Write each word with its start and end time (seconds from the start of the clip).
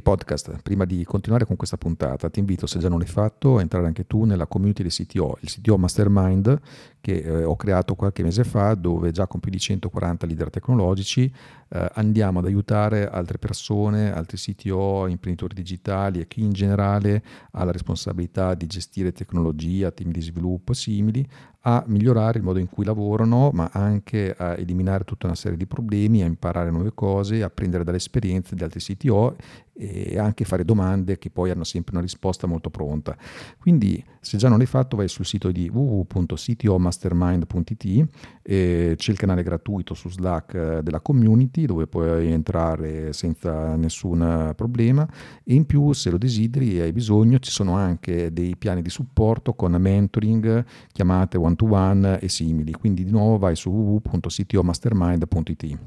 Podcast, 0.00 0.62
prima 0.62 0.84
di 0.84 1.04
continuare 1.04 1.44
con 1.44 1.56
questa 1.56 1.76
puntata 1.76 2.28
ti 2.28 2.38
invito, 2.38 2.66
se 2.66 2.78
già 2.78 2.88
non 2.88 2.98
l'hai 2.98 3.06
fatto, 3.06 3.58
a 3.58 3.60
entrare 3.60 3.86
anche 3.86 4.06
tu 4.06 4.24
nella 4.24 4.46
community 4.46 4.82
del 4.82 4.92
CTO, 4.92 5.38
il 5.40 5.48
CTO 5.48 5.78
Mastermind 5.78 6.60
che 7.00 7.18
eh, 7.18 7.44
ho 7.44 7.54
creato 7.54 7.94
qualche 7.94 8.24
mese 8.24 8.42
fa 8.42 8.74
dove 8.74 9.12
già 9.12 9.28
con 9.28 9.38
più 9.38 9.50
di 9.50 9.60
140 9.60 10.26
leader 10.26 10.50
tecnologici 10.50 11.32
eh, 11.68 11.90
andiamo 11.94 12.40
ad 12.40 12.46
aiutare 12.46 13.08
altre 13.08 13.38
persone, 13.38 14.12
altri 14.12 14.36
CTO, 14.36 15.06
imprenditori 15.06 15.54
digitali 15.54 16.20
e 16.20 16.26
chi 16.26 16.42
in 16.42 16.52
generale 16.52 17.22
ha 17.52 17.64
la 17.64 17.70
responsabilità 17.70 18.54
di 18.54 18.66
gestire 18.66 19.12
tecnologia, 19.12 19.90
team 19.90 20.10
di 20.10 20.20
sviluppo 20.20 20.72
simili 20.72 21.24
a 21.68 21.82
migliorare 21.88 22.38
il 22.38 22.44
modo 22.44 22.60
in 22.60 22.68
cui 22.68 22.84
lavorano, 22.84 23.50
ma 23.52 23.68
anche 23.72 24.32
a 24.36 24.56
eliminare 24.56 25.02
tutta 25.02 25.26
una 25.26 25.34
serie 25.34 25.58
di 25.58 25.66
problemi, 25.66 26.22
a 26.22 26.26
imparare 26.26 26.70
nuove 26.70 26.92
cose, 26.94 27.42
a 27.42 27.50
prendere 27.50 27.82
dalle 27.82 27.96
esperienze 27.96 28.54
di 28.54 28.62
altri 28.62 28.78
CTO 28.78 29.34
e 29.78 30.18
anche 30.18 30.44
fare 30.44 30.64
domande 30.64 31.18
che 31.18 31.28
poi 31.28 31.50
hanno 31.50 31.64
sempre 31.64 31.92
una 31.92 32.00
risposta 32.02 32.46
molto 32.46 32.70
pronta. 32.70 33.14
Quindi 33.58 34.02
se 34.20 34.38
già 34.38 34.48
non 34.48 34.56
l'hai 34.58 34.66
fatto 34.66 34.96
vai 34.96 35.08
sul 35.08 35.26
sito 35.26 35.50
di 35.52 35.70
www.ctomastermind.it, 35.72 38.08
c'è 38.42 38.96
il 38.96 39.18
canale 39.18 39.42
gratuito 39.42 39.94
su 39.94 40.08
Slack 40.08 40.54
eh, 40.54 40.80
della 40.82 41.00
community 41.00 41.66
dove 41.66 41.86
puoi 41.86 42.32
entrare 42.32 43.12
senza 43.12 43.76
nessun 43.76 44.52
problema 44.56 45.06
e 45.44 45.54
in 45.54 45.66
più 45.66 45.92
se 45.92 46.10
lo 46.10 46.18
desideri 46.18 46.78
e 46.78 46.82
hai 46.82 46.92
bisogno 46.92 47.38
ci 47.38 47.50
sono 47.50 47.74
anche 47.74 48.32
dei 48.32 48.56
piani 48.56 48.82
di 48.82 48.90
supporto 48.90 49.54
con 49.54 49.72
mentoring, 49.72 50.64
chiamate 50.92 51.36
to 51.56 51.66
one 51.68 52.18
e 52.20 52.28
simili. 52.28 52.72
Quindi 52.72 53.04
di 53.04 53.10
nuovo 53.10 53.38
vai 53.38 53.56
su 53.56 53.70
www.ctomastermind.it. 53.70 55.78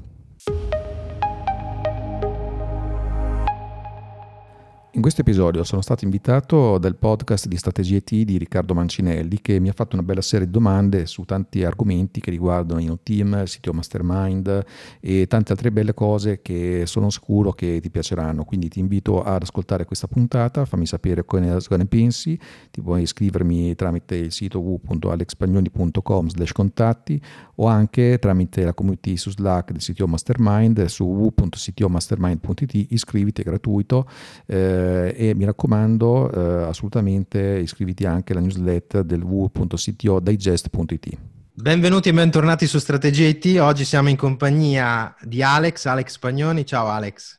In 4.92 5.02
questo 5.02 5.20
episodio 5.20 5.62
sono 5.62 5.82
stato 5.82 6.04
invitato 6.04 6.76
dal 6.78 6.96
podcast 6.96 7.46
di 7.46 7.56
Strategie 7.56 7.98
IT 7.98 8.24
di 8.24 8.38
Riccardo 8.38 8.74
Mancinelli 8.74 9.40
che 9.40 9.60
mi 9.60 9.68
ha 9.68 9.72
fatto 9.72 9.94
una 9.94 10.04
bella 10.04 10.20
serie 10.20 10.46
di 10.46 10.52
domande 10.52 11.06
su 11.06 11.22
tanti 11.22 11.62
argomenti 11.62 12.20
che 12.20 12.32
riguardano 12.32 12.80
InnoTeam, 12.80 13.44
CTO 13.44 13.72
Mastermind 13.72 14.64
e 14.98 15.28
tante 15.28 15.52
altre 15.52 15.70
belle 15.70 15.94
cose 15.94 16.42
che 16.42 16.82
sono 16.86 17.08
sicuro 17.08 17.52
che 17.52 17.78
ti 17.80 17.88
piaceranno. 17.88 18.42
Quindi 18.42 18.68
ti 18.68 18.80
invito 18.80 19.22
ad 19.22 19.42
ascoltare 19.42 19.84
questa 19.84 20.08
puntata, 20.08 20.64
fammi 20.64 20.86
sapere 20.86 21.24
cosa 21.24 21.76
ne 21.76 21.86
pensi, 21.86 22.36
ti 22.72 22.82
puoi 22.82 23.02
iscrivermi 23.02 23.76
tramite 23.76 24.16
il 24.16 24.32
sito 24.32 24.58
www.alexpagnoni.com 24.58 26.28
slash 26.30 26.50
contatti 26.50 27.22
o 27.56 27.66
anche 27.66 28.18
tramite 28.18 28.64
la 28.64 28.74
community 28.74 29.16
su 29.16 29.30
Slack 29.30 29.70
del 29.70 29.80
CTO 29.80 30.08
Mastermind 30.08 30.84
su 30.86 31.04
www.ctomastermind.it 31.04 32.86
iscriviti, 32.90 33.42
è 33.42 33.44
gratuito. 33.44 34.08
Eh, 34.46 34.78
eh, 34.80 35.14
e 35.28 35.34
mi 35.34 35.44
raccomando 35.44 36.30
eh, 36.30 36.62
assolutamente 36.64 37.38
iscriviti 37.38 38.06
anche 38.06 38.32
alla 38.32 38.40
newsletter 38.40 39.04
del 39.04 39.22
www.ctodigest.it. 39.22 41.18
Benvenuti 41.52 42.08
e 42.08 42.12
bentornati 42.14 42.66
su 42.66 42.78
Strategia 42.78 43.26
IT. 43.26 43.58
Oggi 43.60 43.84
siamo 43.84 44.08
in 44.08 44.16
compagnia 44.16 45.14
di 45.20 45.42
Alex, 45.42 45.84
Alex 45.84 46.12
Spagnoni. 46.12 46.64
Ciao 46.64 46.86
Alex. 46.88 47.38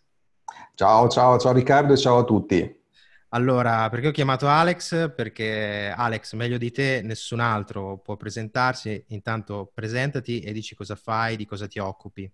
Ciao, 0.76 1.08
ciao, 1.10 1.40
ciao 1.40 1.54
Riccardo 1.54 1.94
e 1.94 1.98
ciao 1.98 2.20
a 2.20 2.24
tutti. 2.24 2.80
Allora, 3.30 3.90
perché 3.90 4.10
ho 4.10 4.12
chiamato 4.12 4.48
Alex? 4.48 5.14
Perché 5.16 5.92
Alex, 5.96 6.34
meglio 6.34 6.58
di 6.58 6.70
te, 6.70 7.02
nessun 7.02 7.40
altro 7.40 7.98
può 7.98 8.18
presentarsi. 8.18 9.04
Intanto 9.08 9.72
presentati 9.74 10.42
e 10.42 10.52
dici 10.52 10.76
cosa 10.76 10.96
fai, 10.96 11.36
di 11.38 11.46
cosa 11.46 11.68
ti 11.68 11.80
occupi. 11.80 12.32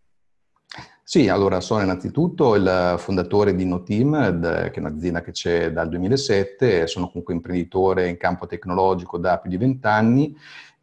Sì, 1.04 1.30
allora 1.30 1.62
sono 1.62 1.82
innanzitutto 1.84 2.56
il 2.56 2.96
fondatore 2.98 3.56
di 3.56 3.64
NoTeam, 3.66 4.42
che 4.42 4.72
è 4.72 4.80
un'azienda 4.80 5.22
che 5.22 5.32
c'è 5.32 5.72
dal 5.72 5.88
2007, 5.88 6.86
sono 6.88 7.08
comunque 7.08 7.34
imprenditore 7.34 8.10
in 8.10 8.18
campo 8.18 8.46
tecnologico 8.46 9.18
da 9.18 9.40
più 9.40 9.50
di 9.50 9.56
vent'anni 9.56 10.36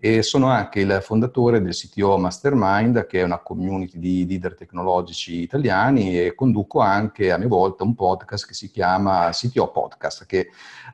e 0.05 0.21
sono 0.21 0.49
anche 0.49 0.81
il 0.81 0.99
fondatore 1.01 1.63
del 1.63 1.73
CTO 1.73 2.19
Mastermind, 2.19 3.07
che 3.07 3.21
è 3.21 3.23
una 3.23 3.39
community 3.39 3.99
di 3.99 4.27
leader 4.27 4.55
tecnologici 4.55 5.41
italiani 5.41 6.21
e 6.21 6.35
conduco 6.35 6.81
anche 6.81 7.33
a 7.33 7.39
mia 7.39 7.49
volta 7.49 7.85
un 7.85 7.95
podcast 7.95 8.47
che 8.47 8.53
si 8.53 8.71
chiama 8.71 9.31
CTO 9.31 9.71
Podcast, 9.71 10.27
che 10.27 10.49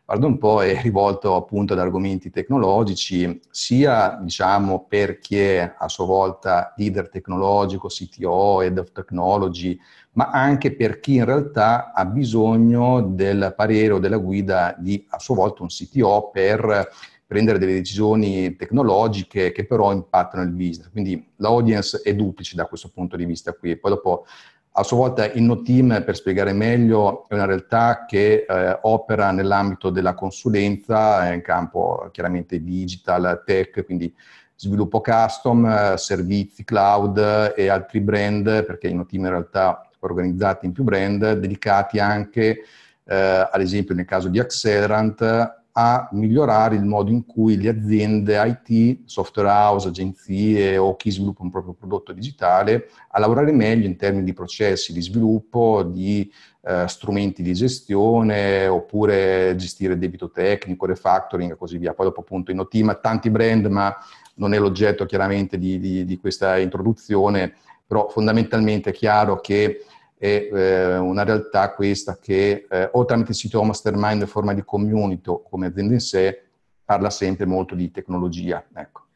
guarda 0.04 0.28
un 0.28 0.38
po' 0.38 0.62
è 0.62 0.80
rivolto 0.80 1.34
appunto 1.34 1.72
ad 1.72 1.80
argomenti 1.80 2.30
tecnologici, 2.30 3.40
sia 3.50 4.16
diciamo 4.22 4.86
per 4.88 5.18
chi 5.18 5.40
è 5.40 5.74
a 5.76 5.88
sua 5.88 6.06
volta 6.06 6.72
leader 6.76 7.08
tecnologico, 7.08 7.88
CTO, 7.88 8.62
Head 8.62 8.78
of 8.78 8.92
Technology, 8.92 9.76
ma 10.12 10.30
anche 10.30 10.72
per 10.76 11.00
chi 11.00 11.16
in 11.16 11.24
realtà 11.24 11.92
ha 11.92 12.04
bisogno 12.04 13.00
del 13.02 13.54
parere 13.56 13.94
o 13.94 13.98
della 13.98 14.18
guida 14.18 14.72
di 14.78 15.04
a 15.08 15.18
sua 15.18 15.34
volta 15.34 15.62
un 15.62 15.68
CTO 15.68 16.30
per 16.32 16.88
prendere 17.30 17.60
delle 17.60 17.74
decisioni 17.74 18.56
tecnologiche 18.56 19.52
che 19.52 19.64
però 19.64 19.92
impattano 19.92 20.42
il 20.42 20.50
business. 20.50 20.90
Quindi 20.90 21.30
l'audience 21.36 22.00
è 22.02 22.12
duplice 22.12 22.56
da 22.56 22.64
questo 22.64 22.90
punto 22.92 23.14
di 23.14 23.24
vista 23.24 23.52
qui. 23.52 23.76
Poi 23.76 23.92
dopo, 23.92 24.26
a 24.72 24.82
sua 24.82 24.96
volta, 24.96 25.30
InnoTeam, 25.32 26.02
per 26.04 26.16
spiegare 26.16 26.52
meglio, 26.52 27.28
è 27.28 27.34
una 27.34 27.44
realtà 27.44 28.04
che 28.04 28.44
eh, 28.48 28.78
opera 28.82 29.30
nell'ambito 29.30 29.90
della 29.90 30.14
consulenza, 30.14 31.32
in 31.32 31.40
campo 31.42 32.08
chiaramente 32.10 32.64
digital, 32.64 33.44
tech, 33.46 33.84
quindi 33.84 34.12
sviluppo 34.56 35.00
custom, 35.00 35.94
servizi 35.94 36.64
cloud 36.64 37.54
e 37.56 37.68
altri 37.68 38.00
brand, 38.00 38.64
perché 38.64 38.88
InnoTeam 38.88 39.26
in 39.26 39.30
realtà 39.30 39.82
è 39.82 39.96
organizzati 40.00 40.66
in 40.66 40.72
più 40.72 40.82
brand, 40.82 41.34
dedicati 41.34 42.00
anche, 42.00 42.64
eh, 43.04 43.48
ad 43.48 43.60
esempio 43.60 43.94
nel 43.94 44.04
caso 44.04 44.26
di 44.26 44.40
Accelerant, 44.40 45.58
a 45.72 46.08
migliorare 46.12 46.74
il 46.74 46.84
modo 46.84 47.10
in 47.10 47.24
cui 47.24 47.56
le 47.56 47.68
aziende 47.68 48.60
IT, 48.66 49.02
software 49.04 49.48
house, 49.48 49.88
agenzie 49.88 50.76
o 50.76 50.96
chi 50.96 51.10
sviluppa 51.10 51.42
un 51.42 51.50
proprio 51.50 51.74
prodotto 51.74 52.12
digitale 52.12 52.88
a 53.10 53.20
lavorare 53.20 53.52
meglio 53.52 53.86
in 53.86 53.96
termini 53.96 54.24
di 54.24 54.32
processi 54.32 54.92
di 54.92 55.00
sviluppo, 55.00 55.82
di 55.82 56.30
eh, 56.62 56.86
strumenti 56.88 57.42
di 57.42 57.54
gestione 57.54 58.66
oppure 58.66 59.54
gestire 59.56 59.96
debito 59.96 60.30
tecnico, 60.30 60.86
refactoring 60.86 61.52
e 61.52 61.56
così 61.56 61.78
via. 61.78 61.94
Poi 61.94 62.06
dopo 62.06 62.20
appunto 62.20 62.50
in 62.50 62.58
Otima 62.58 62.94
tanti 62.96 63.30
brand, 63.30 63.66
ma 63.66 63.96
non 64.34 64.54
è 64.54 64.58
l'oggetto 64.58 65.06
chiaramente 65.06 65.58
di, 65.58 65.78
di, 65.78 66.04
di 66.04 66.18
questa 66.18 66.58
introduzione, 66.58 67.54
però 67.86 68.08
fondamentalmente 68.08 68.90
è 68.90 68.92
chiaro 68.92 69.40
che 69.40 69.84
è 70.20 70.50
eh, 70.52 70.98
una 70.98 71.24
realtà 71.24 71.72
questa 71.72 72.18
che 72.18 72.66
eh, 72.70 72.90
o 72.92 73.06
tramite 73.06 73.30
il 73.30 73.36
sito 73.36 73.62
Mastermind 73.62 74.20
in 74.20 74.26
forma 74.26 74.52
di 74.52 74.62
community 74.62 75.32
come 75.48 75.68
azienda 75.68 75.94
in 75.94 76.00
sé 76.00 76.42
parla 76.84 77.08
sempre 77.08 77.46
molto 77.46 77.74
di 77.74 77.90
tecnologia. 77.90 78.62
Ecco. 78.74 79.06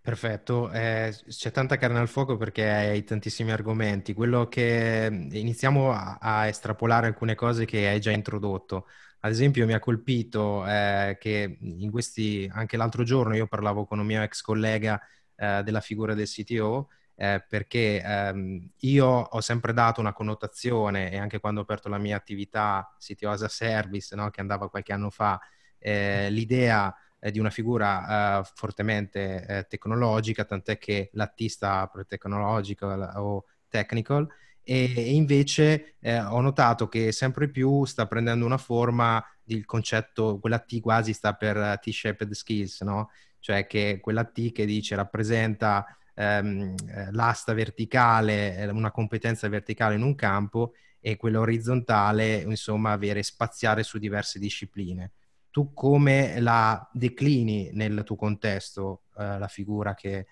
Perfetto, 0.00 0.70
eh, 0.70 1.12
c'è 1.26 1.50
tanta 1.50 1.76
carne 1.78 1.98
al 1.98 2.06
fuoco 2.06 2.36
perché 2.36 2.70
hai 2.70 3.02
tantissimi 3.02 3.50
argomenti. 3.50 4.14
Quello 4.14 4.46
che 4.46 5.08
iniziamo 5.32 5.90
a, 5.90 6.18
a, 6.20 6.46
estrapolare 6.46 7.08
alcune 7.08 7.34
cose 7.34 7.64
che 7.64 7.88
hai 7.88 7.98
già 7.98 8.12
introdotto. 8.12 8.86
Ad 9.20 9.32
esempio, 9.32 9.66
mi 9.66 9.72
ha 9.72 9.80
colpito 9.80 10.64
eh, 10.64 11.16
che 11.18 11.58
in 11.60 11.90
questi, 11.90 12.48
anche 12.54 12.76
l'altro 12.76 13.02
giorno 13.02 13.34
io 13.34 13.48
parlavo 13.48 13.84
con 13.84 13.98
un 13.98 14.06
mio 14.06 14.22
ex 14.22 14.42
collega 14.42 15.00
eh, 15.34 15.62
della 15.64 15.80
figura 15.80 16.14
del 16.14 16.28
CTO 16.28 16.88
eh, 17.16 17.44
perché 17.48 18.00
ehm, 18.02 18.70
io 18.80 19.06
ho 19.06 19.40
sempre 19.40 19.72
dato 19.72 20.00
una 20.00 20.12
connotazione 20.12 21.10
e 21.10 21.16
anche 21.16 21.40
quando 21.40 21.60
ho 21.60 21.62
aperto 21.62 21.88
la 21.88 21.98
mia 21.98 22.16
attività 22.16 22.94
CTO 22.98 23.30
as 23.30 23.42
a 23.42 23.48
Service, 23.48 24.14
no, 24.14 24.30
che 24.30 24.40
andava 24.40 24.68
qualche 24.68 24.92
anno 24.92 25.10
fa, 25.10 25.40
eh, 25.78 26.30
l'idea 26.30 26.94
eh, 27.18 27.30
di 27.30 27.38
una 27.38 27.50
figura 27.50 28.40
eh, 28.40 28.50
fortemente 28.54 29.46
eh, 29.46 29.66
tecnologica, 29.68 30.44
tant'è 30.44 30.78
che 30.78 31.10
l'attista 31.14 31.90
technological 32.06 33.12
o 33.16 33.44
technical, 33.68 34.28
e, 34.62 34.92
e 34.96 35.14
invece 35.14 35.94
eh, 36.00 36.20
ho 36.20 36.40
notato 36.40 36.88
che 36.88 37.12
sempre 37.12 37.48
più 37.48 37.84
sta 37.84 38.06
prendendo 38.06 38.44
una 38.44 38.58
forma 38.58 39.24
il 39.44 39.64
concetto, 39.64 40.38
quella 40.38 40.58
T 40.58 40.80
quasi 40.80 41.12
sta 41.12 41.34
per 41.34 41.78
T-shaped 41.80 42.32
skills, 42.32 42.80
no? 42.82 43.10
Cioè 43.38 43.66
che 43.66 44.00
quella 44.02 44.24
T 44.24 44.50
che 44.52 44.66
dice 44.66 44.96
rappresenta 44.96 45.86
ehm, 46.16 46.74
eh, 46.88 47.12
l'asta 47.12 47.52
verticale, 47.52 48.56
eh, 48.56 48.68
una 48.70 48.90
competenza 48.90 49.48
verticale 49.48 49.94
in 49.94 50.02
un 50.02 50.14
campo 50.14 50.72
e 51.00 51.16
quella 51.16 51.40
orizzontale, 51.40 52.38
insomma, 52.38 52.92
avere 52.92 53.22
spaziare 53.22 53.82
su 53.82 53.98
diverse 53.98 54.38
discipline. 54.38 55.12
Tu 55.50 55.72
come 55.72 56.40
la 56.40 56.88
declini 56.92 57.70
nel 57.72 58.02
tuo 58.04 58.16
contesto, 58.16 59.02
eh, 59.18 59.38
la 59.38 59.48
figura 59.48 59.94
che, 59.94 60.16
eh, 60.16 60.26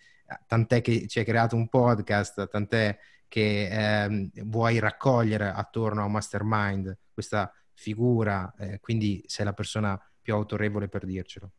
tant'è 0.46 0.80
che 0.80 1.06
ci 1.06 1.20
hai 1.20 1.24
creato 1.24 1.54
un 1.56 1.68
podcast, 1.68 2.48
tant'è 2.48 2.98
che 3.28 3.68
ehm, 3.68 4.30
vuoi 4.44 4.78
raccogliere 4.78 5.48
attorno 5.48 6.02
a 6.02 6.04
un 6.04 6.12
mastermind 6.12 6.96
questa 7.12 7.52
figura, 7.72 8.52
eh, 8.58 8.80
quindi 8.80 9.22
sei 9.26 9.44
la 9.44 9.52
persona 9.52 10.00
più 10.20 10.34
autorevole 10.34 10.88
per 10.88 11.04
dircelo. 11.04 11.52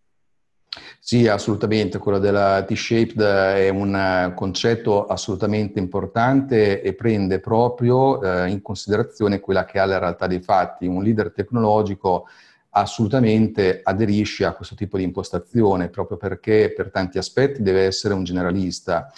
Sì, 0.99 1.27
assolutamente, 1.27 1.99
quello 1.99 2.19
della 2.19 2.63
T-shaped 2.63 3.21
è 3.21 3.69
un 3.69 4.33
concetto 4.35 5.05
assolutamente 5.05 5.79
importante 5.79 6.81
e 6.81 6.93
prende 6.93 7.39
proprio 7.39 8.21
eh, 8.21 8.49
in 8.49 8.61
considerazione 8.61 9.39
quella 9.39 9.65
che 9.65 9.79
è 9.79 9.85
la 9.85 9.99
realtà 9.99 10.27
dei 10.27 10.41
fatti. 10.41 10.87
Un 10.87 11.03
leader 11.03 11.31
tecnologico 11.31 12.27
assolutamente 12.71 13.79
aderisce 13.83 14.43
a 14.45 14.53
questo 14.53 14.75
tipo 14.75 14.97
di 14.97 15.03
impostazione 15.03 15.87
proprio 15.89 16.17
perché 16.17 16.73
per 16.75 16.91
tanti 16.91 17.17
aspetti 17.17 17.61
deve 17.61 17.85
essere 17.85 18.13
un 18.13 18.23
generalista. 18.23 19.11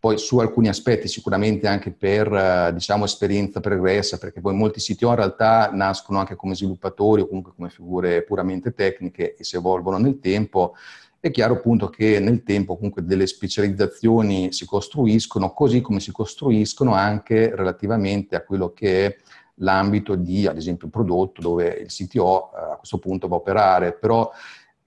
Poi 0.00 0.16
su 0.16 0.38
alcuni 0.38 0.68
aspetti 0.68 1.08
sicuramente 1.08 1.66
anche 1.66 1.90
per 1.90 2.32
eh, 2.32 2.72
diciamo, 2.72 3.04
esperienza 3.04 3.60
pregressa, 3.60 4.18
perché 4.18 4.40
poi 4.40 4.54
molti 4.54 4.80
CTO 4.80 5.08
in 5.08 5.16
realtà 5.16 5.70
nascono 5.72 6.18
anche 6.20 6.36
come 6.36 6.54
sviluppatori 6.54 7.22
o 7.22 7.26
comunque 7.26 7.52
come 7.56 7.68
figure 7.68 8.22
puramente 8.22 8.72
tecniche 8.74 9.34
e 9.34 9.42
si 9.42 9.56
evolvono 9.56 9.98
nel 9.98 10.20
tempo. 10.20 10.74
È 11.20 11.32
chiaro 11.32 11.54
appunto 11.54 11.88
che 11.88 12.20
nel 12.20 12.44
tempo 12.44 12.76
comunque 12.76 13.04
delle 13.04 13.26
specializzazioni 13.26 14.52
si 14.52 14.64
costruiscono, 14.64 15.52
così 15.52 15.80
come 15.80 15.98
si 15.98 16.12
costruiscono 16.12 16.94
anche 16.94 17.54
relativamente 17.56 18.36
a 18.36 18.44
quello 18.44 18.72
che 18.72 19.06
è 19.06 19.16
l'ambito 19.60 20.14
di, 20.14 20.46
ad 20.46 20.56
esempio, 20.56 20.86
un 20.86 20.92
prodotto 20.92 21.40
dove 21.40 21.68
il 21.68 21.88
CTO 21.88 22.50
eh, 22.52 22.72
a 22.72 22.76
questo 22.76 22.98
punto 22.98 23.28
va 23.28 23.34
a 23.36 23.38
operare, 23.38 23.92
però 23.92 24.30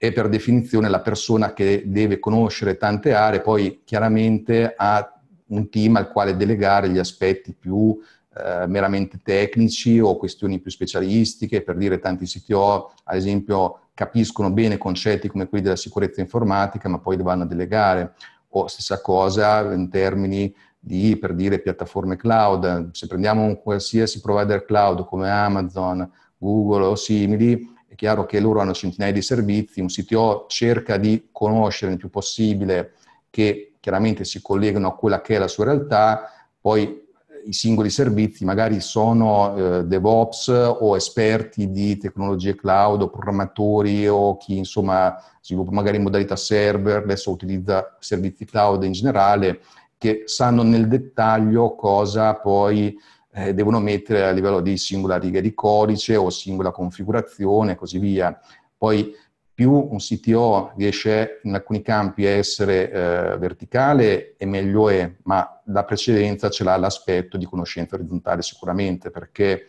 è 0.02 0.12
per 0.12 0.28
definizione 0.28 0.88
la 0.88 1.00
persona 1.00 1.52
che 1.52 1.84
deve 1.86 2.18
conoscere 2.18 2.76
tante 2.76 3.14
aree, 3.14 3.40
poi 3.40 3.82
chiaramente 3.84 4.74
ha 4.76 5.22
un 5.46 5.70
team 5.70 5.94
al 5.94 6.10
quale 6.10 6.34
delegare 6.34 6.88
gli 6.88 6.98
aspetti 6.98 7.54
più 7.54 7.96
eh, 8.34 8.66
meramente 8.66 9.20
tecnici 9.22 10.00
o 10.00 10.16
questioni 10.16 10.58
più 10.58 10.72
specialistiche, 10.72 11.62
per 11.62 11.76
dire 11.76 12.00
tanti 12.00 12.26
CTO, 12.26 12.94
ad 13.04 13.16
esempio, 13.16 13.90
capiscono 13.94 14.50
bene 14.50 14.76
concetti 14.76 15.28
come 15.28 15.46
quelli 15.46 15.62
della 15.62 15.76
sicurezza 15.76 16.20
informatica, 16.20 16.88
ma 16.88 16.98
poi 16.98 17.16
li 17.16 17.22
vanno 17.22 17.44
a 17.44 17.46
delegare, 17.46 18.14
o 18.48 18.66
stessa 18.66 19.00
cosa 19.00 19.72
in 19.72 19.88
termini 19.88 20.52
di, 20.80 21.16
per 21.16 21.32
dire, 21.32 21.60
piattaforme 21.60 22.16
cloud. 22.16 22.90
Se 22.90 23.06
prendiamo 23.06 23.44
un 23.44 23.62
qualsiasi 23.62 24.20
provider 24.20 24.64
cloud 24.64 25.04
come 25.04 25.30
Amazon, 25.30 26.10
Google 26.38 26.86
o 26.86 26.96
simili, 26.96 27.71
è 27.92 27.94
chiaro 27.94 28.24
che 28.24 28.40
loro 28.40 28.60
hanno 28.60 28.72
centinaia 28.72 29.12
di 29.12 29.20
servizi, 29.20 29.82
un 29.82 29.88
CTO 29.88 30.46
cerca 30.48 30.96
di 30.96 31.28
conoscere 31.30 31.92
il 31.92 31.98
più 31.98 32.08
possibile 32.08 32.94
che 33.28 33.74
chiaramente 33.80 34.24
si 34.24 34.40
collegano 34.40 34.88
a 34.88 34.94
quella 34.94 35.20
che 35.20 35.36
è 35.36 35.38
la 35.38 35.46
sua 35.46 35.66
realtà, 35.66 36.30
poi 36.58 36.84
eh, 36.84 37.02
i 37.44 37.52
singoli 37.52 37.90
servizi 37.90 38.46
magari 38.46 38.80
sono 38.80 39.54
eh, 39.54 39.84
DevOps 39.84 40.48
o 40.48 40.96
esperti 40.96 41.70
di 41.70 41.98
tecnologie 41.98 42.54
cloud 42.54 43.02
o 43.02 43.10
programmatori 43.10 44.08
o 44.08 44.38
chi 44.38 44.56
insomma 44.56 45.14
sviluppa 45.42 45.72
magari 45.72 45.98
in 45.98 46.04
modalità 46.04 46.34
server, 46.34 47.02
adesso 47.02 47.30
utilizza 47.30 47.94
servizi 48.00 48.46
cloud 48.46 48.84
in 48.84 48.92
generale, 48.92 49.60
che 49.98 50.22
sanno 50.24 50.62
nel 50.62 50.88
dettaglio 50.88 51.74
cosa 51.74 52.36
poi 52.36 52.96
eh, 53.34 53.54
devono 53.54 53.80
mettere 53.80 54.24
a 54.24 54.30
livello 54.30 54.60
di 54.60 54.76
singola 54.76 55.18
riga 55.18 55.40
di 55.40 55.54
codice 55.54 56.16
o 56.16 56.30
singola 56.30 56.70
configurazione 56.70 57.72
e 57.72 57.74
così 57.76 57.98
via. 57.98 58.38
Poi 58.76 59.14
più 59.54 59.72
un 59.72 59.98
CTO 59.98 60.72
riesce 60.76 61.40
in 61.42 61.54
alcuni 61.54 61.82
campi 61.82 62.26
a 62.26 62.30
essere 62.30 62.90
eh, 62.90 63.36
verticale 63.38 64.36
e 64.36 64.46
meglio 64.46 64.88
è, 64.88 65.10
ma 65.24 65.62
la 65.66 65.84
precedenza 65.84 66.48
ce 66.48 66.64
l'ha 66.64 66.76
l'aspetto 66.76 67.36
di 67.36 67.44
conoscenza 67.44 67.94
orizzontale 67.94 68.42
sicuramente, 68.42 69.10
perché 69.10 69.68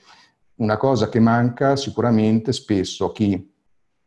una 0.56 0.78
cosa 0.78 1.10
che 1.10 1.20
manca 1.20 1.76
sicuramente 1.76 2.54
spesso 2.54 3.12
chi 3.12 3.52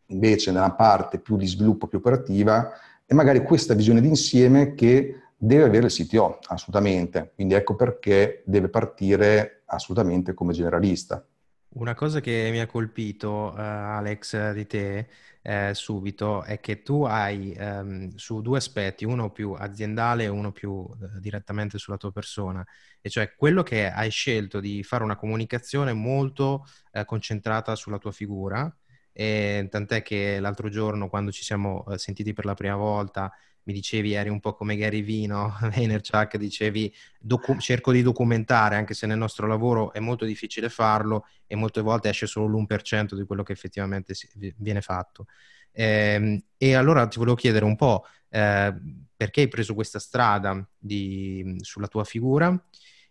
invece 0.07 0.53
nella 0.53 0.73
parte 0.73 1.19
più 1.19 1.37
di 1.37 1.47
sviluppo, 1.47 1.89
più 1.89 1.99
operativa, 1.99 2.73
è 3.05 3.15
magari 3.15 3.43
questa 3.43 3.75
visione 3.75 4.01
d'insieme 4.01 4.75
che 4.75 5.21
deve 5.37 5.65
avere 5.65 5.87
il 5.87 5.93
CTO, 5.93 6.39
assolutamente. 6.47 7.33
Quindi 7.35 7.55
ecco 7.55 7.77
perché 7.77 8.43
deve 8.47 8.69
partire 8.69 9.63
assolutamente 9.67 10.35
come 10.35 10.53
generalista. 10.53 11.25
Una 11.69 11.95
cosa 11.95 12.21
che 12.21 12.49
mi 12.51 12.61
ha 12.61 12.67
colpito, 12.67 13.53
uh, 13.55 13.59
Alex, 13.59 14.53
di 14.53 14.67
te 14.67 15.09
eh, 15.43 15.75
subito 15.75 16.43
è 16.43 16.59
che 16.59 16.83
tu 16.83 17.05
hai 17.05 17.55
um, 17.59 18.15
su 18.15 18.41
due 18.41 18.57
aspetti, 18.57 19.05
uno 19.05 19.31
più 19.31 19.53
aziendale 19.53 20.25
e 20.25 20.29
uno 20.29 20.53
più 20.53 20.71
uh, 20.71 20.97
direttamente 21.21 21.77
sulla 21.77 21.99
tua 21.99 22.13
persona, 22.13 22.67
e 23.01 23.11
cioè 23.11 23.35
quello 23.37 23.63
che 23.63 23.91
hai 23.91 24.11
scelto 24.11 24.59
di 24.59 24.83
fare 24.83 25.05
una 25.05 25.17
comunicazione 25.17 25.93
molto 25.93 26.67
uh, 26.93 27.05
concentrata 27.05 27.77
sulla 27.77 27.99
tua 27.99 28.11
figura, 28.11 28.75
e 29.13 29.69
tant'è 29.71 30.03
che 30.03 30.41
l'altro 30.41 30.69
giorno 30.69 31.09
quando 31.09 31.31
ci 31.31 31.45
siamo 31.45 31.85
sentiti 31.97 32.33
per 32.33 32.45
la 32.45 32.55
prima 32.55 32.77
volta 32.77 33.31
mi 33.67 33.73
dicevi 33.73 34.13
eri 34.13 34.29
un 34.29 34.41
po' 34.41 34.55
come 34.55 34.77
Gary 34.77 35.03
Vino, 35.03 35.57
Vaynerchuk, 35.61 36.37
dicevi 36.37 36.93
docu- 37.19 37.59
cerco 37.59 37.93
di 37.93 38.03
documentare, 38.03 38.77
anche 38.77 38.95
se 38.95 39.07
nel 39.07 39.19
nostro 39.19 39.47
lavoro 39.47 39.93
è 39.93 39.99
molto 39.99 40.25
difficile 40.25 40.69
farlo 40.69 41.27
e 41.47 41.57
molte 41.57 41.81
volte 41.81 42.09
esce 42.09 42.27
solo 42.27 42.47
l'1% 42.47 43.17
di 43.17 43.25
quello 43.25 43.43
che 43.43 43.53
effettivamente 43.53 44.15
si- 44.15 44.29
viene 44.57 44.81
fatto. 44.81 45.27
Eh, 45.73 46.45
e 46.57 46.75
allora 46.75 47.07
ti 47.09 47.19
volevo 47.19 47.37
chiedere 47.37 47.65
un 47.65 47.77
po' 47.77 48.07
eh, 48.31 48.75
perché 49.17 49.43
hai 49.43 49.49
preso 49.49 49.75
questa 49.75 49.99
strada 49.99 50.67
di, 50.79 51.57
sulla 51.61 51.89
tua 51.89 52.05
figura 52.05 52.59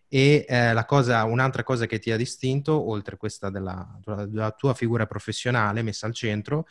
e 0.08 0.46
eh, 0.48 0.84
cosa, 0.86 1.24
un'altra 1.26 1.64
cosa 1.64 1.86
che 1.86 2.00
ti 2.00 2.12
ha 2.12 2.18
distinto, 2.18 2.90
oltre 2.90 3.18
questa 3.18 3.50
della, 3.50 4.00
della 4.28 4.52
tua 4.52 4.74
figura 4.74 5.06
professionale 5.06 5.82
messa 5.82 6.06
al 6.06 6.14
centro, 6.14 6.68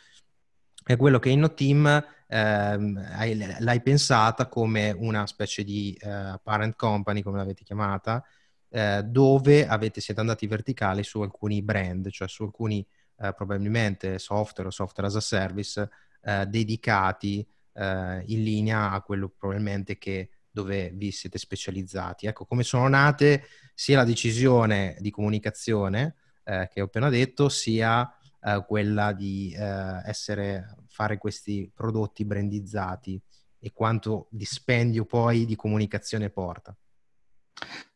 è 0.83 0.97
quello 0.97 1.19
che 1.19 1.29
InnoTeam 1.29 2.03
ehm, 2.27 3.59
l'hai 3.59 3.81
pensata 3.81 4.47
come 4.47 4.91
una 4.91 5.25
specie 5.27 5.63
di 5.63 5.97
uh, 6.01 6.39
parent 6.41 6.75
company, 6.75 7.21
come 7.21 7.37
l'avete 7.37 7.63
chiamata, 7.63 8.23
eh, 8.69 9.03
dove 9.03 9.67
avete, 9.67 10.01
siete 10.01 10.19
andati 10.19 10.47
verticali 10.47 11.03
su 11.03 11.21
alcuni 11.21 11.61
brand, 11.61 12.09
cioè 12.09 12.27
su 12.27 12.43
alcuni 12.43 12.85
eh, 13.17 13.33
probabilmente 13.33 14.19
software 14.19 14.67
o 14.67 14.71
software 14.71 15.07
as 15.07 15.15
a 15.15 15.21
service 15.21 15.89
eh, 16.21 16.45
dedicati 16.47 17.47
eh, 17.73 18.23
in 18.25 18.43
linea 18.43 18.91
a 18.91 19.01
quello 19.01 19.29
probabilmente 19.29 19.97
che 19.97 20.29
dove 20.51 20.91
vi 20.93 21.11
siete 21.11 21.37
specializzati. 21.37 22.27
Ecco, 22.27 22.45
come 22.45 22.63
sono 22.63 22.87
nate 22.87 23.43
sia 23.73 23.97
la 23.97 24.03
decisione 24.05 24.95
di 24.99 25.11
comunicazione 25.11 26.15
eh, 26.43 26.69
che 26.71 26.81
ho 26.81 26.85
appena 26.85 27.09
detto, 27.09 27.49
sia 27.49 28.09
eh, 28.41 28.63
quella 28.65 29.11
di 29.11 29.53
eh, 29.57 30.01
essere, 30.05 30.75
fare 30.95 31.17
questi 31.17 31.69
prodotti 31.75 32.23
brandizzati 32.23 33.21
e 33.59 33.71
quanto 33.73 34.27
dispendio 34.29 35.03
poi 35.03 35.45
di 35.45 35.57
comunicazione 35.57 36.29
porta. 36.29 36.73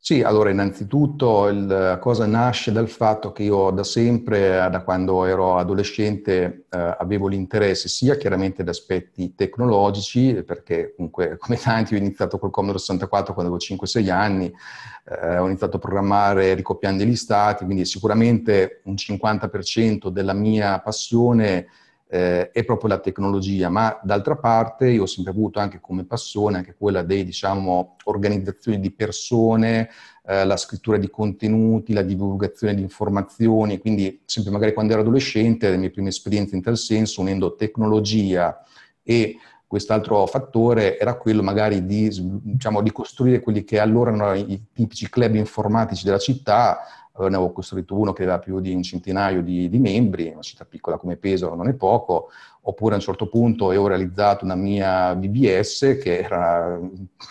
Sì, 0.01 0.21
allora 0.21 0.49
innanzitutto 0.49 1.49
la 1.51 1.97
cosa 1.99 2.25
nasce 2.25 2.71
dal 2.71 2.89
fatto 2.89 3.31
che 3.31 3.43
io 3.43 3.69
da 3.71 3.83
sempre, 3.83 4.67
da 4.71 4.81
quando 4.83 5.25
ero 5.25 5.57
adolescente, 5.57 6.65
eh, 6.69 6.95
avevo 6.97 7.27
l'interesse 7.27 7.87
sia 7.87 8.15
chiaramente 8.15 8.61
ad 8.61 8.69
aspetti 8.69 9.35
tecnologici, 9.35 10.41
perché 10.43 10.93
comunque 10.95 11.35
come 11.39 11.57
tanti 11.57 11.95
ho 11.95 11.97
iniziato 11.97 12.37
col 12.37 12.51
Commodore 12.51 12.79
64 12.79 13.33
quando 13.33 13.53
avevo 13.53 13.75
5-6 13.75 14.09
anni, 14.09 14.51
eh, 15.05 15.37
ho 15.37 15.45
iniziato 15.45 15.77
a 15.77 15.79
programmare 15.79 16.53
ricopiando 16.53 17.03
gli 17.03 17.15
stati, 17.15 17.65
quindi 17.65 17.85
sicuramente 17.85 18.81
un 18.85 18.95
50% 18.95 20.07
della 20.09 20.33
mia 20.33 20.79
passione 20.79 21.67
eh, 22.11 22.49
è 22.49 22.65
proprio 22.65 22.89
la 22.89 22.99
tecnologia, 22.99 23.69
ma 23.69 23.99
d'altra 24.01 24.35
parte 24.35 24.89
io 24.89 25.03
ho 25.03 25.05
sempre 25.05 25.31
avuto 25.31 25.59
anche 25.59 25.79
come 25.79 26.05
passione 26.05 26.57
anche 26.57 26.75
quella 26.75 27.03
dei, 27.03 27.23
diciamo, 27.23 27.97
organizzazioni 28.05 28.79
di 28.79 28.91
persone, 28.91 29.89
eh, 30.25 30.43
la 30.43 30.57
scrittura 30.57 30.97
di 30.97 31.09
contenuti, 31.11 31.93
la 31.93 32.01
divulgazione 32.01 32.73
di 32.73 32.81
informazioni, 32.81 33.77
quindi 33.77 34.21
sempre 34.25 34.51
magari 34.51 34.73
quando 34.73 34.93
ero 34.93 35.01
adolescente, 35.01 35.69
le 35.69 35.77
mie 35.77 35.91
prime 35.91 36.09
esperienze 36.09 36.55
in 36.55 36.63
tal 36.63 36.77
senso, 36.77 37.21
unendo 37.21 37.55
tecnologia 37.55 38.63
e 39.03 39.37
quest'altro 39.67 40.25
fattore 40.25 40.97
era 40.97 41.13
quello 41.13 41.43
magari 41.43 41.85
di, 41.85 42.09
diciamo, 42.41 42.81
di 42.81 42.91
costruire 42.91 43.39
quelli 43.39 43.63
che 43.63 43.77
allora 43.79 44.11
erano 44.11 44.33
i 44.33 44.65
tipici 44.73 45.07
club 45.09 45.35
informatici 45.35 46.05
della 46.05 46.17
città, 46.17 46.79
ne 47.27 47.35
avevo 47.35 47.51
costruito 47.51 47.97
uno 47.97 48.13
che 48.13 48.23
aveva 48.23 48.39
più 48.39 48.59
di 48.59 48.73
un 48.73 48.83
centinaio 48.83 49.41
di, 49.41 49.69
di, 49.69 49.77
membri, 49.77 50.29
una 50.31 50.41
città 50.41 50.65
piccola 50.65 50.97
come 50.97 51.17
Pesaro 51.17 51.55
non 51.55 51.67
è 51.67 51.73
poco, 51.73 52.29
oppure 52.61 52.93
a 52.93 52.97
un 52.97 53.03
certo 53.03 53.27
punto 53.27 53.65
ho 53.65 53.87
realizzato 53.87 54.45
una 54.45 54.55
mia 54.55 55.13
VBS 55.13 55.97
che 56.01 56.19
era 56.19 56.79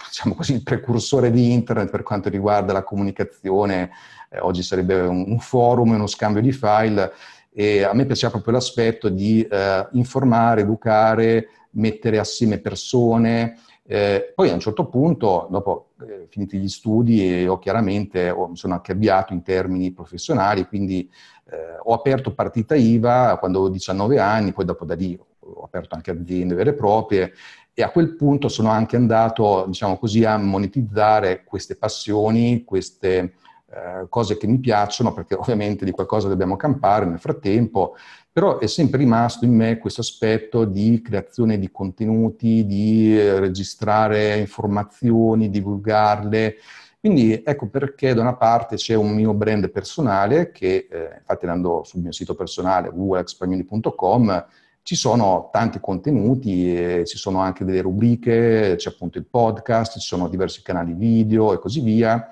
diciamo 0.07 0.35
così, 0.35 0.54
il 0.54 0.62
precursore 0.62 1.30
di 1.30 1.52
internet 1.52 1.90
per 1.90 2.02
quanto 2.02 2.28
riguarda 2.28 2.73
la 2.73 2.83
comunicazione, 2.83 3.90
eh, 4.30 4.40
oggi 4.40 4.62
sarebbe 4.62 5.00
un, 5.00 5.25
un 5.28 5.38
forum, 5.38 5.92
uno 5.92 6.07
scambio 6.07 6.42
di 6.42 6.52
file 6.52 7.12
e 7.52 7.83
a 7.83 7.95
me 7.95 8.04
piaceva 8.04 8.33
proprio 8.33 8.54
l'aspetto 8.54 9.09
di 9.09 9.42
eh, 9.42 9.88
informare, 9.92 10.61
educare, 10.61 11.49
mettere 11.71 12.18
assieme 12.18 12.59
persone, 12.59 13.59
eh, 13.90 14.33
poi 14.35 14.50
a 14.50 14.52
un 14.52 14.61
certo 14.61 14.87
punto, 14.87 15.49
dopo 15.50 15.92
eh, 16.07 16.26
finiti 16.28 16.59
gli 16.59 16.68
studi, 16.68 17.47
ho 17.47 17.59
chiaramente 17.59 18.28
ho, 18.28 18.49
mi 18.49 18.57
sono 18.57 18.75
anche 18.75 18.92
avviato 18.92 19.33
in 19.33 19.42
termini 19.42 19.92
professionali, 19.92 20.66
quindi 20.66 21.11
eh, 21.50 21.78
ho 21.83 21.95
aperto 21.95 22.35
partita 22.35 22.75
IVA 22.75 23.38
quando 23.38 23.59
avevo 23.59 23.73
19 23.73 24.18
anni, 24.18 24.52
poi 24.52 24.66
dopo 24.66 24.85
da 24.85 24.95
lì 24.95 25.18
ho 25.40 25.62
aperto 25.62 25.95
anche 25.95 26.11
aziende 26.11 26.54
vere 26.54 26.71
e 26.71 26.75
proprie 26.75 27.33
e 27.78 27.83
a 27.85 27.90
quel 27.90 28.16
punto 28.16 28.49
sono 28.49 28.71
anche 28.71 28.97
andato, 28.97 29.64
diciamo 29.68 29.99
così, 29.99 30.25
a 30.25 30.37
monetizzare 30.37 31.45
queste 31.45 31.76
passioni, 31.76 32.64
queste 32.64 33.35
eh, 33.71 34.07
cose 34.09 34.37
che 34.37 34.49
mi 34.49 34.59
piacciono, 34.59 35.12
perché 35.12 35.37
ovviamente 35.37 35.85
di 35.85 35.92
qualcosa 35.92 36.26
dobbiamo 36.26 36.57
campare. 36.57 37.07
Nel 37.07 37.21
frattempo, 37.21 37.95
però 38.38 38.59
è 38.59 38.68
sempre 38.68 38.99
rimasto 38.99 39.45
in 39.45 39.52
me 39.52 39.78
questo 39.78 40.00
aspetto 40.00 40.64
di 40.64 41.02
creazione 41.02 41.59
di 41.59 41.73
contenuti, 41.73 42.64
di 42.66 43.18
eh, 43.18 43.40
registrare 43.40 44.37
informazioni, 44.37 45.50
divulgarle. 45.50 46.54
Quindi 47.00 47.42
ecco 47.45 47.66
perché 47.66 48.14
da 48.14 48.21
una 48.21 48.37
parte 48.37 48.76
c'è 48.76 48.95
un 48.95 49.12
mio 49.12 49.35
brand 49.35 49.68
personale 49.71 50.52
che, 50.52 50.87
eh, 50.88 51.16
infatti 51.18 51.47
andando 51.47 51.83
sul 51.83 52.00
mio 52.00 52.12
sito 52.12 52.37
personale 52.37 52.90
www.expagnoli.com 52.90 54.47
ci 54.83 54.95
sono 54.95 55.49
tanti 55.50 55.80
contenuti, 55.80 57.04
ci 57.07 57.18
sono 57.18 57.40
anche 57.40 57.64
delle 57.64 57.80
rubriche, 57.80 58.75
c'è 58.76 58.88
appunto 58.88 59.18
il 59.18 59.26
podcast, 59.26 59.99
ci 59.99 60.07
sono 60.07 60.28
diversi 60.28 60.62
canali 60.62 60.92
video 60.92 61.52
e 61.52 61.59
così 61.59 61.80
via, 61.80 62.28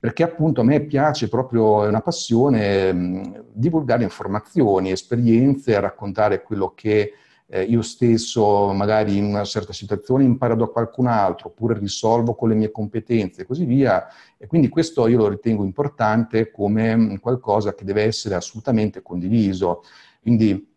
perché 0.00 0.22
appunto 0.22 0.60
a 0.60 0.64
me 0.64 0.80
piace 0.80 1.28
proprio, 1.28 1.84
è 1.84 1.88
una 1.88 2.00
passione, 2.00 2.92
mh, 2.92 3.44
divulgare 3.52 4.04
informazioni, 4.04 4.92
esperienze, 4.92 5.78
raccontare 5.80 6.42
quello 6.42 6.72
che 6.74 7.14
eh, 7.50 7.62
io 7.62 7.82
stesso 7.82 8.72
magari 8.72 9.16
in 9.16 9.24
una 9.24 9.44
certa 9.44 9.72
situazione 9.72 10.22
imparo 10.22 10.54
da 10.54 10.66
qualcun 10.66 11.06
altro, 11.06 11.48
oppure 11.48 11.78
risolvo 11.78 12.34
con 12.34 12.50
le 12.50 12.54
mie 12.54 12.70
competenze 12.70 13.42
e 13.42 13.46
così 13.46 13.64
via. 13.64 14.06
E 14.36 14.46
quindi 14.46 14.68
questo 14.68 15.08
io 15.08 15.18
lo 15.18 15.28
ritengo 15.28 15.64
importante 15.64 16.50
come 16.50 17.18
qualcosa 17.20 17.74
che 17.74 17.84
deve 17.84 18.04
essere 18.04 18.36
assolutamente 18.36 19.02
condiviso. 19.02 19.82
Quindi 20.20 20.74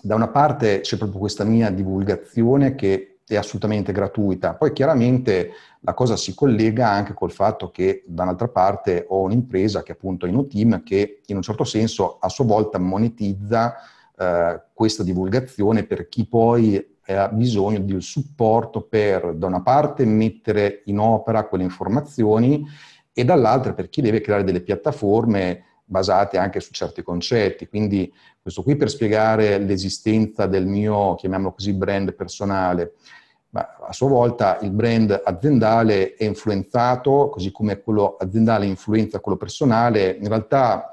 da 0.00 0.14
una 0.14 0.28
parte 0.28 0.80
c'è 0.80 0.96
proprio 0.96 1.18
questa 1.18 1.44
mia 1.44 1.70
divulgazione 1.70 2.74
che 2.74 3.11
è 3.34 3.38
assolutamente 3.38 3.92
gratuita, 3.92 4.54
poi 4.54 4.72
chiaramente 4.72 5.50
la 5.80 5.94
cosa 5.94 6.16
si 6.16 6.34
collega 6.34 6.88
anche 6.88 7.14
col 7.14 7.32
fatto 7.32 7.70
che 7.70 8.04
da 8.06 8.22
un'altra 8.22 8.48
parte 8.48 9.04
ho 9.08 9.20
un'impresa 9.22 9.82
che 9.82 9.92
è 9.92 9.94
appunto 9.94 10.26
InnoTeam 10.26 10.82
che 10.82 11.22
in 11.26 11.36
un 11.36 11.42
certo 11.42 11.64
senso 11.64 12.18
a 12.18 12.28
sua 12.28 12.44
volta 12.44 12.78
monetizza 12.78 13.74
eh, 14.16 14.62
questa 14.72 15.02
divulgazione 15.02 15.84
per 15.84 16.08
chi 16.08 16.26
poi 16.26 16.90
ha 17.06 17.28
bisogno 17.28 17.80
del 17.80 18.02
supporto 18.02 18.82
per 18.82 19.34
da 19.34 19.46
una 19.46 19.62
parte 19.62 20.04
mettere 20.04 20.82
in 20.84 20.98
opera 20.98 21.46
quelle 21.46 21.64
informazioni 21.64 22.64
e 23.12 23.24
dall'altra 23.24 23.74
per 23.74 23.88
chi 23.88 24.00
deve 24.00 24.20
creare 24.20 24.44
delle 24.44 24.60
piattaforme 24.60 25.64
basate 25.84 26.38
anche 26.38 26.60
su 26.60 26.72
certi 26.72 27.02
concetti. 27.02 27.68
Quindi 27.68 28.12
questo 28.40 28.62
qui 28.62 28.76
per 28.76 28.88
spiegare 28.88 29.58
l'esistenza 29.58 30.46
del 30.46 30.66
mio, 30.66 31.14
chiamiamolo 31.16 31.52
così, 31.52 31.74
brand 31.74 32.14
personale. 32.14 32.94
Ma 33.52 33.76
a 33.86 33.92
sua 33.92 34.08
volta 34.08 34.58
il 34.62 34.70
brand 34.70 35.20
aziendale 35.22 36.14
è 36.14 36.24
influenzato, 36.24 37.28
così 37.28 37.52
come 37.52 37.82
quello 37.82 38.16
aziendale 38.18 38.64
influenza 38.64 39.20
quello 39.20 39.36
personale, 39.36 40.16
in 40.18 40.28
realtà 40.28 40.90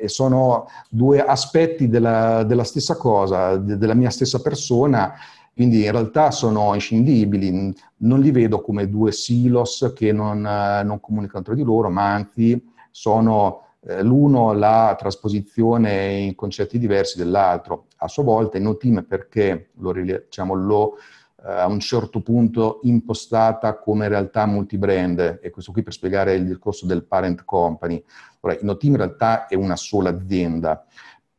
eh, 0.00 0.06
sono 0.08 0.66
due 0.88 1.20
aspetti 1.20 1.88
della, 1.88 2.44
della 2.44 2.62
stessa 2.62 2.96
cosa, 2.96 3.56
de, 3.56 3.76
della 3.76 3.94
mia 3.94 4.10
stessa 4.10 4.40
persona, 4.40 5.14
quindi 5.52 5.84
in 5.84 5.90
realtà 5.90 6.30
sono 6.30 6.74
inscindibili, 6.74 7.74
non 7.98 8.20
li 8.20 8.30
vedo 8.30 8.60
come 8.60 8.88
due 8.88 9.10
silos 9.10 9.92
che 9.96 10.12
non, 10.12 10.42
non 10.42 11.00
comunicano 11.00 11.42
tra 11.42 11.54
di 11.54 11.64
loro, 11.64 11.90
ma 11.90 12.12
anzi 12.12 12.70
sono 12.92 13.62
eh, 13.86 14.00
l'uno 14.02 14.52
la 14.52 14.94
trasposizione 14.96 16.12
in 16.18 16.36
concetti 16.36 16.78
diversi 16.78 17.18
dell'altro. 17.18 17.86
A 17.96 18.06
sua 18.06 18.22
volta 18.22 18.58
in 18.58 18.76
team 18.78 19.04
perché 19.04 19.70
lo, 19.78 19.92
diciamo, 19.92 20.54
lo 20.54 20.98
a 21.46 21.66
un 21.66 21.78
certo 21.78 22.20
punto 22.20 22.80
impostata 22.84 23.78
come 23.78 24.08
realtà 24.08 24.46
multibrand, 24.46 25.40
e 25.42 25.50
questo 25.50 25.72
qui 25.72 25.82
per 25.82 25.92
spiegare 25.92 26.34
il 26.34 26.46
discorso 26.46 26.86
del 26.86 27.04
parent 27.04 27.44
company. 27.44 28.02
Ora, 28.40 28.56
Innoteam 28.58 28.92
in 28.92 28.98
realtà 28.98 29.46
è 29.46 29.54
una 29.54 29.76
sola 29.76 30.10
azienda, 30.10 30.84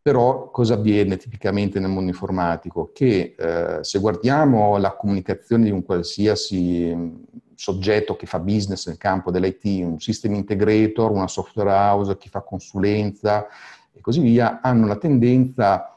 però 0.01 0.51
cosa 0.51 0.75
avviene 0.75 1.17
tipicamente 1.17 1.79
nel 1.79 1.89
mondo 1.89 2.12
informatico? 2.12 2.91
Che 2.93 3.35
eh, 3.35 3.79
se 3.81 4.00
guardiamo 4.00 4.77
la 4.77 4.95
comunicazione 4.95 5.63
di 5.63 5.71
un 5.71 5.83
qualsiasi 5.83 7.24
soggetto 7.55 8.15
che 8.15 8.27
fa 8.27 8.39
business 8.39 8.88
nel 8.88 8.97
campo 8.97 9.31
dell'IT, 9.31 9.63
un 9.83 10.00
system 10.00 10.35
integrator, 10.35 11.09
una 11.09 11.27
software 11.27 11.71
house, 11.71 12.17
chi 12.17 12.29
fa 12.29 12.41
consulenza 12.41 13.47
e 13.91 14.01
così 14.01 14.19
via, 14.19 14.59
hanno 14.62 14.85
la 14.85 14.97
tendenza 14.97 15.94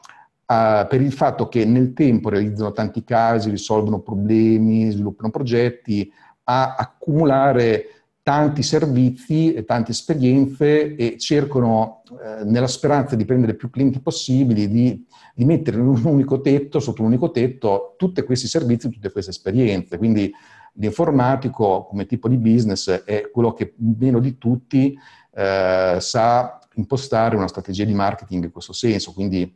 a, 0.51 0.85
per 0.89 1.01
il 1.01 1.11
fatto 1.11 1.47
che 1.47 1.65
nel 1.65 1.93
tempo 1.93 2.29
realizzano 2.29 2.71
tanti 2.71 3.03
casi, 3.03 3.49
risolvono 3.49 3.99
problemi, 3.99 4.89
sviluppano 4.89 5.29
progetti, 5.29 6.11
a 6.45 6.75
accumulare 6.75 7.85
tanti 8.23 8.63
servizi 8.63 9.53
e 9.53 9.65
tante 9.65 9.91
esperienze 9.91 10.95
e 10.95 11.17
cercano, 11.17 12.03
eh, 12.11 12.43
nella 12.45 12.67
speranza 12.67 13.15
di 13.15 13.25
prendere 13.25 13.55
più 13.55 13.69
clienti 13.69 13.99
possibili, 13.99 14.67
di, 14.69 15.05
di, 15.33 15.45
mettere 15.45 15.77
in 15.77 15.87
un 15.87 16.01
unico 16.03 16.41
tetto, 16.41 16.79
sotto 16.79 17.01
un 17.01 17.07
unico 17.07 17.31
tetto, 17.31 17.95
tutti 17.97 18.21
questi 18.23 18.47
servizi, 18.47 18.89
tutte 18.89 19.11
queste 19.11 19.31
esperienze. 19.31 19.97
Quindi 19.97 20.31
L'informatico 20.73 21.85
come 21.85 22.05
tipo 22.05 22.29
di 22.29 22.37
business 22.37 22.89
è 23.03 23.29
quello 23.31 23.53
che 23.53 23.73
meno 23.77 24.19
di 24.19 24.37
tutti 24.37 24.97
eh, 25.33 25.97
sa 25.99 26.59
impostare 26.75 27.35
una 27.35 27.47
strategia 27.47 27.83
di 27.83 27.93
marketing 27.93 28.45
in 28.45 28.51
questo 28.51 28.71
senso, 28.71 29.11
quindi 29.11 29.53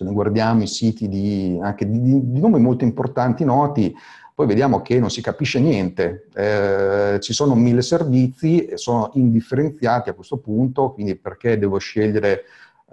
se 0.00 0.04
noi 0.04 0.14
guardiamo 0.14 0.62
i 0.62 0.66
siti 0.66 1.08
di, 1.08 1.58
anche 1.60 1.86
di, 1.86 2.00
di 2.00 2.40
nomi 2.40 2.58
molto 2.58 2.84
importanti, 2.84 3.44
noti, 3.44 3.94
poi 4.34 4.46
vediamo 4.46 4.80
che 4.80 4.98
non 4.98 5.10
si 5.10 5.20
capisce 5.20 5.60
niente, 5.60 6.28
eh, 6.34 7.18
ci 7.20 7.34
sono 7.34 7.54
mille 7.54 7.82
servizi 7.82 8.64
e 8.64 8.78
sono 8.78 9.10
indifferenziati 9.14 10.08
a 10.08 10.14
questo 10.14 10.38
punto, 10.38 10.92
quindi 10.92 11.16
perché 11.16 11.58
devo 11.58 11.76
scegliere 11.76 12.44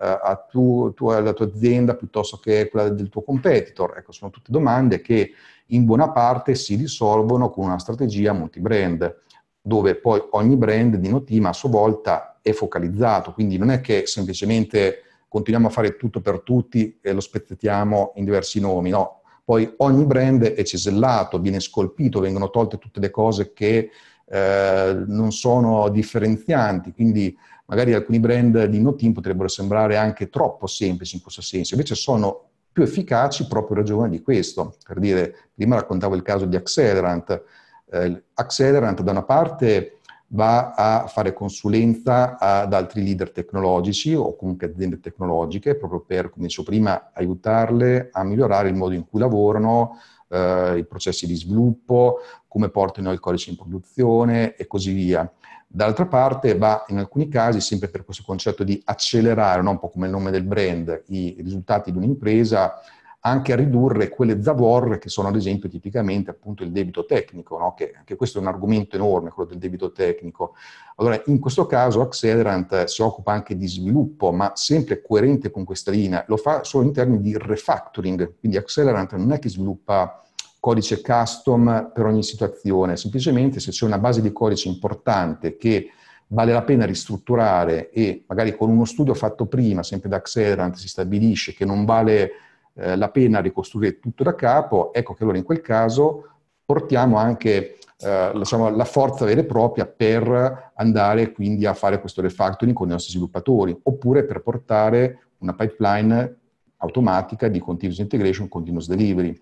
eh, 0.02 0.18
tu, 0.52 0.92
tu, 0.94 1.10
la 1.10 1.32
tua 1.32 1.46
azienda 1.46 1.96
piuttosto 1.96 2.40
che 2.40 2.68
quella 2.70 2.90
del 2.90 3.08
tuo 3.08 3.22
competitor? 3.24 3.96
Ecco, 3.98 4.12
sono 4.12 4.30
tutte 4.30 4.52
domande 4.52 5.00
che 5.00 5.32
in 5.68 5.86
buona 5.86 6.10
parte 6.10 6.56
si 6.56 6.76
risolvono 6.76 7.50
con 7.50 7.64
una 7.64 7.80
strategia 7.80 8.34
multibrand, 8.34 9.16
dove 9.62 9.96
poi 9.96 10.22
ogni 10.32 10.58
brand 10.58 10.96
di 10.98 11.08
Notima 11.08 11.50
a 11.50 11.54
sua 11.54 11.70
volta 11.70 12.40
è 12.42 12.52
focalizzato, 12.52 13.32
quindi 13.32 13.58
non 13.58 13.70
è 13.70 13.80
che 13.80 14.06
semplicemente 14.08 15.04
continuiamo 15.28 15.68
a 15.68 15.72
fare 15.72 15.96
tutto 15.96 16.22
per 16.22 16.42
tutti 16.42 17.00
e 17.02 17.14
lo 17.14 17.20
spezzettiamo 17.20 18.14
in 18.16 18.26
diversi 18.26 18.60
nomi, 18.60 18.90
no. 18.90 19.22
Poi 19.44 19.74
ogni 19.78 20.06
brand 20.06 20.44
è 20.44 20.64
cesellato, 20.64 21.40
viene 21.40 21.60
scolpito, 21.60 22.20
vengono 22.20 22.50
tolte 22.50 22.78
tutte 22.78 23.00
le 23.00 23.10
cose 23.10 23.54
che 23.54 23.90
eh, 24.30 25.04
non 25.08 25.32
sono 25.32 25.88
differenzianti, 25.90 26.92
quindi 26.92 27.38
magari 27.68 27.94
alcuni 27.94 28.20
brand 28.20 28.66
di 28.66 28.82
no-team 28.82 29.14
potrebbero 29.14 29.48
sembrare 29.48 29.96
anche 29.96 30.30
troppo 30.30 30.68
semplici 30.68 31.16
in 31.16 31.22
questo 31.22 31.42
senso, 31.42 31.76
invece 31.76 31.96
sono 31.96 32.48
più 32.78 32.84
efficaci 32.84 33.48
proprio 33.48 33.78
in 33.78 33.82
ragione 33.84 34.10
di 34.10 34.22
questo. 34.22 34.76
Per 34.86 35.00
dire, 35.00 35.34
prima 35.56 35.76
raccontavo 35.76 36.14
il 36.14 36.22
caso 36.22 36.46
di 36.46 36.56
Accelerant. 36.56 37.44
Eh, 37.90 38.24
Accelerant 38.36 39.02
da 39.02 39.12
una 39.12 39.24
parte 39.24 39.97
va 40.30 40.74
a 40.74 41.08
fare 41.08 41.34
consulenza 41.34 42.38
ad 42.38 42.74
altri 42.74 43.04
leader 43.04 43.32
tecnologici 43.32 44.14
o 44.14 44.36
comunque 44.36 44.68
aziende 44.68 45.00
tecnologiche 45.00 45.76
proprio 45.76 46.02
per, 46.02 46.30
come 46.30 46.48
dicevo 46.48 46.68
prima, 46.68 47.12
aiutarle 47.14 48.10
a 48.12 48.24
migliorare 48.24 48.68
il 48.68 48.76
modo 48.76 48.94
in 48.94 49.06
cui 49.08 49.20
lavorano, 49.20 50.00
eh, 50.30 50.78
i 50.80 50.86
processi 50.86 51.26
di 51.26 51.36
sviluppo, 51.36 52.20
come 52.48 52.70
portano 52.70 53.12
il 53.12 53.20
codice 53.20 53.52
in 53.52 53.56
produzione 53.56 54.56
e 54.56 54.68
così 54.68 54.92
via. 54.92 55.32
D'altra 55.70 56.06
parte 56.06 56.58
va 56.58 56.86
in 56.88 56.98
alcuni 56.98 57.28
casi, 57.28 57.60
sempre 57.60 57.90
per 57.90 58.04
questo 58.06 58.24
concetto 58.26 58.64
di 58.64 58.82
accelerare, 58.86 59.62
no? 59.62 59.72
un 59.72 59.80
po' 59.80 59.90
come 59.90 60.06
il 60.06 60.12
nome 60.12 60.32
del 60.32 60.44
brand, 60.44 61.04
i 61.08 61.36
risultati 61.40 61.92
di 61.92 61.98
un'impresa, 61.98 62.82
anche 63.22 63.52
a 63.52 63.56
ridurre 63.56 64.10
quelle 64.10 64.42
zavorre 64.42 65.00
che 65.00 65.10
sono 65.10 65.28
ad 65.28 65.36
esempio 65.36 65.68
tipicamente 65.68 66.30
appunto 66.30 66.64
il 66.64 66.72
debito 66.72 67.06
tecnico, 67.06 67.58
no? 67.58 67.74
che 67.74 67.94
anche 67.98 68.16
questo 68.16 68.38
è 68.38 68.42
un 68.42 68.48
argomento 68.48 68.96
enorme, 68.96 69.32
quello 69.32 69.50
del 69.50 69.58
debito 69.58 69.92
tecnico. 69.92 70.54
Allora, 70.96 71.22
in 71.26 71.40
questo 71.40 71.66
caso 71.66 72.02
Accelerant 72.02 72.86
si 72.86 73.02
occupa 73.02 73.32
anche 73.34 73.58
di 73.58 73.68
sviluppo, 73.68 74.32
ma 74.32 74.54
sempre 74.56 75.02
coerente 75.02 75.52
con 75.52 75.66
questa 75.66 75.92
linea, 75.92 76.24
lo 76.28 76.38
fa 76.38 76.64
solo 76.64 76.86
in 76.86 76.94
termini 76.94 77.22
di 77.22 77.38
refactoring, 77.38 78.36
quindi 78.40 78.58
Accelerant 78.58 79.14
non 79.16 79.32
è 79.32 79.40
che 79.40 79.50
sviluppa 79.50 80.22
codice 80.60 81.02
custom 81.02 81.92
per 81.94 82.06
ogni 82.06 82.24
situazione, 82.24 82.98
semplicemente 82.98 83.60
se 83.60 83.72
c'è 83.72 83.86
una 83.86 84.00
base 84.00 84.22
di 84.22 84.32
codice 84.32 84.68
importante 84.68 85.56
che 85.56 85.92
vale 86.28 86.52
la 86.52 86.64
pena 86.64 86.86
ristrutturare 86.86 87.90
e 87.90 88.26
magari 88.28 88.56
con 88.56 88.70
uno 88.70 88.86
studio 88.86 89.14
fatto 89.14 89.46
prima, 89.46 89.84
sempre 89.84 90.10
da 90.10 90.18
Accelerant, 90.18 90.76
si 90.76 90.88
stabilisce 90.88 91.54
che 91.54 91.64
non 91.66 91.86
vale 91.86 92.32
eh, 92.78 92.96
la 92.96 93.10
pena 93.10 93.40
ricostruire 93.40 94.00
tutto 94.00 94.24
da 94.24 94.36
capo, 94.36 94.94
ecco 94.94 95.14
che 95.14 95.24
allora 95.24 95.38
in 95.38 95.44
quel 95.44 95.62
caso 95.62 96.30
portiamo 96.64 97.18
anche 97.18 97.78
eh, 98.00 98.32
diciamo, 98.36 98.70
la 98.70 98.86
forza 98.86 99.26
vera 99.26 99.42
e 99.42 99.46
propria 99.46 99.88
per 99.88 100.72
andare 100.76 101.32
quindi 101.32 101.66
a 101.66 101.74
fare 101.74 102.00
questo 102.00 102.22
refactoring 102.22 102.76
con 102.76 102.88
i 102.88 102.92
nostri 102.92 103.12
sviluppatori, 103.12 103.78
oppure 103.84 104.26
per 104.26 104.42
portare 104.42 105.30
una 105.40 105.56
pipeline 105.56 106.38
automatica 106.78 107.48
di 107.48 107.60
continuous 107.60 108.00
integration, 108.00 108.48
continuous 108.48 108.88
delivery. 108.88 109.40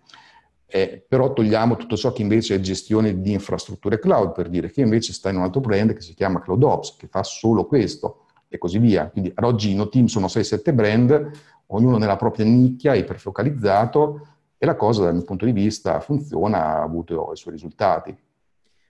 Eh, 0.68 1.06
però 1.08 1.32
togliamo 1.32 1.76
tutto 1.76 1.96
ciò 1.96 2.12
che 2.12 2.22
invece 2.22 2.56
è 2.56 2.60
gestione 2.60 3.22
di 3.22 3.34
infrastrutture 3.34 4.00
cloud, 4.00 4.32
per 4.32 4.50
dire 4.50 4.72
che 4.72 4.82
invece 4.82 5.14
sta 5.14 5.30
in 5.30 5.38
un 5.38 5.44
altro 5.44 5.62
brand 5.62 5.94
che 5.94 6.02
si 6.02 6.14
chiama 6.14 6.42
CloudOps, 6.42 6.96
che 6.96 7.08
fa 7.08 7.24
solo 7.24 7.66
questo 7.66 8.25
e 8.56 8.58
così 8.58 8.80
via. 8.80 9.10
Quindi 9.10 9.32
ad 9.34 9.44
oggi 9.44 9.72
in 9.72 9.88
team 9.90 10.06
sono 10.06 10.28
6-7 10.28 10.74
brand, 10.74 11.32
ognuno 11.68 11.98
nella 11.98 12.16
propria 12.16 12.46
nicchia, 12.46 12.96
iperfocalizzato, 12.96 14.28
e 14.58 14.66
la 14.66 14.76
cosa 14.76 15.04
dal 15.04 15.14
mio 15.14 15.24
punto 15.24 15.46
di 15.46 15.52
vista 15.52 16.00
funziona, 16.00 16.66
ha 16.66 16.82
avuto 16.82 17.32
i 17.34 17.38
suoi 17.38 17.54
risultati. 17.54 18.16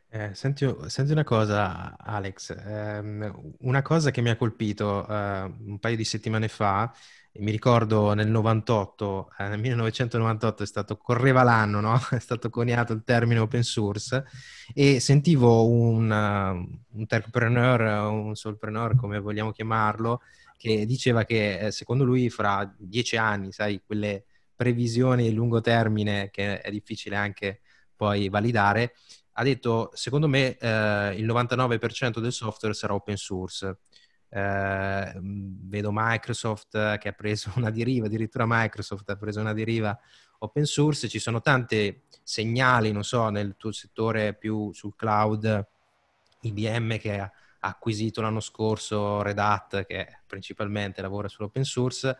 Eh, 0.08 0.34
senti, 0.34 0.74
senti, 0.86 1.12
una 1.12 1.26
cosa, 1.26 1.98
Alex, 1.98 2.52
eh, 2.52 3.32
una 3.60 3.82
cosa 3.82 4.12
che 4.12 4.22
mi 4.22 4.30
ha 4.30 4.38
colpito 4.38 5.06
eh, 5.06 5.54
un 5.66 5.78
paio 5.80 5.98
di 5.98 6.06
settimane 6.06 6.48
fa, 6.48 6.94
mi 7.38 7.52
ricordo 7.52 8.14
nel 8.14 8.28
98, 8.30 9.32
eh, 9.40 9.48
nel 9.48 9.60
1998 9.60 10.64
è 10.64 10.66
stato, 10.66 10.98
correva 10.98 11.44
l'anno, 11.44 11.80
no? 11.82 12.00
è 12.12 12.20
stato 12.20 12.50
coniato 12.50 12.94
il 12.94 13.04
termine 13.04 13.40
open 13.40 13.64
source 13.64 14.24
e 14.74 15.00
sentivo 15.00 15.68
un, 15.68 16.10
uh, 16.10 16.98
un 16.98 17.08
techpreneur, 17.08 17.82
un 18.12 18.36
solopreneur, 18.36 18.96
come 18.96 19.20
vogliamo 19.20 19.52
chiamarlo, 19.52 20.22
che 20.58 20.86
diceva 20.86 21.26
che 21.26 21.60
eh, 21.60 21.72
secondo 21.72 22.04
lui 22.04 22.30
fra 22.30 22.74
dieci 22.78 23.18
anni, 23.18 23.52
sai, 23.52 23.82
quelle 23.86 24.26
previsioni 24.56 25.28
a 25.28 25.32
lungo 25.32 25.60
termine 25.60 26.30
che 26.32 26.62
è 26.62 26.72
difficile 26.72 27.18
anche 27.18 27.60
poi 27.96 28.30
validare, 28.30 28.94
ha 29.38 29.44
detto, 29.44 29.92
secondo 29.94 30.28
me 30.28 30.58
eh, 30.58 31.16
il 31.18 31.26
99% 31.26 32.20
del 32.20 32.32
software 32.32 32.74
sarà 32.74 32.94
open 32.94 33.18
source. 33.18 33.80
Eh, 34.36 35.14
vedo 35.22 35.92
Microsoft 35.94 36.98
che 36.98 37.08
ha 37.08 37.14
preso 37.14 37.54
una 37.56 37.70
deriva, 37.70 38.08
addirittura 38.08 38.44
Microsoft 38.46 39.10
ha 39.10 39.16
preso 39.16 39.40
una 39.40 39.54
deriva 39.54 39.98
open 40.40 40.66
source, 40.66 41.08
ci 41.08 41.20
sono 41.20 41.40
tanti 41.40 42.02
segnali, 42.22 42.92
non 42.92 43.06
so, 43.06 43.30
nel 43.30 43.56
tuo 43.56 43.72
settore 43.72 44.34
più 44.34 44.74
sul 44.74 44.94
cloud, 44.98 45.66
IBM 46.42 46.98
che 46.98 47.18
ha 47.18 47.32
acquisito 47.60 48.20
l'anno 48.20 48.42
scorso 48.42 49.22
Red 49.22 49.40
Hat, 49.40 49.86
che 49.86 50.20
principalmente 50.28 51.02
lavora 51.02 51.30
sull'open 51.30 51.64
source. 51.64 52.18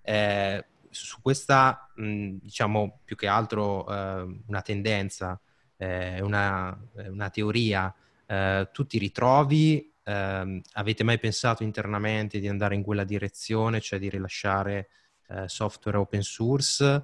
Eh, 0.00 0.64
su 0.88 1.20
questa, 1.20 1.90
mh, 1.96 2.36
diciamo, 2.40 3.00
più 3.04 3.14
che 3.14 3.26
altro 3.26 3.86
eh, 3.86 4.40
una 4.46 4.62
tendenza 4.62 5.38
è 5.76 6.20
una, 6.20 6.76
una, 6.94 7.28
teoria, 7.28 7.94
eh, 8.26 8.68
tu 8.72 8.86
ti 8.86 8.96
ritrovi, 8.96 9.92
eh, 10.08 10.62
avete 10.72 11.04
mai 11.04 11.18
pensato 11.18 11.62
internamente 11.62 12.40
di 12.40 12.48
andare 12.48 12.74
in 12.74 12.82
quella 12.82 13.04
direzione, 13.04 13.80
cioè 13.80 13.98
di 13.98 14.08
rilasciare 14.08 14.88
eh, 15.28 15.44
software 15.46 15.98
open 15.98 16.22
source? 16.22 17.02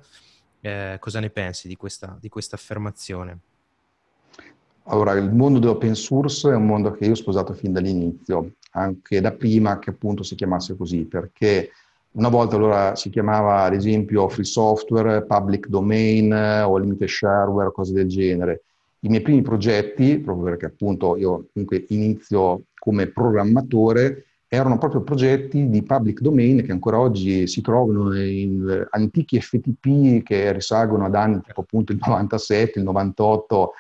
Eh, 0.60 0.96
cosa 0.98 1.20
ne 1.20 1.28
pensi 1.28 1.68
di 1.68 1.76
questa, 1.76 2.16
di 2.18 2.30
questa 2.30 2.56
affermazione? 2.56 3.38
Allora, 4.84 5.12
il 5.12 5.30
mondo 5.32 5.58
dell'open 5.58 5.94
source 5.94 6.50
è 6.50 6.54
un 6.54 6.66
mondo 6.66 6.92
che 6.92 7.04
io 7.04 7.12
ho 7.12 7.16
sposato 7.16 7.52
fin 7.52 7.72
dall'inizio, 7.72 8.52
anche 8.72 9.20
da 9.20 9.32
prima 9.32 9.78
che 9.78 9.90
appunto 9.90 10.22
si 10.22 10.34
chiamasse 10.34 10.76
così, 10.76 11.04
perché 11.04 11.70
una 12.12 12.28
volta 12.28 12.56
allora 12.56 12.94
si 12.94 13.10
chiamava 13.10 13.62
ad 13.62 13.74
esempio 13.74 14.28
free 14.28 14.44
software, 14.44 15.24
public 15.24 15.68
domain 15.68 16.32
o 16.32 16.76
limited 16.78 17.08
shareware, 17.08 17.72
cose 17.72 17.92
del 17.92 18.08
genere. 18.08 18.62
I 19.00 19.08
miei 19.08 19.20
primi 19.20 19.42
progetti, 19.42 20.18
proprio 20.18 20.44
perché 20.44 20.66
appunto 20.66 21.16
io 21.16 21.48
comunque 21.52 21.84
inizio 21.88 22.62
come 22.84 23.06
programmatore, 23.06 24.26
erano 24.46 24.76
proprio 24.76 25.02
progetti 25.02 25.70
di 25.70 25.82
public 25.82 26.20
domain 26.20 26.62
che 26.62 26.70
ancora 26.70 27.00
oggi 27.00 27.46
si 27.46 27.62
trovano 27.62 28.14
in 28.14 28.86
antichi 28.90 29.40
FTP 29.40 30.22
che 30.22 30.52
risalgono 30.52 31.06
ad 31.06 31.14
anni 31.14 31.40
tipo 31.40 31.62
appunto 31.62 31.92
il 31.92 31.98
97, 32.04 32.78
il 32.78 32.84
98 32.84 33.72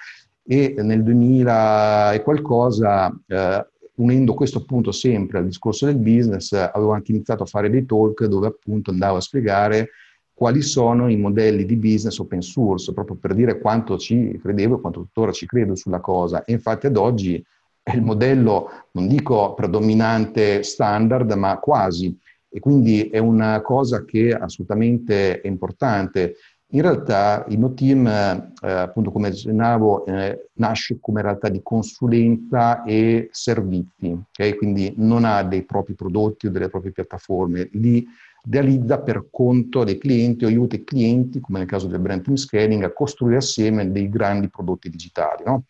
e 0.46 0.74
nel 0.78 1.02
2000 1.02 2.14
e 2.14 2.22
qualcosa 2.22 3.14
eh, 3.26 3.66
unendo 3.96 4.32
questo 4.32 4.58
appunto 4.58 4.90
sempre 4.90 5.38
al 5.38 5.44
discorso 5.44 5.84
del 5.84 5.98
business, 5.98 6.52
avevo 6.52 6.92
anche 6.92 7.12
iniziato 7.12 7.42
a 7.42 7.46
fare 7.46 7.68
dei 7.68 7.84
talk 7.84 8.24
dove 8.24 8.46
appunto 8.46 8.90
andavo 8.90 9.18
a 9.18 9.20
spiegare 9.20 9.90
quali 10.32 10.62
sono 10.62 11.08
i 11.08 11.16
modelli 11.16 11.64
di 11.64 11.76
business 11.76 12.18
open 12.18 12.42
source, 12.42 12.92
proprio 12.92 13.16
per 13.16 13.34
dire 13.34 13.60
quanto 13.60 13.96
ci 13.98 14.36
credevo 14.42 14.78
e 14.78 14.80
quanto 14.80 15.00
tuttora 15.02 15.30
ci 15.30 15.46
credo 15.46 15.76
sulla 15.76 16.00
cosa. 16.00 16.42
E 16.42 16.52
infatti 16.52 16.86
ad 16.86 16.96
oggi 16.96 17.44
è 17.84 17.94
il 17.94 18.02
modello, 18.02 18.70
non 18.92 19.06
dico 19.06 19.52
predominante 19.52 20.62
standard, 20.62 21.30
ma 21.32 21.58
quasi. 21.58 22.18
E 22.48 22.58
quindi 22.58 23.10
è 23.10 23.18
una 23.18 23.60
cosa 23.60 24.04
che 24.06 24.32
assolutamente 24.32 25.40
è 25.42 25.46
importante. 25.46 26.36
In 26.68 26.80
realtà 26.80 27.44
il 27.50 27.58
NoTeam, 27.58 28.06
eh, 28.06 28.70
appunto 28.70 29.12
come 29.12 29.28
accennavo, 29.28 30.06
eh, 30.06 30.48
nasce 30.54 30.96
come 30.98 31.20
realtà 31.20 31.50
di 31.50 31.60
consulenza 31.62 32.82
e 32.84 33.28
servizi, 33.30 34.18
okay? 34.30 34.54
quindi 34.56 34.94
non 34.96 35.24
ha 35.24 35.42
dei 35.42 35.64
propri 35.64 35.94
prodotti 35.94 36.46
o 36.46 36.50
delle 36.50 36.70
proprie 36.70 36.92
piattaforme, 36.92 37.68
li 37.72 38.04
realizza 38.48 38.98
per 38.98 39.26
conto 39.30 39.84
dei 39.84 39.98
clienti 39.98 40.44
o 40.44 40.48
aiuta 40.48 40.76
i 40.76 40.84
clienti, 40.84 41.40
come 41.40 41.58
nel 41.58 41.68
caso 41.68 41.86
del 41.86 42.00
brand 42.00 42.22
team 42.22 42.36
scaling, 42.36 42.82
a 42.82 42.92
costruire 42.92 43.36
assieme 43.36 43.92
dei 43.92 44.08
grandi 44.08 44.48
prodotti 44.48 44.88
digitali. 44.88 45.42
No? 45.44 45.64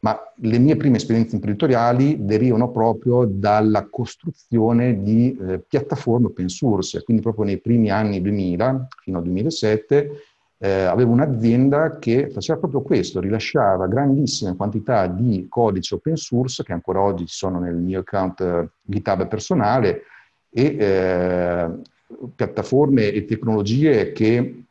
Ma 0.00 0.18
le 0.36 0.58
mie 0.58 0.76
prime 0.76 0.96
esperienze 0.96 1.34
imprenditoriali 1.34 2.24
derivano 2.24 2.70
proprio 2.70 3.26
dalla 3.26 3.86
costruzione 3.90 5.02
di 5.02 5.36
eh, 5.36 5.58
piattaforme 5.58 6.26
open 6.26 6.48
source, 6.48 7.02
quindi 7.02 7.22
proprio 7.22 7.44
nei 7.44 7.60
primi 7.60 7.90
anni 7.90 8.22
2000 8.22 8.88
fino 9.02 9.18
al 9.18 9.24
2007 9.24 10.10
eh, 10.62 10.82
avevo 10.84 11.12
un'azienda 11.12 11.98
che 11.98 12.28
faceva 12.28 12.58
proprio 12.58 12.82
questo, 12.82 13.20
rilasciava 13.20 13.86
grandissime 13.86 14.56
quantità 14.56 15.06
di 15.06 15.46
codice 15.48 15.94
open 15.94 16.16
source 16.16 16.62
che 16.62 16.72
ancora 16.74 17.00
oggi 17.00 17.26
ci 17.26 17.34
sono 17.34 17.58
nel 17.58 17.76
mio 17.76 18.00
account 18.00 18.40
eh, 18.40 18.68
GitHub 18.82 19.26
personale 19.26 20.02
e 20.50 20.76
eh, 20.78 21.70
piattaforme 22.34 23.10
e 23.10 23.24
tecnologie 23.24 24.12
che 24.12 24.64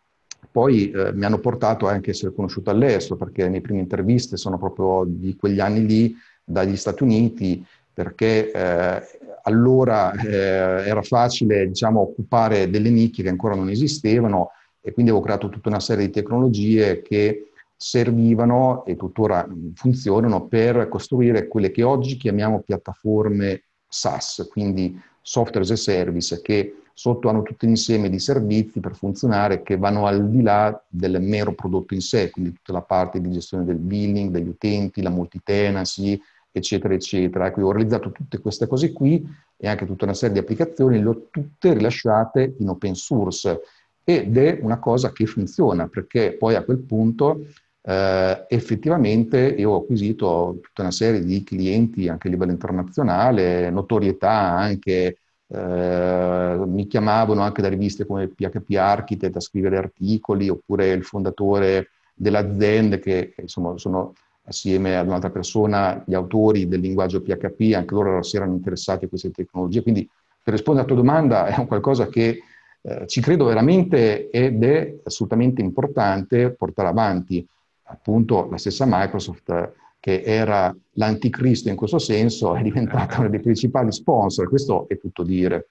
poi 0.51 0.91
eh, 0.91 1.13
mi 1.13 1.25
hanno 1.25 1.39
portato 1.39 1.87
anche 1.87 2.09
a 2.09 2.13
essere 2.13 2.33
conosciuto 2.33 2.69
all'estero, 2.69 3.15
perché 3.15 3.43
le 3.43 3.49
mie 3.49 3.61
prime 3.61 3.79
interviste 3.79 4.37
sono 4.37 4.57
proprio 4.57 5.03
di 5.05 5.35
quegli 5.35 5.59
anni 5.59 5.85
lì, 5.85 6.15
dagli 6.43 6.75
Stati 6.75 7.03
Uniti, 7.03 7.63
perché 7.93 8.51
eh, 8.51 9.01
allora 9.43 10.11
eh, 10.13 10.87
era 10.87 11.01
facile 11.01 11.67
diciamo, 11.67 12.01
occupare 12.01 12.69
delle 12.69 12.89
nicchie 12.89 13.23
che 13.23 13.29
ancora 13.29 13.55
non 13.55 13.69
esistevano 13.69 14.51
e 14.81 14.91
quindi 14.93 15.11
avevo 15.11 15.25
creato 15.25 15.49
tutta 15.49 15.69
una 15.69 15.79
serie 15.79 16.05
di 16.05 16.11
tecnologie 16.11 17.01
che 17.01 17.51
servivano 17.75 18.83
e 18.85 18.95
tuttora 18.95 19.47
funzionano 19.75 20.47
per 20.47 20.87
costruire 20.89 21.47
quelle 21.47 21.71
che 21.71 21.83
oggi 21.83 22.17
chiamiamo 22.17 22.61
piattaforme 22.61 23.63
SaaS, 23.87 24.47
quindi 24.51 24.99
software 25.21 25.63
as 25.63 25.71
a 25.71 25.75
service, 25.75 26.41
che 26.41 26.73
sotto 26.99 27.29
hanno 27.29 27.43
tutto 27.43 27.65
l'insieme 27.65 28.09
di 28.09 28.19
servizi 28.19 28.81
per 28.81 28.93
funzionare 28.93 29.63
che 29.63 29.77
vanno 29.77 30.05
al 30.05 30.29
di 30.29 30.41
là 30.41 30.83
del 30.85 31.21
mero 31.21 31.53
prodotto 31.53 31.93
in 31.93 32.01
sé, 32.01 32.29
quindi 32.29 32.51
tutta 32.51 32.73
la 32.73 32.81
parte 32.81 33.21
di 33.21 33.31
gestione 33.31 33.63
del 33.63 33.77
billing, 33.77 34.31
degli 34.31 34.49
utenti, 34.49 35.01
la 35.01 35.09
multitenancy, 35.09 36.19
eccetera, 36.51 36.93
eccetera. 36.93 37.47
Ecco, 37.47 37.61
ho 37.61 37.71
realizzato 37.71 38.11
tutte 38.11 38.39
queste 38.39 38.67
cose 38.67 38.91
qui 38.91 39.25
e 39.55 39.69
anche 39.69 39.85
tutta 39.85 40.03
una 40.03 40.13
serie 40.13 40.33
di 40.33 40.41
applicazioni, 40.41 41.01
le 41.01 41.07
ho 41.07 41.27
tutte 41.31 41.73
rilasciate 41.73 42.55
in 42.59 42.67
open 42.67 42.95
source 42.95 43.61
ed 44.03 44.35
è 44.35 44.59
una 44.61 44.79
cosa 44.79 45.13
che 45.13 45.25
funziona 45.25 45.87
perché 45.87 46.33
poi 46.33 46.55
a 46.55 46.63
quel 46.65 46.79
punto 46.79 47.45
eh, 47.81 48.45
effettivamente 48.49 49.39
io 49.39 49.71
ho 49.71 49.77
acquisito 49.77 50.57
tutta 50.61 50.81
una 50.81 50.91
serie 50.91 51.23
di 51.23 51.43
clienti 51.43 52.09
anche 52.09 52.27
a 52.27 52.31
livello 52.31 52.51
internazionale, 52.51 53.69
notorietà 53.69 54.31
anche, 54.31 55.19
eh, 55.51 56.61
mi 56.65 56.85
chiamavano 56.87 57.41
anche 57.41 57.61
da 57.61 57.69
riviste 57.69 58.05
come 58.05 58.27
PHP 58.27 58.75
Architect 58.75 59.35
a 59.35 59.39
scrivere 59.39 59.77
articoli 59.77 60.47
oppure 60.47 60.89
il 60.89 61.03
fondatore 61.03 61.89
dell'azienda 62.13 62.97
che 62.97 63.33
insomma 63.37 63.77
sono 63.77 64.13
assieme 64.43 64.97
ad 64.97 65.07
un'altra 65.07 65.29
persona 65.29 66.03
gli 66.05 66.13
autori 66.13 66.67
del 66.67 66.79
linguaggio 66.79 67.21
PHP, 67.21 67.73
anche 67.75 67.93
loro 67.93 68.21
si 68.23 68.35
erano 68.35 68.53
interessati 68.53 69.05
a 69.05 69.07
queste 69.07 69.31
tecnologie. 69.31 69.81
Quindi 69.81 70.07
per 70.43 70.53
rispondere 70.53 70.85
alla 70.85 70.95
tua 70.95 71.03
domanda 71.03 71.45
è 71.45 71.59
un 71.59 71.67
qualcosa 71.67 72.07
che 72.07 72.41
eh, 72.81 73.07
ci 73.07 73.21
credo 73.21 73.45
veramente 73.45 74.29
ed 74.29 74.63
è 74.63 74.95
assolutamente 75.03 75.61
importante 75.61 76.51
portare 76.51 76.89
avanti 76.89 77.45
appunto 77.83 78.47
la 78.49 78.57
stessa 78.57 78.85
Microsoft 78.87 79.73
che 79.99 80.21
era 80.23 80.75
l'anticristo 80.93 81.69
in 81.69 81.75
questo 81.75 81.99
senso 81.99 82.55
è 82.55 82.61
diventata 82.61 83.19
una 83.19 83.29
dei 83.29 83.41
principali 83.41 83.91
sponsor, 83.91 84.47
questo 84.47 84.87
è 84.87 84.97
tutto 84.97 85.23
dire. 85.23 85.69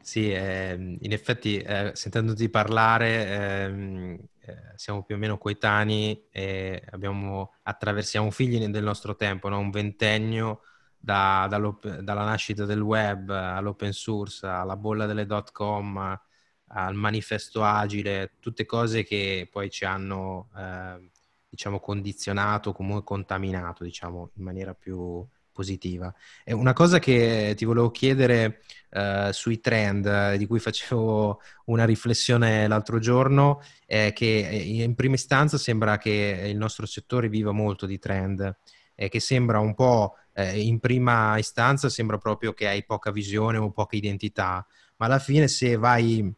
Sì, 0.00 0.32
eh, 0.32 0.96
in 1.00 1.12
effetti 1.12 1.58
eh, 1.58 1.90
sentendoti 1.94 2.48
parlare 2.48 3.26
ehm, 3.26 4.18
eh, 4.40 4.56
siamo 4.76 5.02
più 5.02 5.16
o 5.16 5.18
meno 5.18 5.36
coetanei 5.36 6.26
e 6.30 6.80
abbiamo, 6.90 7.54
attraversiamo 7.62 8.30
figli 8.30 8.64
del 8.66 8.84
nostro 8.84 9.16
tempo, 9.16 9.48
no? 9.48 9.58
un 9.58 9.70
ventennio 9.70 10.60
da, 10.96 11.48
dalla 11.48 12.24
nascita 12.24 12.64
del 12.64 12.80
web 12.80 13.30
all'open 13.30 13.92
source, 13.92 14.46
alla 14.46 14.76
bolla 14.76 15.06
delle 15.06 15.26
dot 15.26 15.50
com, 15.50 16.20
al 16.68 16.94
manifesto 16.94 17.62
agile, 17.64 18.32
tutte 18.40 18.64
cose 18.64 19.04
che 19.04 19.48
poi 19.50 19.70
ci 19.70 19.84
hanno 19.84 20.50
eh, 20.56 21.10
diciamo 21.56 21.80
condizionato, 21.80 22.72
comunque 22.72 23.02
contaminato, 23.02 23.82
diciamo 23.82 24.30
in 24.34 24.44
maniera 24.44 24.74
più 24.74 25.26
positiva. 25.50 26.14
E 26.44 26.52
una 26.52 26.74
cosa 26.74 26.98
che 26.98 27.54
ti 27.56 27.64
volevo 27.64 27.90
chiedere 27.90 28.60
eh, 28.90 29.30
sui 29.32 29.58
trend, 29.58 30.34
di 30.34 30.46
cui 30.46 30.58
facevo 30.58 31.40
una 31.66 31.86
riflessione 31.86 32.68
l'altro 32.68 32.98
giorno, 32.98 33.62
è 33.86 34.12
che 34.14 34.26
in 34.26 34.94
prima 34.94 35.14
istanza 35.14 35.56
sembra 35.56 35.96
che 35.96 36.44
il 36.46 36.58
nostro 36.58 36.84
settore 36.84 37.30
viva 37.30 37.52
molto 37.52 37.86
di 37.86 37.98
trend, 37.98 38.54
e 38.94 39.08
che 39.08 39.20
sembra 39.20 39.58
un 39.58 39.74
po' 39.74 40.16
eh, 40.34 40.60
in 40.60 40.78
prima 40.78 41.38
istanza 41.38 41.88
sembra 41.88 42.18
proprio 42.18 42.52
che 42.52 42.66
hai 42.66 42.84
poca 42.84 43.10
visione 43.10 43.56
o 43.56 43.70
poca 43.70 43.96
identità, 43.96 44.66
ma 44.96 45.06
alla 45.06 45.18
fine 45.18 45.48
se 45.48 45.76
vai 45.76 46.34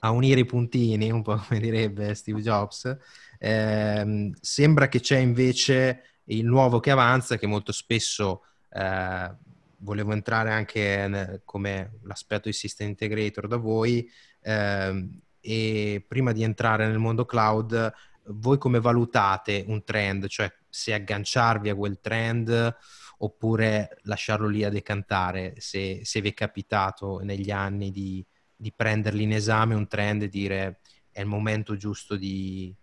a 0.00 0.10
unire 0.10 0.40
i 0.40 0.46
puntini, 0.46 1.10
un 1.10 1.22
po' 1.22 1.36
come 1.46 1.60
direbbe 1.60 2.14
Steve 2.14 2.40
Jobs, 2.40 2.96
ehm, 3.40 4.32
sembra 4.40 4.88
che 4.88 5.00
c'è 5.00 5.18
invece 5.18 6.02
il 6.24 6.44
nuovo 6.44 6.78
che 6.78 6.90
avanza, 6.90 7.38
che 7.38 7.46
molto 7.46 7.72
spesso 7.72 8.42
eh, 8.70 9.34
volevo 9.78 10.12
entrare 10.12 10.50
anche 10.50 11.06
nel, 11.08 11.42
come 11.44 11.98
l'aspetto 12.02 12.48
di 12.48 12.54
system 12.54 12.88
integrator 12.88 13.48
da 13.48 13.56
voi, 13.56 14.08
ehm, 14.42 15.20
e 15.40 16.04
prima 16.06 16.32
di 16.32 16.42
entrare 16.42 16.86
nel 16.86 16.98
mondo 16.98 17.24
cloud, 17.24 17.92
voi 18.24 18.58
come 18.58 18.78
valutate 18.78 19.64
un 19.66 19.82
trend, 19.84 20.26
cioè 20.28 20.52
se 20.68 20.92
agganciarvi 20.92 21.70
a 21.70 21.74
quel 21.74 21.98
trend 22.00 22.76
oppure 23.22 23.98
lasciarlo 24.02 24.48
lì 24.48 24.64
a 24.64 24.70
decantare, 24.70 25.54
se, 25.58 26.00
se 26.04 26.20
vi 26.20 26.30
è 26.30 26.34
capitato 26.34 27.20
negli 27.22 27.50
anni 27.50 27.90
di, 27.90 28.24
di 28.54 28.72
prenderli 28.72 29.22
in 29.22 29.32
esame 29.32 29.74
un 29.74 29.86
trend 29.88 30.22
e 30.22 30.28
dire 30.28 30.80
è 31.10 31.20
il 31.20 31.26
momento 31.26 31.76
giusto 31.76 32.16
di, 32.16 32.74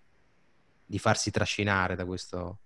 di 0.88 0.98
farsi 0.98 1.30
trascinare 1.30 1.96
da 1.96 2.06
questo. 2.06 2.60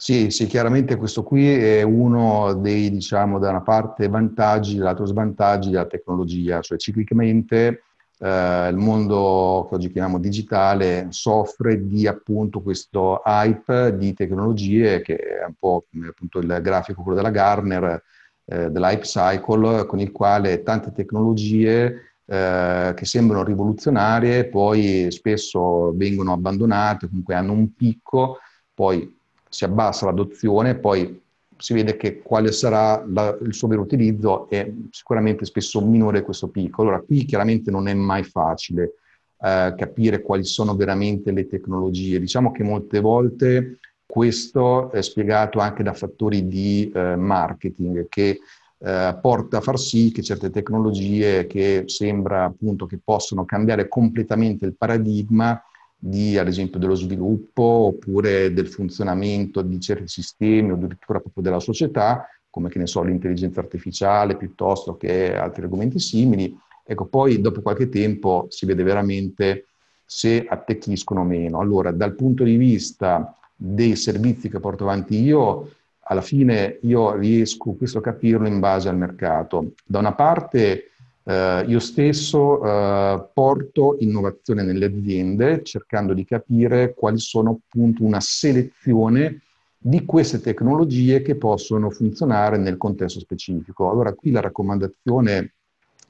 Sì, 0.00 0.30
sì, 0.30 0.46
chiaramente 0.46 0.96
questo 0.96 1.22
qui 1.22 1.48
è 1.48 1.82
uno 1.82 2.54
dei, 2.54 2.90
diciamo, 2.90 3.38
da 3.38 3.50
una 3.50 3.62
parte 3.62 4.08
vantaggi, 4.08 4.76
dall'altro 4.76 5.06
svantaggi 5.06 5.70
della 5.70 5.86
tecnologia, 5.86 6.60
cioè 6.60 6.78
ciclicamente 6.78 7.82
eh, 8.18 8.68
il 8.68 8.76
mondo 8.76 9.66
che 9.68 9.74
oggi 9.74 9.90
chiamiamo 9.90 10.18
digitale 10.18 11.06
soffre 11.10 11.84
di 11.86 12.06
appunto 12.06 12.60
questo 12.60 13.22
hype 13.24 13.96
di 13.96 14.12
tecnologie 14.14 15.00
che 15.02 15.16
è 15.16 15.44
un 15.44 15.54
po' 15.58 15.84
come 15.90 16.08
appunto 16.08 16.38
il 16.38 16.58
grafico 16.62 17.02
quello 17.02 17.16
della 17.16 17.30
Garner, 17.30 18.02
eh, 18.44 18.70
dell'hype 18.70 19.02
cycle, 19.02 19.86
con 19.86 19.98
il 19.98 20.12
quale 20.12 20.62
tante 20.62 20.92
tecnologie 20.92 22.07
eh, 22.30 22.92
che 22.94 23.04
sembrano 23.06 23.42
rivoluzionarie 23.42 24.48
poi 24.48 25.06
spesso 25.10 25.94
vengono 25.96 26.34
abbandonate, 26.34 27.08
comunque 27.08 27.34
hanno 27.34 27.52
un 27.52 27.74
picco, 27.74 28.38
poi 28.74 29.16
si 29.48 29.64
abbassa 29.64 30.04
l'adozione, 30.04 30.76
poi 30.76 31.22
si 31.56 31.72
vede 31.72 31.96
che 31.96 32.20
quale 32.20 32.52
sarà 32.52 33.02
la, 33.08 33.36
il 33.42 33.54
suo 33.54 33.66
vero 33.68 33.80
utilizzo 33.80 34.48
è 34.48 34.70
sicuramente 34.90 35.44
spesso 35.46 35.80
minore 35.80 36.22
questo 36.22 36.48
picco. 36.48 36.82
Allora 36.82 37.00
qui 37.00 37.24
chiaramente 37.24 37.70
non 37.70 37.88
è 37.88 37.94
mai 37.94 38.24
facile 38.24 38.94
eh, 39.40 39.74
capire 39.76 40.20
quali 40.20 40.44
sono 40.44 40.76
veramente 40.76 41.32
le 41.32 41.48
tecnologie. 41.48 42.20
Diciamo 42.20 42.52
che 42.52 42.62
molte 42.62 43.00
volte 43.00 43.78
questo 44.04 44.90
è 44.92 45.02
spiegato 45.02 45.58
anche 45.58 45.82
da 45.82 45.92
fattori 45.92 46.46
di 46.46 46.90
eh, 46.94 47.16
marketing 47.16 48.06
che 48.08 48.38
eh, 48.80 49.18
porta 49.20 49.58
a 49.58 49.60
far 49.60 49.78
sì 49.78 50.12
che 50.12 50.22
certe 50.22 50.50
tecnologie 50.50 51.46
che 51.46 51.84
sembra 51.86 52.44
appunto 52.44 52.86
che 52.86 52.98
possono 53.02 53.44
cambiare 53.44 53.88
completamente 53.88 54.66
il 54.66 54.76
paradigma 54.76 55.60
di, 55.98 56.38
ad 56.38 56.46
esempio, 56.46 56.78
dello 56.78 56.94
sviluppo 56.94 57.62
oppure 57.62 58.52
del 58.52 58.68
funzionamento 58.68 59.62
di 59.62 59.80
certi 59.80 60.06
sistemi 60.06 60.70
o 60.70 60.74
addirittura 60.74 61.18
proprio 61.18 61.42
della 61.42 61.58
società, 61.58 62.28
come 62.48 62.68
che 62.68 62.78
ne 62.78 62.86
so, 62.86 63.02
l'intelligenza 63.02 63.60
artificiale 63.60 64.36
piuttosto 64.36 64.96
che 64.96 65.34
altri 65.34 65.62
argomenti 65.62 65.98
simili. 65.98 66.56
Ecco, 66.84 67.06
poi 67.06 67.40
dopo 67.40 67.60
qualche 67.62 67.88
tempo 67.88 68.46
si 68.48 68.64
vede 68.64 68.82
veramente 68.84 69.66
se 70.04 70.46
attecchiscono 70.48 71.20
o 71.20 71.24
meno. 71.24 71.58
Allora, 71.58 71.90
dal 71.90 72.14
punto 72.14 72.44
di 72.44 72.56
vista 72.56 73.34
dei 73.54 73.96
servizi 73.96 74.48
che 74.48 74.60
porto 74.60 74.84
avanti 74.84 75.20
io, 75.20 75.72
alla 76.08 76.22
fine 76.22 76.78
io 76.82 77.14
riesco 77.14 77.72
questo 77.72 77.98
a 77.98 78.02
capirlo 78.02 78.46
in 78.46 78.60
base 78.60 78.88
al 78.88 78.96
mercato. 78.96 79.72
Da 79.84 79.98
una 79.98 80.14
parte 80.14 80.90
eh, 81.22 81.64
io 81.66 81.78
stesso 81.78 82.64
eh, 82.64 83.28
porto 83.34 83.96
innovazione 84.00 84.62
nelle 84.62 84.86
aziende 84.86 85.62
cercando 85.62 86.14
di 86.14 86.24
capire 86.24 86.94
quali 86.94 87.18
sono 87.18 87.60
appunto 87.62 88.04
una 88.04 88.20
selezione 88.20 89.42
di 89.76 90.04
queste 90.06 90.40
tecnologie 90.40 91.20
che 91.20 91.36
possono 91.36 91.90
funzionare 91.90 92.56
nel 92.56 92.78
contesto 92.78 93.20
specifico. 93.20 93.90
Allora 93.90 94.14
qui 94.14 94.30
la 94.30 94.40
raccomandazione 94.40 95.52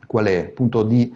qual 0.06 0.26
è? 0.26 0.46
Appunto 0.50 0.84
di 0.84 1.12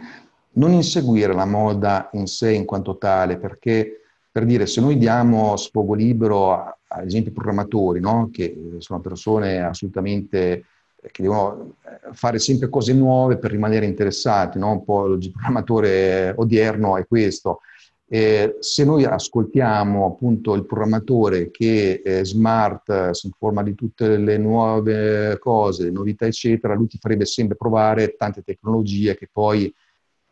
non 0.55 0.73
inseguire 0.73 1.33
la 1.33 1.47
moda 1.47 2.11
in 2.15 2.27
sé 2.27 2.53
in 2.53 2.65
quanto 2.65 2.99
tale, 2.99 3.39
perché 3.39 4.01
per 4.31 4.45
dire 4.45 4.67
se 4.67 4.81
noi 4.81 4.99
diamo 4.99 5.57
sfogo 5.57 5.95
libero 5.95 6.79
ad 6.93 7.07
esempio 7.07 7.33
programmatori, 7.33 8.01
no? 8.01 8.29
che 8.33 8.77
sono 8.79 9.01
persone 9.01 9.63
assolutamente 9.63 10.65
che 11.11 11.23
devono 11.23 11.75
eh, 11.85 12.13
fare 12.13 12.39
sempre 12.39 12.69
cose 12.69 12.93
nuove 12.93 13.39
per 13.39 13.51
rimanere 13.51 13.87
interessati, 13.87 14.59
no? 14.59 14.73
un 14.73 14.85
po' 14.85 15.07
il 15.15 15.31
programmatore 15.31 16.33
odierno 16.37 16.97
è 16.97 17.07
questo. 17.07 17.61
Eh, 18.09 18.57
se 18.61 18.85
noi 18.85 19.05
ascoltiamo 19.05 20.05
appunto 20.05 20.55
il 20.55 20.67
programmatore 20.67 21.51
che 21.51 22.03
è 22.05 22.23
smart, 22.25 23.11
si 23.13 23.27
informa 23.27 23.63
di 23.63 23.75
tutte 23.75 24.19
le 24.19 24.37
nuove 24.37 25.39
cose, 25.39 25.85
le 25.85 25.91
novità 25.91 26.27
eccetera, 26.27 26.75
lui 26.75 26.89
ti 26.89 26.99
farebbe 27.01 27.25
sempre 27.25 27.57
provare 27.57 28.15
tante 28.15 28.43
tecnologie 28.43 29.17
che 29.17 29.31
poi 29.33 29.75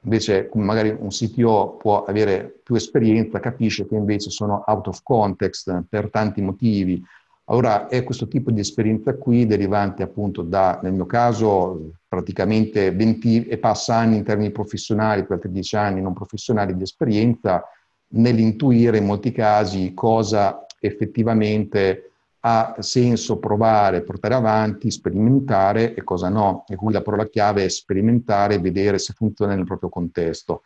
invece 0.03 0.51
magari 0.55 0.97
un 0.99 1.09
CTO 1.09 1.77
può 1.79 2.05
avere 2.05 2.61
più 2.63 2.75
esperienza, 2.75 3.41
capisce 3.41 3.87
che 3.87 3.95
invece 3.95 4.31
sono 4.31 4.65
out 4.67 4.87
of 4.87 5.01
context 5.03 5.85
per 5.89 6.11
tanti 6.11 6.41
motivi, 6.41 7.03
allora 7.51 7.89
è 7.89 8.05
questo 8.05 8.29
tipo 8.29 8.53
di 8.53 8.61
esperienza 8.61 9.17
qui 9.17 9.45
derivante 9.45 10.05
appunto 10.05 10.43
da, 10.43 10.79
nel 10.83 10.93
mio 10.93 11.07
caso, 11.07 11.95
praticamente 12.07 12.93
20 12.93 13.47
e 13.47 13.59
passa 13.59 13.97
anni 13.97 14.17
in 14.17 14.25
termini 14.25 14.53
professionali, 14.53 15.23
per 15.23 15.33
altri 15.33 15.51
10 15.51 15.77
anni 15.77 16.01
non 16.01 16.13
professionali 16.13 16.77
di 16.77 16.85
esperienza, 16.85 17.65
nell'intuire 18.13 18.99
in 18.99 19.05
molti 19.05 19.33
casi 19.33 19.93
cosa 19.95 20.65
effettivamente 20.79 22.10
ha 22.41 22.77
senso 22.79 23.39
provare, 23.39 24.03
portare 24.03 24.35
avanti, 24.35 24.91
sperimentare 24.91 25.95
e 25.95 26.03
cosa 26.03 26.29
no. 26.29 26.65
E 26.69 26.77
qui 26.77 26.93
la 26.93 27.03
parola 27.03 27.27
chiave 27.27 27.65
è 27.65 27.69
sperimentare 27.69 28.59
vedere 28.59 28.99
se 28.99 29.13
funziona 29.15 29.55
nel 29.55 29.65
proprio 29.65 29.89
contesto. 29.89 30.63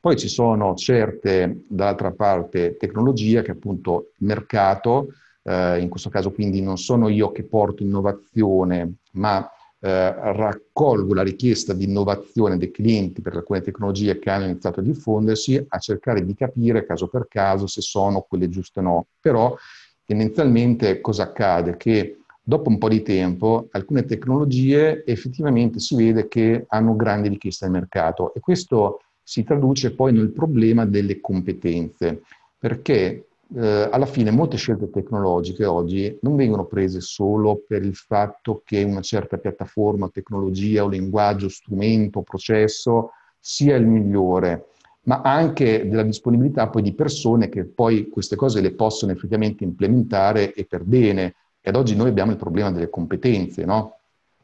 Poi 0.00 0.16
ci 0.16 0.28
sono 0.28 0.74
certe, 0.74 1.64
dall'altra 1.68 2.10
parte, 2.10 2.76
tecnologie 2.76 3.42
che 3.42 3.52
appunto 3.52 4.10
il 4.18 4.26
mercato 4.26 5.08
eh, 5.44 5.80
in 5.80 5.88
questo 5.88 6.08
caso 6.08 6.32
quindi 6.32 6.60
non 6.60 6.76
sono 6.76 7.08
io 7.08 7.30
che 7.30 7.44
porto 7.44 7.82
innovazione, 7.82 8.94
ma 9.12 9.48
eh, 9.78 10.12
raccolgo 10.12 11.14
la 11.14 11.22
richiesta 11.22 11.72
di 11.72 11.84
innovazione 11.84 12.56
dei 12.56 12.70
clienti 12.70 13.20
per 13.20 13.36
alcune 13.36 13.60
tecnologie 13.60 14.18
che 14.18 14.30
hanno 14.30 14.44
iniziato 14.44 14.80
a 14.80 14.82
diffondersi, 14.82 15.64
a 15.68 15.78
cercare 15.78 16.24
di 16.24 16.34
capire 16.34 16.86
caso 16.86 17.08
per 17.08 17.26
caso 17.28 17.66
se 17.66 17.80
sono 17.80 18.24
quelle 18.28 18.48
giuste 18.48 18.80
o 18.80 18.82
no. 18.82 19.06
Però 19.20 19.56
tendenzialmente 20.04 21.00
cosa 21.00 21.24
accade? 21.24 21.76
Che 21.76 22.18
dopo 22.42 22.68
un 22.68 22.78
po' 22.78 22.88
di 22.88 23.02
tempo 23.02 23.68
alcune 23.70 24.04
tecnologie 24.04 25.04
effettivamente 25.04 25.78
si 25.78 25.94
vede 25.94 26.28
che 26.28 26.64
hanno 26.68 26.96
grandi 26.96 27.28
richieste 27.28 27.64
al 27.64 27.70
mercato 27.70 28.34
e 28.34 28.40
questo 28.40 29.00
si 29.22 29.44
traduce 29.44 29.94
poi 29.94 30.12
nel 30.12 30.32
problema 30.32 30.84
delle 30.84 31.20
competenze, 31.20 32.22
perché 32.58 33.26
eh, 33.54 33.88
alla 33.90 34.06
fine 34.06 34.30
molte 34.30 34.56
scelte 34.56 34.90
tecnologiche 34.90 35.64
oggi 35.64 36.18
non 36.22 36.36
vengono 36.36 36.64
prese 36.64 37.00
solo 37.00 37.62
per 37.66 37.84
il 37.84 37.94
fatto 37.94 38.62
che 38.64 38.82
una 38.82 39.02
certa 39.02 39.36
piattaforma, 39.36 40.08
tecnologia 40.08 40.84
o 40.84 40.88
linguaggio, 40.88 41.48
strumento, 41.48 42.22
processo 42.22 43.10
sia 43.38 43.76
il 43.76 43.86
migliore, 43.86 44.68
ma 45.04 45.20
anche 45.22 45.88
della 45.88 46.02
disponibilità 46.02 46.68
poi 46.68 46.82
di 46.82 46.94
persone 46.94 47.48
che 47.48 47.64
poi 47.64 48.08
queste 48.08 48.36
cose 48.36 48.60
le 48.60 48.72
possono 48.72 49.12
effettivamente 49.12 49.64
implementare 49.64 50.52
e 50.54 50.64
per 50.64 50.84
bene. 50.84 51.34
E 51.60 51.70
ad 51.70 51.76
oggi 51.76 51.96
noi 51.96 52.08
abbiamo 52.08 52.30
il 52.30 52.36
problema 52.36 52.70
delle 52.70 52.90
competenze, 52.90 53.64
no? 53.64 53.98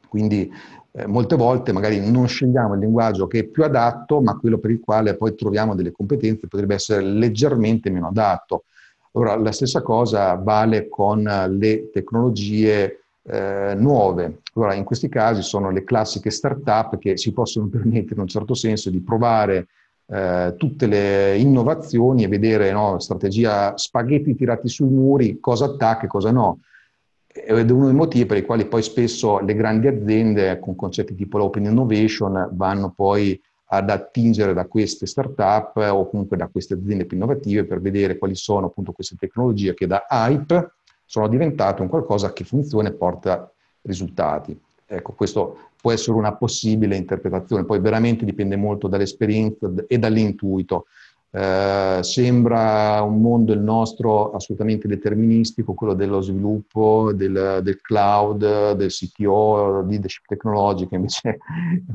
Quindi 0.07 0.51
eh, 0.91 1.05
molte 1.05 1.35
volte 1.35 1.71
magari 1.71 1.99
non 2.09 2.27
scegliamo 2.27 2.73
il 2.73 2.79
linguaggio 2.79 3.27
che 3.27 3.39
è 3.39 3.43
più 3.43 3.63
adatto, 3.63 4.21
ma 4.21 4.37
quello 4.37 4.57
per 4.57 4.71
il 4.71 4.79
quale 4.79 5.15
poi 5.15 5.35
troviamo 5.35 5.75
delle 5.75 5.91
competenze 5.91 6.47
potrebbe 6.47 6.75
essere 6.75 7.01
leggermente 7.03 7.89
meno 7.89 8.07
adatto. 8.07 8.63
Allora, 9.13 9.35
la 9.35 9.51
stessa 9.51 9.81
cosa 9.81 10.35
vale 10.35 10.87
con 10.87 11.23
le 11.23 11.89
tecnologie 11.91 13.03
eh, 13.23 13.75
nuove. 13.77 14.41
Allora, 14.55 14.73
in 14.73 14.83
questi 14.83 15.09
casi 15.09 15.41
sono 15.41 15.71
le 15.71 15.83
classiche 15.83 16.29
start-up 16.29 16.97
che 16.97 17.17
si 17.17 17.31
possono 17.31 17.67
permettere 17.69 18.15
in 18.15 18.21
un 18.21 18.27
certo 18.27 18.53
senso 18.53 18.89
di 18.89 18.99
provare 18.99 19.67
eh, 20.11 20.55
tutte 20.57 20.87
le 20.87 21.37
innovazioni 21.37 22.23
e 22.23 22.27
vedere 22.27 22.71
no, 22.71 22.99
strategia 22.99 23.77
spaghetti 23.77 24.35
tirati 24.35 24.67
sui 24.67 24.89
muri, 24.89 25.39
cosa 25.39 25.65
attacca 25.65 26.05
e 26.05 26.07
cosa 26.07 26.31
no. 26.31 26.59
Ed 27.27 27.69
è 27.69 27.71
uno 27.71 27.85
dei 27.85 27.93
motivi 27.93 28.25
per 28.25 28.37
i 28.37 28.45
quali 28.45 28.65
poi 28.65 28.81
spesso 28.81 29.39
le 29.39 29.53
grandi 29.53 29.87
aziende 29.87 30.59
con 30.59 30.75
concetti 30.75 31.13
tipo 31.13 31.37
l'open 31.37 31.65
innovation 31.65 32.49
vanno 32.53 32.91
poi 32.95 33.39
ad 33.71 33.89
attingere 33.91 34.53
da 34.53 34.65
queste 34.65 35.05
start-up 35.05 35.75
o 35.75 36.09
comunque 36.09 36.37
da 36.37 36.47
queste 36.47 36.73
aziende 36.73 37.05
più 37.05 37.17
innovative 37.17 37.65
per 37.65 37.79
vedere 37.79 38.17
quali 38.17 38.33
sono 38.33 38.65
appunto 38.65 38.93
queste 38.93 39.15
tecnologie 39.15 39.75
che 39.75 39.85
da 39.85 40.07
hype 40.09 40.73
sono 41.05 41.27
diventate 41.27 41.83
un 41.83 41.87
qualcosa 41.87 42.33
che 42.33 42.43
funziona 42.43 42.89
e 42.89 42.93
porta 42.93 43.51
risultati. 43.83 44.59
Ecco, 44.87 45.13
questo 45.13 45.68
può 45.81 45.91
essere 45.91 46.17
una 46.17 46.35
possibile 46.35 46.95
interpretazione, 46.95 47.65
poi 47.65 47.79
veramente 47.79 48.25
dipende 48.25 48.55
molto 48.55 48.87
dall'esperienza 48.87 49.71
e 49.87 49.97
dall'intuito. 49.97 50.85
Eh, 51.31 51.99
sembra 52.01 53.01
un 53.03 53.21
mondo 53.21 53.53
il 53.53 53.59
nostro 53.59 54.31
assolutamente 54.31 54.87
deterministico, 54.87 55.73
quello 55.73 55.93
dello 55.93 56.21
sviluppo, 56.21 57.11
del, 57.13 57.59
del 57.61 57.79
cloud, 57.81 58.71
del 58.73 58.89
CTO, 58.89 59.85
leadership 59.87 60.25
tecnologica, 60.25 60.95
invece 60.95 61.29
è 61.29 61.37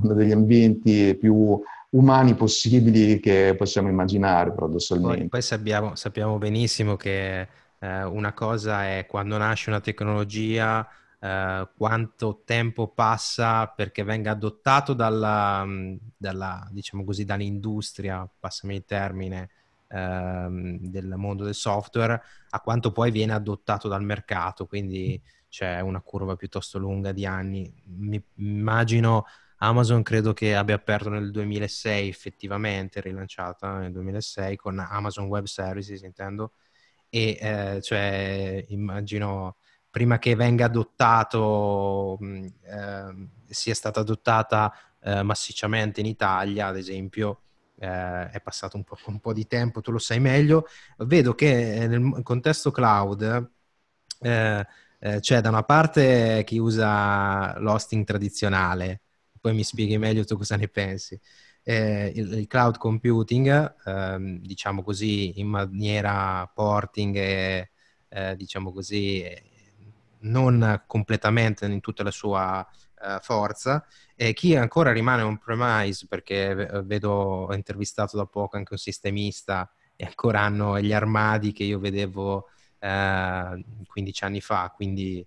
uno 0.02 0.14
degli 0.14 0.32
ambienti 0.32 1.16
più 1.16 1.60
umani 1.90 2.34
possibili 2.34 3.20
che 3.20 3.54
possiamo 3.56 3.88
immaginare 3.88 4.52
paradossalmente. 4.52 5.18
Poi, 5.18 5.28
poi 5.28 5.42
sappiamo, 5.42 5.94
sappiamo, 5.94 6.38
benissimo 6.38 6.96
che 6.96 7.48
eh, 7.78 8.04
una 8.04 8.32
cosa 8.32 8.84
è 8.86 9.06
quando 9.06 9.36
nasce 9.36 9.70
una 9.70 9.80
tecnologia 9.80 10.86
eh, 11.24 11.68
quanto 11.74 12.42
tempo 12.44 12.88
passa 12.88 13.66
perché 13.68 14.02
venga 14.04 14.32
adottato 14.32 14.92
dalla, 14.92 15.64
mm, 15.64 15.96
dalla, 16.18 16.68
diciamo 16.70 17.02
così, 17.02 17.24
dall'industria, 17.24 18.28
passami 18.38 18.74
il 18.76 18.84
termine, 18.84 19.48
ehm, 19.88 20.78
del 20.80 21.14
mondo 21.16 21.44
del 21.44 21.54
software, 21.54 22.20
a 22.50 22.60
quanto 22.60 22.92
poi 22.92 23.10
viene 23.10 23.32
adottato 23.32 23.88
dal 23.88 24.04
mercato, 24.04 24.66
quindi 24.66 25.20
c'è 25.48 25.80
una 25.80 26.00
curva 26.02 26.36
piuttosto 26.36 26.78
lunga 26.78 27.12
di 27.12 27.24
anni. 27.24 27.72
Mi 27.86 28.22
immagino 28.36 29.24
Amazon 29.58 30.02
credo 30.02 30.34
che 30.34 30.54
abbia 30.54 30.74
aperto 30.74 31.08
nel 31.08 31.30
2006 31.30 32.06
effettivamente, 32.08 33.00
rilanciata 33.00 33.78
nel 33.78 33.92
2006 33.92 34.56
con 34.56 34.78
Amazon 34.78 35.26
Web 35.26 35.44
Services 35.46 36.02
intendo, 36.02 36.52
e 37.08 37.38
eh, 37.40 37.80
cioè 37.82 38.62
immagino 38.68 39.56
prima 39.94 40.18
che 40.18 40.34
venga 40.34 40.64
adottato, 40.64 42.18
eh, 42.20 43.28
sia 43.46 43.74
stata 43.74 44.00
adottata 44.00 44.74
eh, 45.00 45.22
massicciamente 45.22 46.00
in 46.00 46.06
Italia, 46.06 46.66
ad 46.66 46.76
esempio, 46.76 47.42
eh, 47.78 48.28
è 48.28 48.40
passato 48.42 48.76
un 48.76 48.82
po', 48.82 48.98
un 49.06 49.20
po', 49.20 49.32
di 49.32 49.46
tempo, 49.46 49.80
tu 49.82 49.92
lo 49.92 49.98
sai 49.98 50.18
meglio. 50.18 50.66
Vedo 50.98 51.36
che 51.36 51.86
nel 51.86 52.22
contesto 52.24 52.72
cloud 52.72 53.50
eh, 54.20 54.66
eh, 54.98 55.20
c'è 55.20 55.40
da 55.40 55.48
una 55.50 55.62
parte 55.62 56.42
chi 56.44 56.58
usa 56.58 57.56
l'hosting 57.60 58.04
tradizionale, 58.04 59.02
poi 59.40 59.54
mi 59.54 59.62
spieghi 59.62 59.96
meglio 59.96 60.24
tu 60.24 60.36
cosa 60.36 60.56
ne 60.56 60.66
pensi. 60.66 61.16
Eh, 61.62 62.12
il, 62.16 62.32
il, 62.32 62.46
cloud 62.48 62.78
computing, 62.78 63.74
ehm, 63.84 64.40
diciamo 64.40 64.82
così, 64.82 65.38
in 65.38 65.46
maniera 65.46 66.50
porting 66.52 67.14
e 67.16 67.68
diciamo 68.36 68.72
così 68.72 69.24
non 70.24 70.82
completamente 70.86 71.64
in 71.66 71.80
tutta 71.80 72.02
la 72.02 72.10
sua 72.10 72.66
uh, 73.00 73.20
forza. 73.20 73.84
E 74.14 74.32
chi 74.32 74.54
ancora 74.54 74.92
rimane 74.92 75.22
on 75.22 75.38
premise, 75.38 76.06
perché 76.06 76.54
vedo, 76.84 77.10
ho 77.10 77.54
intervistato 77.54 78.16
da 78.16 78.26
poco 78.26 78.56
anche 78.56 78.74
un 78.74 78.78
sistemista 78.78 79.70
e 79.96 80.04
ancora 80.04 80.40
hanno 80.40 80.80
gli 80.80 80.92
armadi 80.92 81.52
che 81.52 81.64
io 81.64 81.78
vedevo 81.78 82.48
uh, 82.80 83.84
15 83.86 84.24
anni 84.24 84.40
fa, 84.40 84.72
quindi 84.74 85.26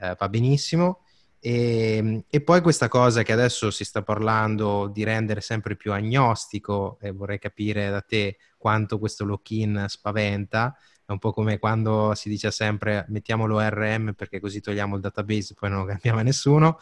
uh, 0.00 0.14
va 0.16 0.28
benissimo. 0.28 1.02
E, 1.40 2.24
e, 2.28 2.40
poi 2.40 2.60
questa 2.60 2.88
cosa 2.88 3.22
che 3.22 3.32
adesso 3.32 3.70
si 3.70 3.84
sta 3.84 4.02
parlando 4.02 4.88
di 4.88 5.04
rendere 5.04 5.40
sempre 5.40 5.76
più 5.76 5.92
agnostico, 5.92 6.98
e 7.00 7.12
vorrei 7.12 7.38
capire 7.38 7.90
da 7.90 8.00
te 8.00 8.38
quanto 8.56 8.98
questo 8.98 9.24
lock-in 9.24 9.84
spaventa, 9.86 10.76
è 11.08 11.12
un 11.12 11.18
po' 11.18 11.32
come 11.32 11.58
quando 11.58 12.14
si 12.14 12.28
dice 12.28 12.50
sempre 12.50 13.06
mettiamo 13.08 13.46
l'ORM 13.46 14.12
perché 14.12 14.40
così 14.40 14.60
togliamo 14.60 14.94
il 14.94 15.00
database, 15.00 15.54
poi 15.54 15.70
non 15.70 15.80
lo 15.80 15.86
cambiava 15.86 16.20
nessuno, 16.20 16.78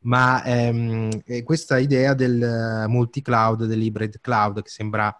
ma 0.00 0.44
ehm, 0.44 1.42
questa 1.42 1.78
idea 1.78 2.12
del 2.12 2.84
multi-cloud, 2.88 3.64
dell'hybrid 3.64 4.20
cloud, 4.20 4.60
che 4.60 4.68
sembra 4.68 5.18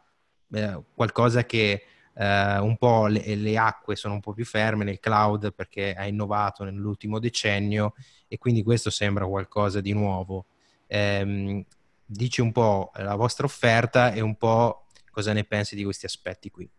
eh, 0.52 0.78
qualcosa 0.94 1.44
che 1.46 1.84
eh, 2.12 2.58
un 2.58 2.76
po' 2.76 3.06
le, 3.06 3.34
le, 3.34 3.56
acque 3.56 3.96
sono 3.96 4.12
un 4.12 4.20
po' 4.20 4.34
più 4.34 4.44
ferme 4.44 4.84
nel 4.84 5.00
cloud 5.00 5.54
perché 5.54 5.94
ha 5.94 6.06
innovato 6.06 6.62
nell'ultimo 6.62 7.18
decennio 7.18 7.94
e 8.28 8.36
quindi 8.36 8.62
questo 8.62 8.90
sembra 8.90 9.24
qualcosa 9.24 9.80
di 9.80 9.94
nuovo. 9.94 10.44
Eh, 10.86 11.64
dici 12.04 12.42
un 12.42 12.52
po' 12.52 12.90
la 12.96 13.14
vostra 13.14 13.46
offerta 13.46 14.12
e 14.12 14.20
un 14.20 14.36
po' 14.36 14.84
cosa 15.10 15.32
ne 15.32 15.44
pensi 15.44 15.74
di 15.74 15.82
questi 15.82 16.04
aspetti 16.04 16.50
qui. 16.50 16.70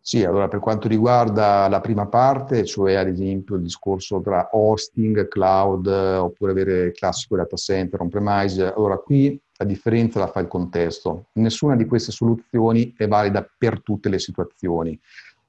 Sì, 0.00 0.24
allora 0.24 0.48
per 0.48 0.60
quanto 0.60 0.88
riguarda 0.88 1.68
la 1.68 1.80
prima 1.80 2.06
parte, 2.06 2.64
cioè 2.64 2.94
ad 2.94 3.08
esempio 3.08 3.56
il 3.56 3.62
discorso 3.62 4.20
tra 4.20 4.48
hosting, 4.52 5.28
cloud 5.28 5.86
oppure 5.86 6.52
avere 6.52 6.84
il 6.86 6.92
classico 6.92 7.36
data 7.36 7.56
center 7.56 8.00
on-premise, 8.00 8.72
allora 8.72 8.96
qui 8.96 9.38
la 9.58 9.66
differenza 9.66 10.18
la 10.18 10.28
fa 10.28 10.40
il 10.40 10.46
contesto. 10.48 11.26
Nessuna 11.32 11.76
di 11.76 11.84
queste 11.84 12.12
soluzioni 12.12 12.94
è 12.96 13.06
valida 13.06 13.46
per 13.58 13.82
tutte 13.82 14.08
le 14.08 14.18
situazioni. 14.18 14.98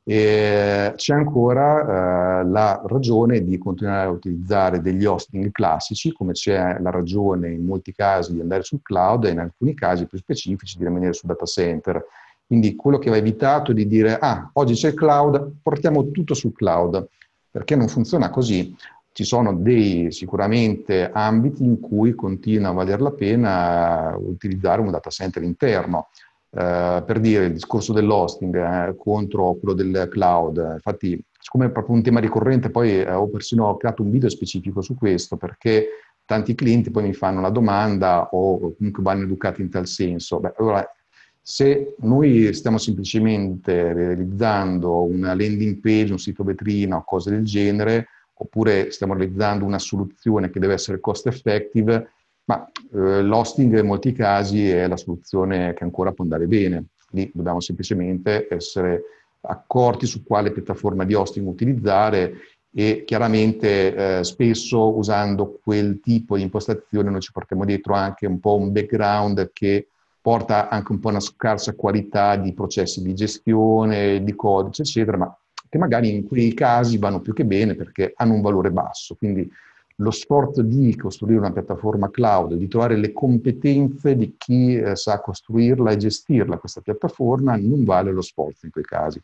E 0.03 0.93
c'è 0.95 1.13
ancora 1.13 2.41
eh, 2.41 2.45
la 2.49 2.81
ragione 2.87 3.43
di 3.43 3.59
continuare 3.59 4.07
a 4.07 4.11
utilizzare 4.11 4.81
degli 4.81 5.05
hosting 5.05 5.51
classici, 5.51 6.11
come 6.11 6.31
c'è 6.31 6.79
la 6.79 6.89
ragione 6.89 7.51
in 7.51 7.63
molti 7.63 7.93
casi 7.93 8.33
di 8.33 8.41
andare 8.41 8.63
sul 8.63 8.81
cloud 8.81 9.25
e 9.25 9.29
in 9.29 9.39
alcuni 9.39 9.75
casi 9.75 10.07
più 10.07 10.17
specifici 10.17 10.79
di 10.79 10.83
rimanere 10.83 11.13
sul 11.13 11.29
data 11.29 11.45
center. 11.45 12.03
Quindi 12.49 12.75
quello 12.75 12.97
che 12.97 13.11
va 13.11 13.17
evitato 13.17 13.69
è 13.69 13.73
di 13.75 13.85
dire, 13.85 14.17
ah, 14.17 14.49
oggi 14.53 14.73
c'è 14.73 14.87
il 14.87 14.95
cloud, 14.95 15.57
portiamo 15.61 16.09
tutto 16.09 16.33
sul 16.33 16.51
cloud, 16.51 17.07
perché 17.51 17.75
non 17.75 17.87
funziona 17.87 18.31
così. 18.31 18.75
Ci 19.11 19.23
sono 19.23 19.53
dei 19.53 20.11
sicuramente 20.11 21.11
ambiti 21.13 21.63
in 21.63 21.79
cui 21.79 22.15
continua 22.15 22.69
a 22.69 22.73
valer 22.73 23.01
la 23.01 23.11
pena 23.11 24.17
utilizzare 24.17 24.81
un 24.81 24.89
data 24.89 25.11
center 25.11 25.43
interno. 25.43 26.07
Uh, 26.49 27.05
per 27.05 27.19
dire 27.19 27.45
il 27.45 27.53
discorso 27.53 27.93
dell'hosting 27.93 28.55
eh, 28.55 28.95
contro 28.97 29.53
quello 29.53 29.75
del 29.75 30.07
cloud. 30.09 30.57
Infatti, 30.73 31.23
siccome 31.39 31.67
è 31.67 31.69
proprio 31.69 31.93
un 31.93 32.01
tema 32.01 32.19
ricorrente, 32.19 32.71
poi 32.71 33.01
eh, 33.01 33.11
ho 33.11 33.27
persino 33.27 33.77
creato 33.77 34.01
un 34.01 34.09
video 34.09 34.29
specifico 34.29 34.81
su 34.81 34.95
questo 34.95 35.37
perché 35.37 35.89
tanti 36.25 36.55
clienti 36.55 36.89
poi 36.89 37.03
mi 37.03 37.13
fanno 37.13 37.41
la 37.41 37.51
domanda 37.51 38.29
o 38.31 38.73
comunque 38.75 39.03
vanno 39.03 39.25
educati 39.25 39.61
in 39.61 39.69
tal 39.69 39.85
senso. 39.85 40.39
Beh, 40.39 40.53
allora 40.57 40.83
se 41.41 41.95
noi 41.99 42.53
stiamo 42.53 42.77
semplicemente 42.77 43.93
realizzando 43.93 45.03
una 45.03 45.33
landing 45.33 45.79
page, 45.79 46.11
un 46.11 46.19
sito 46.19 46.43
vetrina 46.43 46.97
o 46.97 47.03
cose 47.03 47.31
del 47.31 47.43
genere, 47.43 48.07
oppure 48.33 48.91
stiamo 48.91 49.13
realizzando 49.13 49.65
una 49.65 49.79
soluzione 49.79 50.49
che 50.49 50.59
deve 50.59 50.73
essere 50.73 50.99
cost 50.99 51.27
effective, 51.27 52.11
ma 52.45 52.65
eh, 52.65 53.21
l'hosting 53.21 53.77
in 53.77 53.85
molti 53.85 54.11
casi 54.13 54.69
è 54.69 54.87
la 54.87 54.97
soluzione 54.97 55.73
che 55.73 55.83
ancora 55.83 56.11
può 56.11 56.23
andare 56.23 56.47
bene. 56.47 56.85
Lì 57.11 57.29
dobbiamo 57.33 57.59
semplicemente 57.59 58.47
essere 58.49 59.03
accorti 59.41 60.05
su 60.05 60.23
quale 60.23 60.51
piattaforma 60.51 61.05
di 61.05 61.13
hosting 61.13 61.47
utilizzare 61.47 62.33
e 62.71 63.03
chiaramente 63.05 64.19
eh, 64.19 64.23
spesso 64.23 64.95
usando 64.95 65.59
quel 65.63 65.99
tipo 66.01 66.35
di 66.35 66.43
impostazione 66.43 67.09
noi 67.09 67.21
ci 67.21 67.31
portiamo 67.31 67.65
dietro 67.65 67.93
anche 67.93 68.27
un 68.27 68.39
po' 68.39 68.57
un 68.57 68.71
background 68.71 69.51
che 69.53 69.87
porta 70.21 70.69
anche 70.69 70.91
un 70.91 70.99
po' 70.99 71.09
una 71.09 71.19
scarsa 71.19 71.73
qualità 71.73 72.35
di 72.35 72.53
processi 72.53 73.01
di 73.01 73.13
gestione, 73.13 74.23
di 74.23 74.35
codice, 74.35 74.81
eccetera, 74.81 75.17
ma 75.17 75.37
che 75.69 75.77
magari 75.77 76.13
in 76.13 76.27
quei 76.27 76.53
casi 76.53 76.97
vanno 76.97 77.21
più 77.21 77.33
che 77.33 77.45
bene 77.45 77.75
perché 77.75 78.13
hanno 78.15 78.33
un 78.33 78.41
valore 78.41 78.71
basso. 78.71 79.15
Quindi 79.15 79.49
lo 79.99 80.11
sforzo 80.11 80.61
di 80.61 80.95
costruire 80.95 81.39
una 81.39 81.51
piattaforma 81.51 82.09
cloud, 82.09 82.53
di 82.53 82.67
trovare 82.67 82.95
le 82.95 83.11
competenze 83.11 84.15
di 84.15 84.35
chi 84.37 84.75
eh, 84.75 84.95
sa 84.95 85.19
costruirla 85.19 85.91
e 85.91 85.97
gestirla, 85.97 86.57
questa 86.57 86.81
piattaforma, 86.81 87.55
non 87.57 87.83
vale 87.83 88.11
lo 88.11 88.21
sforzo 88.21 88.65
in 88.65 88.71
quei 88.71 88.85
casi. 88.85 89.21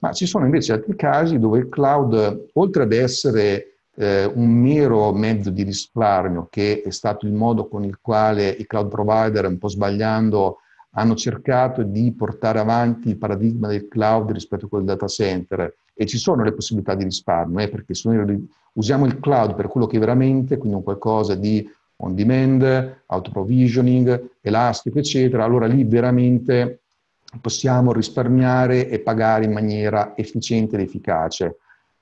Ma 0.00 0.12
ci 0.12 0.26
sono 0.26 0.44
invece 0.44 0.72
altri 0.72 0.94
casi 0.94 1.38
dove 1.38 1.58
il 1.58 1.68
cloud, 1.68 2.50
oltre 2.54 2.82
ad 2.82 2.92
essere 2.92 3.77
eh, 3.98 4.30
un 4.32 4.48
mero 4.48 5.12
mezzo 5.12 5.50
di 5.50 5.64
risparmio 5.64 6.46
che 6.50 6.82
è 6.82 6.90
stato 6.90 7.26
il 7.26 7.32
modo 7.32 7.66
con 7.66 7.84
il 7.84 7.98
quale 8.00 8.48
i 8.48 8.66
cloud 8.66 8.88
provider, 8.88 9.46
un 9.46 9.58
po' 9.58 9.68
sbagliando, 9.68 10.58
hanno 10.92 11.14
cercato 11.16 11.82
di 11.82 12.12
portare 12.12 12.60
avanti 12.60 13.08
il 13.08 13.16
paradigma 13.16 13.68
del 13.68 13.88
cloud 13.88 14.30
rispetto 14.30 14.66
a 14.66 14.68
quel 14.68 14.84
data 14.84 15.06
center 15.06 15.74
e 15.94 16.06
ci 16.06 16.16
sono 16.16 16.44
le 16.44 16.52
possibilità 16.52 16.94
di 16.94 17.04
risparmio, 17.04 17.58
eh, 17.58 17.68
perché 17.68 17.94
se 17.94 18.08
noi 18.08 18.48
usiamo 18.74 19.04
il 19.04 19.18
cloud 19.18 19.54
per 19.54 19.68
quello 19.68 19.86
che 19.86 19.98
veramente, 19.98 20.56
quindi 20.56 20.76
un 20.76 20.84
qualcosa 20.84 21.34
di 21.34 21.68
on 21.96 22.14
demand, 22.14 23.02
auto 23.06 23.30
provisioning, 23.30 24.30
elastico, 24.40 24.98
eccetera, 24.98 25.42
allora 25.44 25.66
lì 25.66 25.82
veramente 25.82 26.82
possiamo 27.40 27.92
risparmiare 27.92 28.88
e 28.88 29.00
pagare 29.00 29.44
in 29.44 29.52
maniera 29.52 30.16
efficiente 30.16 30.76
ed 30.76 30.82
efficace. 30.82 31.56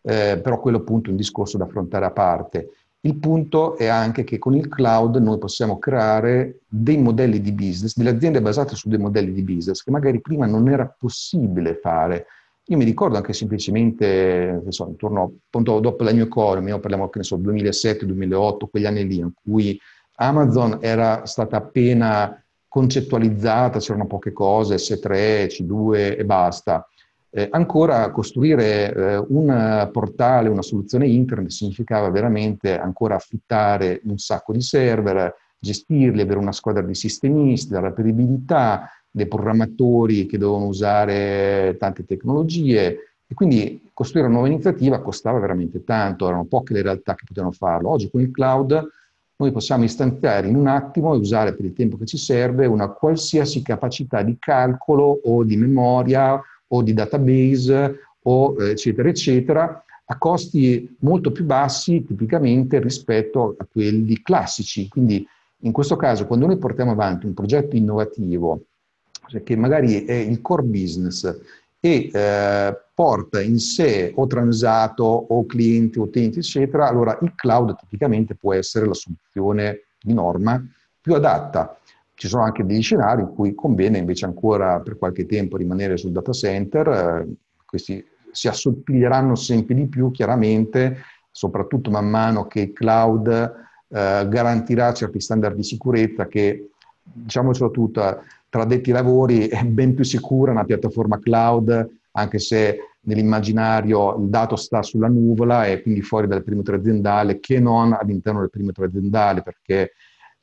Eh, 0.07 0.39
però 0.43 0.61
quello 0.61 0.79
appunto 0.79 1.09
è 1.09 1.11
un 1.11 1.17
discorso 1.17 1.59
da 1.59 1.65
affrontare 1.65 2.05
a 2.05 2.13
parte. 2.13 2.71
Il 3.01 3.17
punto 3.17 3.77
è 3.77 3.87
anche 3.87 4.25
che 4.25 4.39
con 4.39 4.55
il 4.55 4.69
cloud 4.69 5.17
noi 5.17 5.39
possiamo 5.39 5.79
creare 5.79 6.61
dei 6.69 6.99
modelli 6.99 7.41
di 7.41 7.53
business, 7.53 7.97
delle 7.97 8.11
aziende 8.11 8.41
basate 8.41 8.75
su 8.75 8.89
dei 8.89 8.99
modelli 8.99 9.33
di 9.33 9.43
business 9.43 9.83
che 9.83 9.91
magari 9.91 10.21
prima 10.21 10.47
non 10.47 10.69
era 10.69 10.93
possibile 10.99 11.75
fare 11.75 12.27
io 12.69 12.77
mi 12.77 12.85
ricordo 12.85 13.17
anche 13.17 13.33
semplicemente, 13.33 14.61
so, 14.69 14.89
intorno 14.89 15.35
appunto 15.47 15.79
dopo 15.79 16.03
la 16.03 16.13
New 16.13 16.25
Economy, 16.25 16.71
no, 16.71 16.81
parliamo 16.81 17.09
che 17.09 17.19
ne 17.19 17.25
so, 17.25 17.37
2007-2008, 17.37 18.69
quegli 18.69 18.87
anni 18.87 19.07
lì 19.07 19.19
in 19.19 19.31
cui 19.33 19.79
Amazon 20.17 20.79
era 20.81 21.27
stata 21.27 21.59
appena 21.59 22.43
concettualizzata, 22.67 23.79
c'erano 23.79 24.07
poche 24.07 24.33
cose, 24.33 24.77
S3, 24.77 25.47
C2 25.47 26.19
e 26.19 26.25
basta. 26.25 26.89
Eh, 27.37 27.49
ancora 27.51 28.11
costruire 28.13 28.95
eh, 28.95 29.17
un 29.29 29.91
portale, 29.93 30.49
una 30.49 30.63
soluzione 30.63 31.07
internet 31.07 31.51
significava 31.51 32.09
veramente 32.09 32.79
ancora 32.79 33.17
affittare 33.17 34.01
un 34.05 34.17
sacco 34.17 34.55
di 34.55 34.63
server, 34.63 35.35
gestirli, 35.59 36.23
avere 36.23 36.39
una 36.39 36.53
squadra 36.53 36.81
di 36.81 36.95
sistemisti, 36.95 37.75
la 37.75 37.81
reperibilità, 37.81 38.91
dei 39.11 39.27
programmatori 39.29 40.25
che 40.25 40.39
dovevano 40.39 40.69
usare 40.69 41.77
tante 41.79 42.07
tecnologie 42.07 42.99
e 43.27 43.35
quindi 43.35 43.91
costruire 43.93 44.29
una 44.29 44.39
nuova 44.39 44.51
iniziativa 44.51 45.03
costava 45.03 45.39
veramente 45.39 45.85
tanto, 45.85 46.29
erano 46.29 46.47
poche 46.47 46.73
le 46.73 46.81
realtà 46.81 47.15
che 47.15 47.25
potevano 47.27 47.53
farlo. 47.53 47.91
Oggi 47.91 48.09
con 48.09 48.23
il 48.23 48.31
cloud 48.31 48.89
noi 49.37 49.53
possiamo 49.53 49.85
istanziare 49.85 50.49
in 50.49 50.57
un 50.57 50.69
attimo 50.69 51.13
e 51.13 51.19
usare 51.19 51.55
per 51.55 51.67
il 51.67 51.75
tempo 51.75 51.99
che 51.99 52.07
ci 52.07 52.17
serve 52.17 52.65
una 52.65 52.89
qualsiasi 52.89 53.61
capacità 53.61 54.23
di 54.23 54.39
calcolo 54.39 55.21
o 55.23 55.45
di 55.45 55.59
memoria 55.59 56.41
o 56.69 56.83
di 56.83 56.93
database 56.93 58.01
o 58.23 58.57
eccetera 58.59 59.09
eccetera 59.09 59.85
a 60.09 60.19
costi 60.19 60.97
molto 61.01 61.33
più 61.33 61.45
bassi 61.45 62.05
tipicamente 62.05 62.79
rispetto 62.79 63.57
a 63.59 63.67
quelli 63.71 64.23
classici. 64.23 64.89
Quindi 64.89 65.27
in 65.61 65.73
questo 65.73 65.97
caso 65.97 66.27
quando 66.27 66.47
noi 66.47 66.59
portiamo 66.59 66.93
avanti 66.93 67.27
un 67.27 67.35
progetto 67.35 67.75
innovativo 67.75 68.67
cioè 69.29 69.43
che 69.43 69.57
magari 69.57 70.05
è 70.05 70.15
il 70.15 70.41
core 70.41 70.63
business 70.63 71.25
e 71.81 72.11
eh, 72.13 72.81
porta 72.95 73.41
in 73.41 73.59
sé 73.59 74.13
o 74.15 74.27
transato 74.27 75.05
o 75.05 75.45
clienti, 75.47 75.99
utenti, 75.99 76.39
eccetera, 76.39 76.89
allora 76.89 77.19
il 77.23 77.33
cloud 77.35 77.77
tipicamente 77.77 78.35
può 78.35 78.55
essere 78.55 78.87
la 78.87 78.95
soluzione 78.95 79.83
di 80.01 80.13
norma 80.13 80.63
più 81.01 81.15
adatta. 81.15 81.79
Ci 82.19 82.29
sono 82.29 82.45
anche 82.45 82.65
degli 82.65 82.81
scenari 82.81 83.21
in 83.21 83.35
cui 83.35 83.55
conviene 83.55 83.99
invece 83.99 84.25
ancora 84.25 84.81
per 84.81 84.97
qualche 84.97 85.27
tempo 85.27 85.59
rimanere 85.59 85.99
sul 85.99 86.13
data 86.13 86.33
center, 86.33 86.89
eh, 86.89 87.35
questi 87.67 88.03
si 88.31 88.49
assottiglieranno 88.49 89.35
sempre 89.35 89.75
di 89.75 89.87
più 89.87 90.11
chiaramente, 90.11 90.97
soprattutto 91.31 91.91
man 91.91 92.09
mano 92.09 92.47
che 92.47 92.61
il 92.61 92.73
cloud 92.73 93.29
eh, 93.29 94.27
garantirà 94.29 94.95
certi 94.95 95.21
standard 95.21 95.57
di 95.57 95.63
sicurezza 95.63 96.27
che, 96.27 96.71
diciamocelo 97.03 97.71
tutta, 97.71 98.23
tra 98.49 98.65
detti 98.65 98.93
lavori 98.93 99.49
è 99.49 99.63
ben 99.65 99.95
più 99.95 100.03
sicura 100.03 100.53
una 100.53 100.65
piattaforma 100.65 101.19
cloud, 101.19 101.87
anche 102.13 102.39
se 102.39 102.79
nell'immaginario 103.01 104.17
il 104.17 104.29
dato 104.29 104.57
sta 104.57 104.83
sulla 104.83 105.09
nuvola 105.09 105.67
e 105.67 105.83
quindi 105.83 106.01
fuori 106.01 106.27
dal 106.27 106.43
perimetro 106.43 106.77
aziendale, 106.77 107.41
che 107.41 107.61
non 107.61 107.93
all'interno 107.93 108.41
del 108.41 108.51
perimetro 108.51 108.87
aziendale, 108.87 109.43
perché 109.43 109.93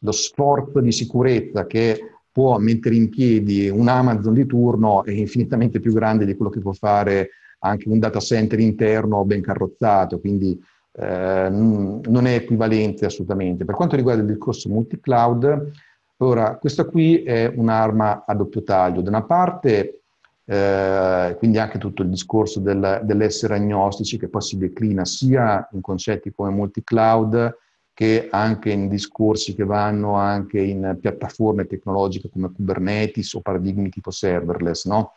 lo 0.03 0.11
sforzo 0.11 0.79
di 0.79 0.91
sicurezza 0.91 1.65
che 1.65 1.99
può 2.31 2.57
mettere 2.57 2.95
in 2.95 3.09
piedi 3.09 3.69
un 3.69 3.87
Amazon 3.87 4.33
di 4.33 4.45
turno 4.45 5.03
è 5.03 5.11
infinitamente 5.11 5.79
più 5.79 5.93
grande 5.93 6.25
di 6.25 6.35
quello 6.35 6.51
che 6.51 6.59
può 6.59 6.73
fare 6.73 7.29
anche 7.59 7.89
un 7.89 7.99
data 7.99 8.19
center 8.19 8.59
interno 8.59 9.23
ben 9.23 9.41
carrozzato, 9.41 10.19
quindi 10.19 10.59
eh, 10.93 11.47
non 11.49 12.23
è 12.25 12.35
equivalente 12.35 13.05
assolutamente. 13.05 13.65
Per 13.65 13.75
quanto 13.75 13.95
riguarda 13.95 14.21
il 14.21 14.27
discorso 14.27 14.69
multi-cloud, 14.69 15.71
Ora, 16.23 16.55
questa 16.57 16.85
qui 16.85 17.21
è 17.23 17.51
un'arma 17.53 18.23
a 18.25 18.33
doppio 18.33 18.63
taglio. 18.63 19.01
Da 19.01 19.09
una 19.09 19.23
parte, 19.23 20.03
eh, 20.45 21.35
quindi 21.37 21.57
anche 21.57 21.77
tutto 21.77 22.01
il 22.01 22.09
discorso 22.09 22.61
del, 22.61 23.01
dell'essere 23.03 23.55
agnostici 23.55 24.17
che 24.17 24.29
poi 24.29 24.41
si 24.41 24.57
declina 24.57 25.03
sia 25.03 25.67
in 25.73 25.81
concetti 25.81 26.31
come 26.31 26.51
multi-cloud 26.51 27.57
che 27.93 28.27
anche 28.31 28.71
in 28.71 28.87
discorsi 28.87 29.53
che 29.53 29.63
vanno 29.63 30.15
anche 30.15 30.59
in 30.59 30.97
piattaforme 30.99 31.65
tecnologiche 31.65 32.29
come 32.29 32.51
Kubernetes 32.51 33.33
o 33.33 33.41
paradigmi 33.41 33.89
tipo 33.89 34.11
serverless, 34.11 34.85
no? 34.85 35.13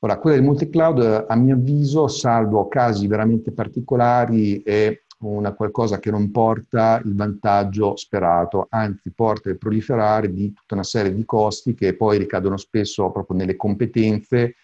Ora, 0.00 0.18
quella 0.18 0.36
del 0.36 0.44
multi-cloud, 0.44 1.26
a 1.28 1.34
mio 1.36 1.54
avviso, 1.54 2.08
salvo 2.08 2.68
casi 2.68 3.06
veramente 3.06 3.52
particolari, 3.52 4.62
è 4.62 5.00
una 5.18 5.52
qualcosa 5.52 5.98
che 5.98 6.10
non 6.10 6.30
porta 6.30 7.00
il 7.02 7.14
vantaggio 7.14 7.96
sperato, 7.96 8.66
anzi 8.68 9.10
porta 9.12 9.48
il 9.48 9.56
proliferare 9.56 10.30
di 10.32 10.52
tutta 10.52 10.74
una 10.74 10.82
serie 10.82 11.14
di 11.14 11.24
costi 11.24 11.74
che 11.74 11.96
poi 11.96 12.18
ricadono 12.18 12.58
spesso 12.58 13.10
proprio 13.10 13.38
nelle 13.38 13.56
competenze 13.56 14.56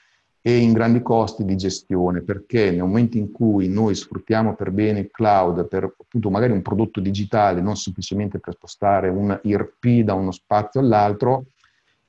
e 0.43 0.57
in 0.57 0.73
grandi 0.73 1.03
costi 1.03 1.45
di 1.45 1.57
gestione, 1.57 2.23
perché 2.23 2.71
nel 2.71 2.81
momento 2.81 3.19
in 3.19 3.31
cui 3.31 3.69
noi 3.69 3.95
sfruttiamo 3.95 4.55
per 4.55 4.71
bene 4.71 5.01
il 5.01 5.11
cloud 5.11 5.69
per 5.69 5.85
appunto 5.85 6.31
magari 6.31 6.53
un 6.53 6.63
prodotto 6.63 7.01
digitale, 7.01 7.61
non 7.61 7.77
semplicemente 7.77 8.39
per 8.39 8.55
spostare 8.55 9.09
un 9.09 9.39
IRP 9.43 10.03
da 10.05 10.15
uno 10.15 10.31
spazio 10.31 10.81
all'altro, 10.81 11.45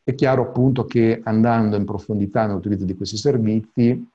è 0.04 0.16
chiaro 0.16 0.44
appunto 0.44 0.86
che 0.86 1.22
andando 1.24 1.76
in 1.76 1.86
profondità 1.86 2.46
nell'utilizzo 2.46 2.86
di 2.86 2.96
questi 2.96 3.18
servizi, 3.18 4.08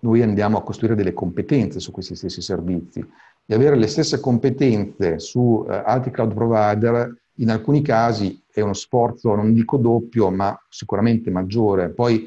noi 0.00 0.22
andiamo 0.22 0.58
a 0.58 0.62
costruire 0.62 0.94
delle 0.94 1.12
competenze 1.12 1.80
su 1.80 1.90
questi 1.90 2.14
stessi 2.14 2.40
servizi 2.40 3.04
di 3.48 3.54
avere 3.54 3.76
le 3.76 3.86
stesse 3.86 4.20
competenze 4.20 5.18
su 5.18 5.64
eh, 5.66 5.72
altri 5.72 6.10
cloud 6.10 6.34
provider, 6.34 7.16
in 7.36 7.48
alcuni 7.48 7.80
casi 7.80 8.38
è 8.52 8.60
uno 8.60 8.74
sforzo, 8.74 9.34
non 9.34 9.54
dico 9.54 9.78
doppio, 9.78 10.28
ma 10.28 10.54
sicuramente 10.68 11.30
maggiore. 11.30 11.88
Poi 11.88 12.26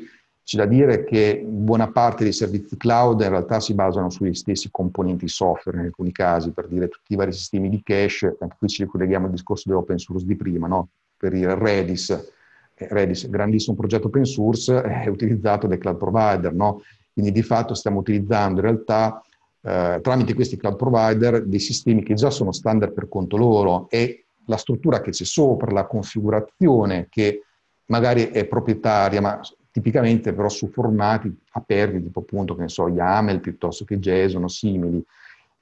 c'è 0.52 0.58
da 0.58 0.66
dire 0.66 1.06
che 1.06 1.42
buona 1.48 1.92
parte 1.92 2.26
dei 2.26 2.34
servizi 2.34 2.76
cloud 2.76 3.22
in 3.22 3.30
realtà 3.30 3.62
si 3.62 3.74
basano 3.74 4.10
sugli 4.10 4.34
stessi 4.34 4.68
componenti 4.70 5.30
software 5.30 5.78
in 5.78 5.86
alcuni 5.86 6.12
casi, 6.12 6.52
per 6.52 6.68
dire 6.68 6.90
tutti 6.90 7.14
i 7.14 7.16
vari 7.16 7.32
sistemi 7.32 7.70
di 7.70 7.82
cache, 7.82 8.36
anche 8.38 8.56
qui 8.60 8.68
ci 8.68 8.84
ricolleghiamo 8.84 9.28
al 9.28 9.32
discorso 9.32 9.70
dell'open 9.70 9.98
source 9.98 10.26
di 10.26 10.36
prima, 10.36 10.68
no? 10.68 10.90
per 11.16 11.32
dire 11.32 11.58
Redis, 11.58 12.10
eh, 12.10 12.88
Redis, 12.90 13.30
grandissimo 13.30 13.78
progetto 13.78 14.08
open 14.08 14.26
source, 14.26 14.76
è 14.84 15.08
utilizzato 15.08 15.68
dai 15.68 15.78
cloud 15.78 15.96
provider, 15.96 16.54
no? 16.54 16.82
quindi 17.14 17.32
di 17.32 17.44
fatto 17.44 17.74
stiamo 17.74 18.00
utilizzando 18.00 18.60
in 18.60 18.66
realtà 18.66 19.24
eh, 19.62 20.00
tramite 20.02 20.34
questi 20.34 20.58
cloud 20.58 20.76
provider 20.76 21.46
dei 21.46 21.60
sistemi 21.60 22.04
che 22.04 22.16
già 22.16 22.30
sono 22.30 22.52
standard 22.52 22.92
per 22.92 23.08
conto 23.08 23.38
loro 23.38 23.90
e 23.90 24.26
la 24.48 24.58
struttura 24.58 25.00
che 25.00 25.12
c'è 25.12 25.24
sopra, 25.24 25.72
la 25.72 25.86
configurazione 25.86 27.08
che 27.10 27.44
magari 27.86 28.32
è 28.32 28.46
proprietaria, 28.46 29.22
ma 29.22 29.40
tipicamente 29.72 30.34
però 30.34 30.50
su 30.50 30.70
formati 30.70 31.34
aperti, 31.52 32.04
tipo 32.04 32.20
appunto, 32.20 32.56
che 32.56 32.62
ne 32.62 32.70
so, 32.70 32.88
YAML 32.88 33.40
piuttosto 33.40 33.86
che 33.86 34.00
JSON 34.00 34.44
o 34.44 34.48
simili. 34.48 35.04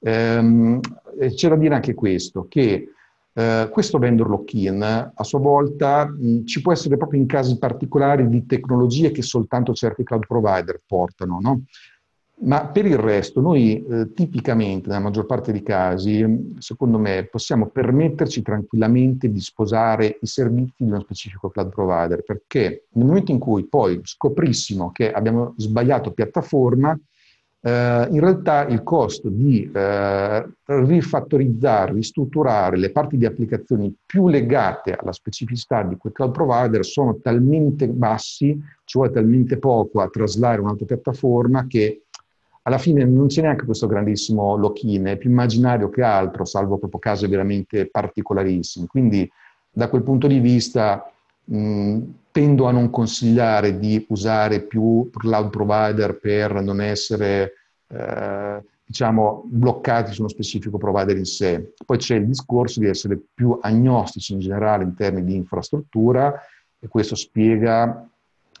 Ehm, 0.00 0.80
c'è 1.34 1.48
da 1.48 1.56
dire 1.56 1.74
anche 1.74 1.94
questo, 1.94 2.46
che 2.48 2.92
eh, 3.32 3.68
questo 3.70 3.98
vendor 3.98 4.28
lock-in 4.28 4.82
a 4.82 5.24
sua 5.24 5.38
volta 5.38 6.06
mh, 6.06 6.44
ci 6.44 6.60
può 6.60 6.72
essere 6.72 6.96
proprio 6.96 7.20
in 7.20 7.26
casi 7.26 7.58
particolari 7.58 8.28
di 8.28 8.44
tecnologie 8.46 9.12
che 9.12 9.22
soltanto 9.22 9.72
certi 9.72 10.02
cloud 10.02 10.26
provider 10.26 10.80
portano, 10.84 11.38
no? 11.40 11.62
Ma 12.42 12.66
per 12.68 12.86
il 12.86 12.96
resto, 12.96 13.42
noi 13.42 13.84
eh, 13.84 14.14
tipicamente, 14.14 14.88
nella 14.88 15.00
maggior 15.00 15.26
parte 15.26 15.52
dei 15.52 15.62
casi, 15.62 16.54
secondo 16.58 16.98
me, 16.98 17.28
possiamo 17.30 17.66
permetterci 17.66 18.40
tranquillamente 18.40 19.30
di 19.30 19.40
sposare 19.40 20.18
i 20.22 20.26
servizi 20.26 20.76
di 20.78 20.88
uno 20.90 21.00
specifico 21.00 21.50
cloud 21.50 21.68
provider, 21.68 22.22
perché 22.22 22.86
nel 22.92 23.04
momento 23.04 23.30
in 23.30 23.38
cui 23.38 23.66
poi 23.66 24.00
scoprissimo 24.02 24.90
che 24.90 25.12
abbiamo 25.12 25.52
sbagliato 25.58 26.12
piattaforma, 26.12 26.98
eh, 27.62 28.08
in 28.10 28.20
realtà 28.20 28.66
il 28.66 28.82
costo 28.82 29.28
di 29.28 29.70
eh, 29.70 30.48
rifattorizzare, 30.64 31.92
ristrutturare 31.92 32.78
le 32.78 32.90
parti 32.90 33.18
di 33.18 33.26
applicazioni 33.26 33.94
più 34.06 34.28
legate 34.28 34.94
alla 34.94 35.12
specificità 35.12 35.82
di 35.82 35.98
quel 35.98 36.14
cloud 36.14 36.32
provider 36.32 36.86
sono 36.86 37.18
talmente 37.18 37.86
bassi, 37.86 38.58
ci 38.84 38.96
vuole 38.96 39.12
talmente 39.12 39.58
poco 39.58 40.00
a 40.00 40.08
traslare 40.08 40.62
un'altra 40.62 40.86
piattaforma 40.86 41.66
che 41.66 42.04
alla 42.70 42.78
fine 42.78 43.04
non 43.04 43.26
c'è 43.26 43.42
neanche 43.42 43.64
questo 43.64 43.88
grandissimo 43.88 44.56
lock-in, 44.56 45.06
è 45.06 45.16
più 45.16 45.28
immaginario 45.28 45.90
che 45.90 46.02
altro, 46.02 46.44
salvo 46.44 46.78
proprio 46.78 47.00
casi 47.00 47.26
veramente 47.26 47.86
particolarissimi. 47.86 48.86
Quindi 48.86 49.28
da 49.72 49.88
quel 49.88 50.02
punto 50.02 50.28
di 50.28 50.38
vista 50.38 51.12
mh, 51.44 51.98
tendo 52.30 52.66
a 52.66 52.70
non 52.70 52.90
consigliare 52.90 53.76
di 53.76 54.04
usare 54.10 54.62
più 54.62 55.10
cloud 55.12 55.50
provider 55.50 56.16
per 56.18 56.62
non 56.62 56.80
essere 56.80 57.54
eh, 57.88 58.62
diciamo, 58.84 59.42
bloccati 59.46 60.12
su 60.12 60.20
uno 60.20 60.30
specifico 60.30 60.78
provider 60.78 61.16
in 61.16 61.24
sé. 61.24 61.72
Poi 61.84 61.98
c'è 61.98 62.16
il 62.16 62.26
discorso 62.26 62.78
di 62.78 62.86
essere 62.86 63.20
più 63.34 63.58
agnostici 63.60 64.32
in 64.32 64.38
generale 64.38 64.84
in 64.84 64.94
termini 64.94 65.26
di 65.26 65.34
infrastruttura 65.34 66.40
e 66.78 66.86
questo 66.86 67.16
spiega 67.16 68.08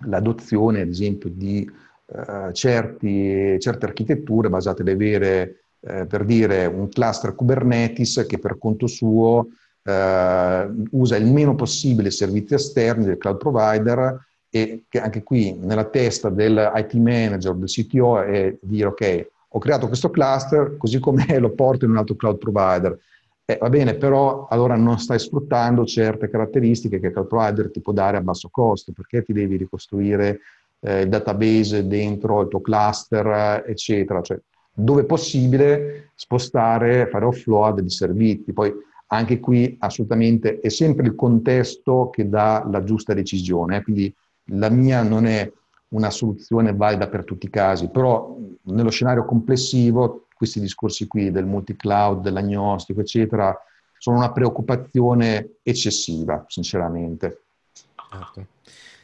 l'adozione, 0.06 0.80
ad 0.80 0.88
esempio, 0.88 1.30
di 1.30 1.68
eh, 2.12 2.52
certi, 2.52 3.58
certe 3.60 3.86
architetture 3.86 4.48
basate 4.48 4.82
ad 4.82 4.88
avere, 4.88 5.62
eh, 5.80 6.06
per 6.06 6.24
dire, 6.24 6.66
un 6.66 6.88
cluster 6.88 7.34
Kubernetes 7.34 8.24
che 8.26 8.38
per 8.38 8.58
conto 8.58 8.86
suo 8.86 9.48
eh, 9.82 10.70
usa 10.90 11.16
il 11.16 11.26
meno 11.26 11.54
possibile 11.54 12.10
servizi 12.10 12.54
esterni 12.54 13.04
del 13.04 13.18
cloud 13.18 13.36
provider 13.38 14.26
e 14.50 14.84
che 14.88 15.00
anche 15.00 15.22
qui 15.22 15.54
nella 15.54 15.84
testa 15.84 16.28
del 16.28 16.72
IT 16.74 16.94
manager, 16.94 17.54
del 17.54 17.68
CTO 17.68 18.22
è 18.22 18.56
dire 18.60 18.88
ok, 18.88 19.28
ho 19.52 19.58
creato 19.58 19.86
questo 19.86 20.10
cluster, 20.10 20.76
così 20.76 20.98
come 20.98 21.24
lo 21.38 21.50
porto 21.50 21.84
in 21.84 21.92
un 21.92 21.98
altro 21.98 22.16
cloud 22.16 22.38
provider. 22.38 22.98
Eh, 23.44 23.58
va 23.60 23.68
bene, 23.68 23.94
però 23.94 24.46
allora 24.48 24.76
non 24.76 24.98
stai 24.98 25.18
sfruttando 25.18 25.84
certe 25.84 26.28
caratteristiche 26.28 27.00
che 27.00 27.06
il 27.06 27.12
cloud 27.12 27.28
provider 27.28 27.70
ti 27.70 27.80
può 27.80 27.92
dare 27.92 28.16
a 28.16 28.20
basso 28.20 28.48
costo, 28.50 28.92
perché 28.92 29.22
ti 29.22 29.32
devi 29.32 29.56
ricostruire 29.56 30.40
eh, 30.80 31.02
il 31.02 31.08
database 31.08 31.86
dentro 31.86 32.42
il 32.42 32.48
tuo 32.48 32.60
cluster, 32.60 33.64
eccetera. 33.66 34.20
Cioè, 34.20 34.38
dove 34.72 35.04
possibile 35.04 36.10
spostare, 36.14 37.08
fare 37.08 37.24
offload 37.24 37.80
di 37.80 37.90
servizi. 37.90 38.52
Poi 38.52 38.72
anche 39.08 39.40
qui 39.40 39.76
assolutamente 39.80 40.60
è 40.60 40.68
sempre 40.68 41.06
il 41.06 41.14
contesto 41.14 42.10
che 42.10 42.28
dà 42.28 42.66
la 42.70 42.84
giusta 42.84 43.12
decisione, 43.12 43.78
eh? 43.78 43.82
quindi 43.82 44.14
la 44.52 44.68
mia 44.68 45.02
non 45.02 45.26
è 45.26 45.50
una 45.88 46.10
soluzione 46.10 46.72
valida 46.74 47.08
per 47.08 47.24
tutti 47.24 47.46
i 47.46 47.50
casi, 47.50 47.88
però 47.88 48.36
nello 48.62 48.90
scenario 48.90 49.24
complessivo 49.24 50.26
questi 50.34 50.60
discorsi 50.60 51.06
qui 51.06 51.30
del 51.30 51.44
multi-cloud, 51.44 52.22
dell'agnostico, 52.22 53.00
eccetera, 53.00 53.54
sono 53.98 54.16
una 54.16 54.32
preoccupazione 54.32 55.56
eccessiva, 55.62 56.44
sinceramente. 56.48 57.42
Certo, 58.10 58.46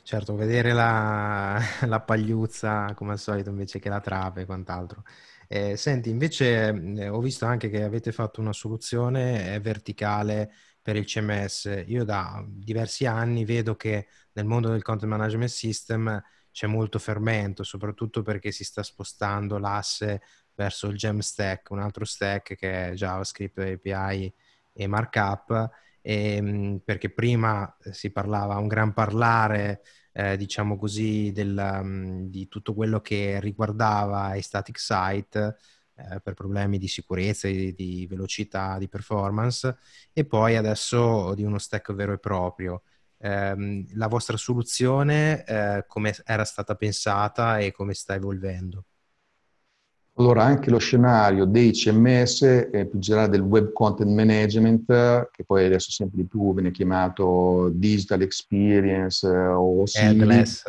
certo 0.07 0.37
vedere 0.37 0.73
la, 0.73 1.61
la 1.87 2.01
pagliuzza 2.01 2.95
come 2.95 3.13
al 3.13 3.19
solito 3.19 3.51
invece 3.51 3.81
che 3.81 3.89
la 3.89 4.01
trave 4.01 4.43
e 4.43 4.45
quant'altro. 4.47 5.03
Eh, 5.49 5.77
senti, 5.77 6.11
invece 6.11 6.69
eh, 6.69 7.09
ho 7.09 7.21
visto 7.21 7.45
anche 7.45 7.69
che 7.69 7.83
avete 7.83 8.13
fatto 8.13 8.41
una 8.41 8.53
soluzione 8.53 9.59
verticale 9.61 10.53
per 10.81 10.95
il 10.97 11.05
CMS. 11.07 11.85
Io 11.87 12.05
da 12.05 12.45
diversi 12.47 13.05
anni 13.07 13.45
vedo 13.45 13.75
che 13.75 14.07
nel 14.33 14.45
mondo 14.45 14.69
del 14.71 14.83
content 14.83 15.11
management 15.11 15.51
system 15.51 16.23
c'è 16.53 16.69
molto 16.69 16.99
fermento, 17.01 17.65
soprattutto 17.65 18.23
perché 18.23 18.53
si 18.53 18.63
sta 18.65 18.85
spostando 18.85 19.59
l'asse 19.59 20.23
verso 20.55 20.87
il 20.87 20.97
gem 20.97 21.19
stack, 21.19 21.71
un 21.71 21.81
altro 21.81 22.05
stack 22.05 22.55
che 22.55 22.91
è 22.91 22.93
JavaScript, 22.93 23.59
API 23.59 24.33
e 24.73 24.87
markup, 24.87 25.71
ehm, 26.07 26.81
perché 26.85 27.11
prima 27.11 27.77
si 27.91 28.11
parlava 28.13 28.57
un 28.59 28.69
gran 28.69 28.93
parlare, 28.93 29.83
eh, 30.13 30.37
diciamo 30.37 30.77
così, 30.79 31.33
del, 31.33 31.57
um, 31.83 32.29
di 32.29 32.49
tutto 32.49 32.75
quello 32.75 33.01
che 33.01 33.41
riguardava 33.41 34.35
i 34.37 34.43
static 34.43 34.79
site 34.79 35.57
eh, 35.97 36.21
per 36.21 36.35
problemi 36.35 36.79
di 36.79 36.89
sicurezza, 36.89 37.49
di, 37.49 37.75
di 37.75 38.07
velocità, 38.07 38.79
di 38.79 38.89
performance, 38.89 39.77
e 40.13 40.25
poi 40.25 40.57
adesso 40.57 41.35
di 41.35 41.43
uno 41.43 41.59
stack 41.59 41.93
vero 41.93 42.13
e 42.13 42.19
proprio 42.19 42.83
ehm, 43.19 43.87
la 43.95 44.07
vostra 44.09 44.37
soluzione 44.37 45.45
eh, 45.45 45.85
come 45.87 46.15
era 46.25 46.45
stata 46.45 46.75
pensata 46.77 47.59
e 47.59 47.73
come 47.73 47.95
sta 47.95 48.15
evolvendo? 48.15 48.85
Allora, 50.19 50.45
anche 50.45 50.71
lo 50.71 50.79
scenario 50.79 51.45
dei 51.45 51.73
CMS, 51.73 52.69
eh, 52.73 52.87
più 52.87 52.99
generale 52.99 53.29
del 53.29 53.43
web 53.43 53.73
content 53.73 54.11
management, 54.11 55.29
che 55.31 55.45
poi 55.45 55.67
adesso 55.67 55.91
sempre 55.91 56.17
di 56.17 56.25
più 56.25 56.55
viene 56.55 56.71
chiamato 56.71 57.69
digital 57.75 58.23
experience 58.23 59.27
eh, 59.27 59.47
o 59.47 59.85
Headless. 59.93 60.63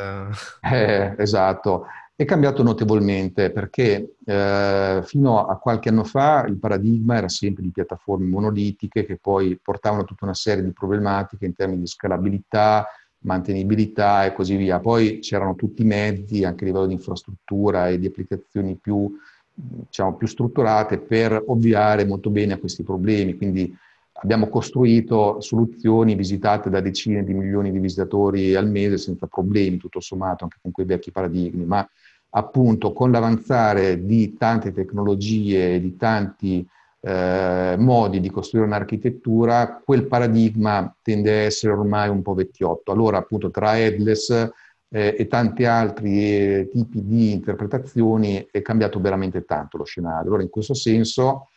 Eh, 0.69 1.15
esatto, 1.17 1.85
è 2.13 2.25
cambiato 2.25 2.61
notevolmente 2.61 3.51
perché 3.51 4.15
eh, 4.25 5.01
fino 5.03 5.45
a 5.45 5.57
qualche 5.59 5.89
anno 5.89 6.03
fa 6.03 6.45
il 6.45 6.57
paradigma 6.57 7.15
era 7.15 7.29
sempre 7.29 7.63
di 7.63 7.69
piattaforme 7.69 8.25
monolitiche 8.25 9.05
che 9.05 9.17
poi 9.17 9.57
portavano 9.61 10.03
tutta 10.03 10.25
una 10.25 10.33
serie 10.33 10.63
di 10.63 10.73
problematiche 10.73 11.45
in 11.45 11.53
termini 11.53 11.81
di 11.81 11.87
scalabilità, 11.87 12.87
mantenibilità 13.19 14.25
e 14.25 14.33
così 14.33 14.55
via. 14.55 14.79
Poi 14.79 15.19
c'erano 15.19 15.55
tutti 15.55 15.83
i 15.83 15.85
mezzi, 15.85 16.43
anche 16.43 16.63
a 16.63 16.67
livello 16.67 16.87
di 16.87 16.93
infrastruttura 16.93 17.87
e 17.87 17.99
di 17.99 18.07
applicazioni 18.07 18.75
più, 18.75 19.15
diciamo, 19.59 20.15
più 20.15 20.27
strutturate 20.27 20.99
per 20.99 21.43
ovviare 21.47 22.05
molto 22.05 22.29
bene 22.29 22.53
a 22.53 22.59
questi 22.59 22.83
problemi. 22.83 23.35
Quindi 23.35 23.75
abbiamo 24.13 24.47
costruito 24.47 25.41
soluzioni 25.41 26.15
visitate 26.15 26.69
da 26.69 26.79
decine 26.79 27.23
di 27.23 27.33
milioni 27.33 27.71
di 27.71 27.79
visitatori 27.79 28.55
al 28.55 28.69
mese 28.69 28.97
senza 28.97 29.25
problemi, 29.25 29.77
tutto 29.77 29.99
sommato, 29.99 30.43
anche 30.43 30.57
con 30.61 30.71
quei 30.71 30.85
vecchi 30.85 31.11
paradigmi. 31.11 31.65
Ma 31.65 31.87
appunto 32.29 32.93
con 32.93 33.09
l'avanzare 33.09 34.05
di 34.05 34.35
tante 34.37 34.71
tecnologie, 34.71 35.79
di 35.79 35.95
tanti 35.95 36.67
eh, 36.99 37.75
modi 37.79 38.19
di 38.19 38.29
costruire 38.29 38.67
un'architettura, 38.67 39.81
quel 39.83 40.05
paradigma 40.05 40.93
tende 41.01 41.31
a 41.31 41.43
essere 41.43 41.73
ormai 41.73 42.09
un 42.09 42.21
po' 42.21 42.35
vecchiotto. 42.35 42.91
Allora 42.91 43.17
appunto 43.17 43.49
tra 43.49 43.77
headless 43.77 44.51
eh, 44.89 45.15
e 45.17 45.27
tanti 45.27 45.65
altri 45.65 46.19
eh, 46.21 46.69
tipi 46.71 47.05
di 47.05 47.31
interpretazioni 47.31 48.47
è 48.49 48.61
cambiato 48.61 48.99
veramente 48.99 49.43
tanto 49.45 49.77
lo 49.77 49.83
scenario. 49.83 50.27
Allora 50.27 50.43
in 50.43 50.49
questo 50.49 50.73
senso 50.73 51.49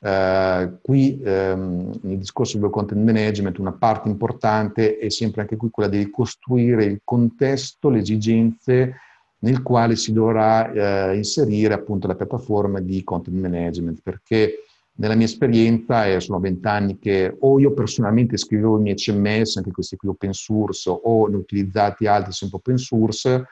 eh, 0.00 0.78
qui 0.80 1.20
ehm, 1.22 1.98
nel 2.02 2.18
discorso 2.18 2.58
del 2.58 2.70
content 2.70 3.02
management 3.02 3.58
una 3.58 3.72
parte 3.72 4.08
importante 4.08 4.98
è 4.98 5.08
sempre 5.08 5.42
anche 5.42 5.56
qui 5.56 5.70
quella 5.70 5.88
di 5.88 6.08
costruire 6.10 6.84
il 6.84 7.00
contesto, 7.04 7.90
le 7.90 7.98
esigenze 7.98 8.96
nel 9.40 9.62
quale 9.62 9.96
si 9.96 10.12
dovrà 10.12 10.72
eh, 11.10 11.16
inserire 11.16 11.74
appunto 11.74 12.06
la 12.06 12.16
piattaforma 12.16 12.80
di 12.80 13.04
content 13.04 13.36
management, 13.36 14.00
perché 14.02 14.64
nella 14.98 15.14
mia 15.14 15.26
esperienza, 15.26 16.06
e 16.06 16.20
sono 16.20 16.40
vent'anni 16.40 16.98
che 16.98 17.36
o 17.40 17.58
io 17.58 17.72
personalmente 17.72 18.36
scrivevo 18.36 18.78
i 18.78 18.82
miei 18.82 18.96
CMS, 18.96 19.56
anche 19.56 19.70
questi 19.70 19.96
qui 19.96 20.08
open 20.08 20.32
source, 20.32 20.90
o 20.90 21.26
ne 21.26 21.36
ho 21.36 21.38
utilizzati 21.38 22.06
altri 22.06 22.32
sempre 22.32 22.58
open 22.58 22.78
source, 22.78 23.46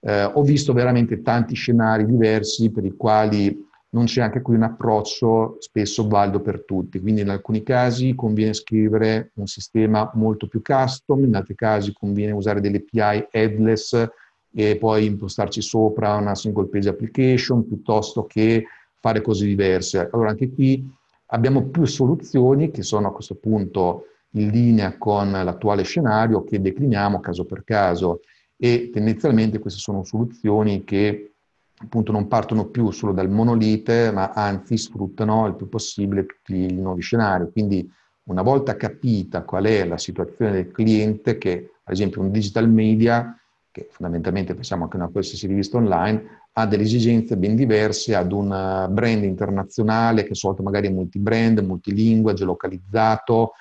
eh, 0.00 0.24
ho 0.24 0.42
visto 0.42 0.72
veramente 0.72 1.22
tanti 1.22 1.54
scenari 1.54 2.06
diversi 2.06 2.70
per 2.70 2.84
i 2.84 2.94
quali 2.96 3.70
non 3.90 4.04
c'è 4.04 4.22
anche 4.22 4.40
qui 4.40 4.54
un 4.54 4.62
approccio 4.62 5.56
spesso 5.58 6.06
valido 6.06 6.40
per 6.40 6.64
tutti. 6.64 7.00
Quindi 7.00 7.20
in 7.20 7.28
alcuni 7.28 7.62
casi 7.62 8.14
conviene 8.14 8.54
scrivere 8.54 9.32
un 9.34 9.46
sistema 9.46 10.10
molto 10.14 10.46
più 10.46 10.62
custom, 10.62 11.24
in 11.24 11.34
altri 11.34 11.54
casi 11.54 11.92
conviene 11.92 12.32
usare 12.32 12.60
delle 12.60 12.84
API 12.88 13.26
headless 13.30 14.08
e 14.54 14.76
poi 14.76 15.06
impostarci 15.06 15.60
sopra 15.60 16.14
una 16.14 16.34
single 16.34 16.68
page 16.68 16.88
application 16.88 17.66
piuttosto 17.66 18.24
che 18.24 18.64
fare 19.02 19.20
cose 19.20 19.44
diverse. 19.44 20.08
Allora 20.12 20.30
anche 20.30 20.52
qui 20.52 20.88
abbiamo 21.26 21.64
più 21.64 21.84
soluzioni 21.84 22.70
che 22.70 22.82
sono 22.82 23.08
a 23.08 23.12
questo 23.12 23.34
punto 23.34 24.06
in 24.34 24.48
linea 24.48 24.96
con 24.96 25.32
l'attuale 25.32 25.82
scenario 25.82 26.44
che 26.44 26.60
decliniamo 26.60 27.18
caso 27.18 27.44
per 27.44 27.64
caso 27.64 28.20
e 28.56 28.90
tendenzialmente 28.92 29.58
queste 29.58 29.80
sono 29.80 30.04
soluzioni 30.04 30.84
che 30.84 31.32
appunto 31.76 32.12
non 32.12 32.28
partono 32.28 32.66
più 32.66 32.92
solo 32.92 33.12
dal 33.12 33.28
monolite 33.28 34.12
ma 34.12 34.30
anzi 34.30 34.78
sfruttano 34.78 35.48
il 35.48 35.54
più 35.54 35.68
possibile 35.68 36.24
tutti 36.24 36.54
i 36.54 36.72
nuovi 36.74 37.02
scenari. 37.02 37.50
Quindi 37.50 37.90
una 38.24 38.42
volta 38.42 38.76
capita 38.76 39.42
qual 39.42 39.64
è 39.64 39.84
la 39.84 39.98
situazione 39.98 40.52
del 40.52 40.70
cliente 40.70 41.38
che 41.38 41.72
ad 41.82 41.92
esempio 41.92 42.20
un 42.20 42.30
digital 42.30 42.70
media 42.70 43.36
che 43.72 43.88
fondamentalmente 43.90 44.54
pensiamo 44.54 44.86
che 44.86 44.96
una 44.96 45.08
qualsiasi 45.08 45.48
rivista 45.48 45.78
online, 45.78 46.41
ha 46.54 46.66
delle 46.66 46.82
esigenze 46.82 47.36
ben 47.36 47.56
diverse, 47.56 48.14
ad 48.14 48.32
un 48.32 48.52
eh, 48.52 48.88
brand 48.90 49.24
internazionale 49.24 50.24
che 50.24 50.34
solito 50.34 50.62
magari 50.62 50.88
è 50.88 50.90
multibrand, 50.90 51.60
multilingue, 51.60 52.34
geolocalizzato, 52.34 53.52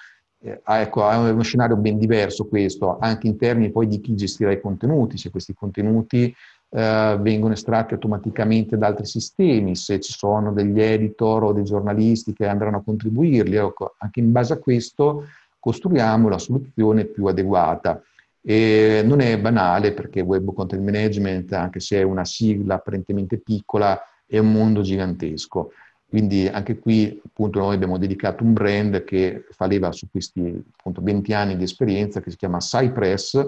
eh, 0.43 0.61
ecco, 0.65 1.09
è 1.09 1.15
uno 1.15 1.43
scenario 1.43 1.77
ben 1.77 1.97
diverso 1.97 2.47
questo, 2.47 2.97
anche 2.99 3.27
in 3.27 3.37
termini 3.37 3.71
poi 3.71 3.87
di 3.87 4.01
chi 4.01 4.15
gestirà 4.15 4.51
i 4.51 4.59
contenuti, 4.59 5.17
se 5.17 5.29
questi 5.29 5.53
contenuti 5.53 6.33
eh, 6.69 7.17
vengono 7.19 7.53
estratti 7.53 7.93
automaticamente 7.93 8.77
da 8.77 8.87
altri 8.87 9.05
sistemi, 9.05 9.75
se 9.75 9.99
ci 9.99 10.11
sono 10.11 10.51
degli 10.51 10.81
editor 10.81 11.43
o 11.43 11.53
dei 11.53 11.63
giornalisti 11.63 12.33
che 12.33 12.47
andranno 12.47 12.77
a 12.77 12.83
contribuirli, 12.83 13.55
ecco, 13.55 13.95
anche 13.99 14.19
in 14.19 14.31
base 14.31 14.53
a 14.53 14.57
questo 14.57 15.27
costruiamo 15.59 16.27
la 16.27 16.39
soluzione 16.39 17.05
più 17.05 17.27
adeguata. 17.27 18.01
E 18.43 19.03
non 19.05 19.19
è 19.19 19.39
banale 19.39 19.93
perché 19.93 20.21
Web 20.21 20.53
Content 20.53 20.81
Management, 20.81 21.53
anche 21.53 21.79
se 21.79 21.99
è 21.99 22.01
una 22.01 22.25
sigla 22.25 22.75
apparentemente 22.75 23.37
piccola, 23.37 23.99
è 24.25 24.39
un 24.39 24.51
mondo 24.51 24.81
gigantesco. 24.81 25.71
Quindi 26.07 26.47
anche 26.47 26.77
qui 26.79 27.21
appunto 27.25 27.59
noi 27.59 27.75
abbiamo 27.75 27.97
dedicato 27.97 28.43
un 28.43 28.51
brand 28.51 29.03
che 29.03 29.45
fa 29.51 29.65
leva 29.65 29.91
su 29.93 30.09
questi 30.09 30.61
appunto 30.77 31.01
20 31.01 31.33
anni 31.33 31.55
di 31.55 31.63
esperienza 31.63 32.19
che 32.19 32.31
si 32.31 32.37
chiama 32.37 32.57
Cypress, 32.57 33.41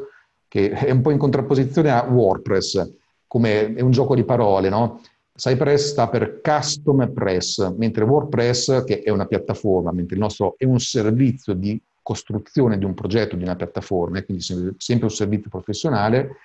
che 0.47 0.69
è 0.69 0.91
un 0.91 1.01
po' 1.01 1.11
in 1.11 1.17
contrapposizione 1.17 1.89
a 1.89 2.03
WordPress, 2.03 2.93
come 3.27 3.73
è 3.73 3.81
un 3.81 3.91
gioco 3.91 4.15
di 4.15 4.23
parole, 4.23 4.69
no? 4.69 5.01
Cypress 5.35 5.89
sta 5.89 6.07
per 6.07 6.41
Custom 6.41 7.11
Press, 7.11 7.73
mentre 7.75 8.03
WordPress, 8.03 8.83
che 8.83 9.01
è 9.01 9.09
una 9.09 9.25
piattaforma, 9.25 9.91
mentre 9.91 10.15
il 10.15 10.21
nostro 10.21 10.53
è 10.57 10.65
un 10.65 10.79
servizio 10.79 11.53
di 11.53 11.81
costruzione 12.03 12.77
di 12.77 12.85
un 12.85 12.93
progetto, 12.93 13.35
di 13.35 13.43
una 13.43 13.55
piattaforma, 13.55 14.21
quindi 14.23 14.43
sempre 14.43 15.05
un 15.05 15.09
servizio 15.09 15.49
professionale, 15.49 16.35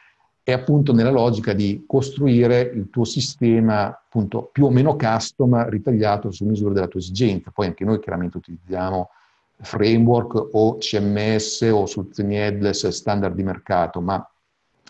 è 0.43 0.53
appunto 0.53 0.95
nella 0.95 1.11
logica 1.11 1.53
di 1.53 1.85
costruire 1.87 2.61
il 2.63 2.89
tuo 2.89 3.05
sistema 3.05 3.89
appunto 3.89 4.49
più 4.51 4.65
o 4.65 4.71
meno 4.71 4.97
custom, 4.97 5.69
ritagliato 5.69 6.31
su 6.31 6.47
misura 6.47 6.73
della 6.73 6.89
tua 6.89 7.01
esigenza. 7.01 7.51
Poi 7.51 7.67
anche 7.67 7.85
noi 7.85 8.01
chiaramente 8.01 8.39
utilizziamo 8.39 9.11
framework 9.61 10.49
o 10.53 10.79
CMS 10.79 11.69
o 11.71 11.85
soluzioni 11.85 12.39
headless 12.39 12.89
standard 12.89 13.35
di 13.35 13.43
mercato, 13.43 14.01
ma 14.01 14.27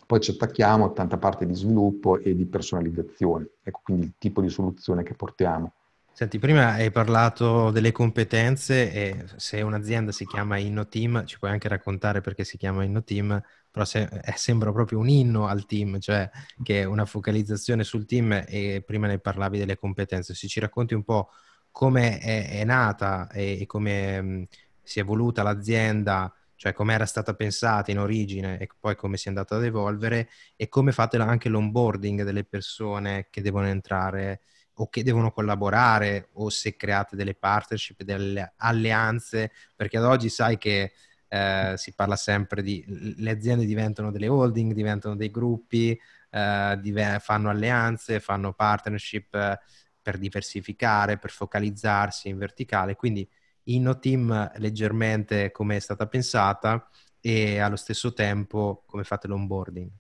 poi 0.07 0.21
ci 0.21 0.31
attacchiamo 0.31 0.85
a 0.85 0.91
tanta 0.91 1.16
parte 1.19 1.45
di 1.45 1.55
sviluppo 1.55 2.19
e 2.19 2.37
di 2.37 2.47
personalizzazione. 2.47 3.49
Ecco 3.62 3.81
quindi 3.83 4.07
il 4.07 4.12
tipo 4.16 4.41
di 4.41 4.49
soluzione 4.49 5.03
che 5.03 5.14
portiamo. 5.14 5.73
Senti, 6.19 6.41
prima 6.41 6.73
hai 6.73 6.91
parlato 6.91 7.71
delle 7.71 7.93
competenze 7.93 8.93
e 8.93 9.25
se 9.37 9.62
un'azienda 9.62 10.11
si 10.11 10.27
chiama 10.27 10.57
InnoTeam, 10.59 11.25
ci 11.25 11.39
puoi 11.39 11.53
anche 11.53 11.69
raccontare 11.69 12.21
perché 12.21 12.43
si 12.43 12.57
chiama 12.57 12.83
InnoTeam, 12.83 13.41
però 13.71 13.85
se, 13.85 14.03
eh, 14.03 14.33
sembra 14.35 14.73
proprio 14.73 14.99
un 14.99 15.09
inno 15.09 15.47
al 15.47 15.64
team, 15.64 16.01
cioè 16.01 16.29
che 16.61 16.81
è 16.81 16.85
una 16.85 17.05
focalizzazione 17.05 17.85
sul 17.85 18.05
team 18.05 18.33
e 18.49 18.83
prima 18.85 19.07
ne 19.07 19.21
parlavi 19.21 19.59
delle 19.59 19.77
competenze. 19.79 20.35
Se 20.35 20.49
ci 20.49 20.59
racconti 20.59 20.93
un 20.95 21.05
po' 21.05 21.31
come 21.71 22.19
è, 22.19 22.49
è 22.51 22.64
nata 22.64 23.31
e, 23.31 23.61
e 23.61 23.66
come 23.66 24.21
mh, 24.21 24.47
si 24.83 24.99
è 24.99 25.03
evoluta 25.03 25.45
l'azienda, 25.45 26.35
cioè 26.57 26.73
come 26.73 26.95
era 26.95 27.07
stata 27.07 27.35
pensata 27.35 27.93
in 27.93 28.01
origine 28.01 28.59
e 28.59 28.69
poi 28.81 28.97
come 28.97 29.16
si 29.16 29.27
è 29.27 29.29
andata 29.29 29.55
ad 29.55 29.62
evolvere 29.62 30.29
e 30.57 30.69
come 30.69 30.91
fate 30.91 31.16
anche 31.19 31.49
l'onboarding 31.49 32.25
delle 32.25 32.43
persone 32.43 33.29
che 33.31 33.41
devono 33.41 33.69
entrare 33.69 34.41
o 34.81 34.89
che 34.89 35.03
devono 35.03 35.31
collaborare 35.33 36.29
o 36.35 36.51
se 36.51 36.76
create 36.76 37.16
delle 37.16 37.35
partnership, 37.35 38.03
delle 38.03 38.55
alleanze, 38.57 39.53
perché 39.74 39.99
ad 39.99 40.05
oggi 40.05 40.29
sai 40.29 40.59
che 40.59 40.93
eh, 41.29 41.74
si 41.76 41.93
parla 41.95 42.16
sempre 42.16 42.62
di 42.62 42.85
le 43.18 43.31
aziende 43.31 43.64
diventano 43.66 44.11
delle 44.11 44.29
holding, 44.29 44.72
diventano 44.72 45.16
dei 45.16 45.31
gruppi, 45.31 45.99
eh, 46.31 46.79
div- 46.81 47.18
fanno 47.20 47.51
alleanze, 47.51 48.20
fanno 48.20 48.53
partnership 48.53 49.35
eh, 49.35 49.59
per 50.01 50.18
diversificare, 50.18 51.18
per 51.18 51.31
focalizzarsi 51.31 52.29
in 52.29 52.39
verticale, 52.39 52.95
quindi 52.97 53.29
InnoTeam 53.64 54.53
leggermente 54.57 55.51
come 55.51 55.76
è 55.76 55.81
stata 55.81 56.07
pensata 56.07 56.89
e 57.20 57.59
allo 57.59 57.76
stesso 57.76 58.12
tempo 58.14 58.85
come 58.87 59.05
fate 59.05 59.26
l'onboarding? 59.29 59.91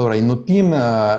Allora, 0.00 0.14
InnoTeam 0.14 0.72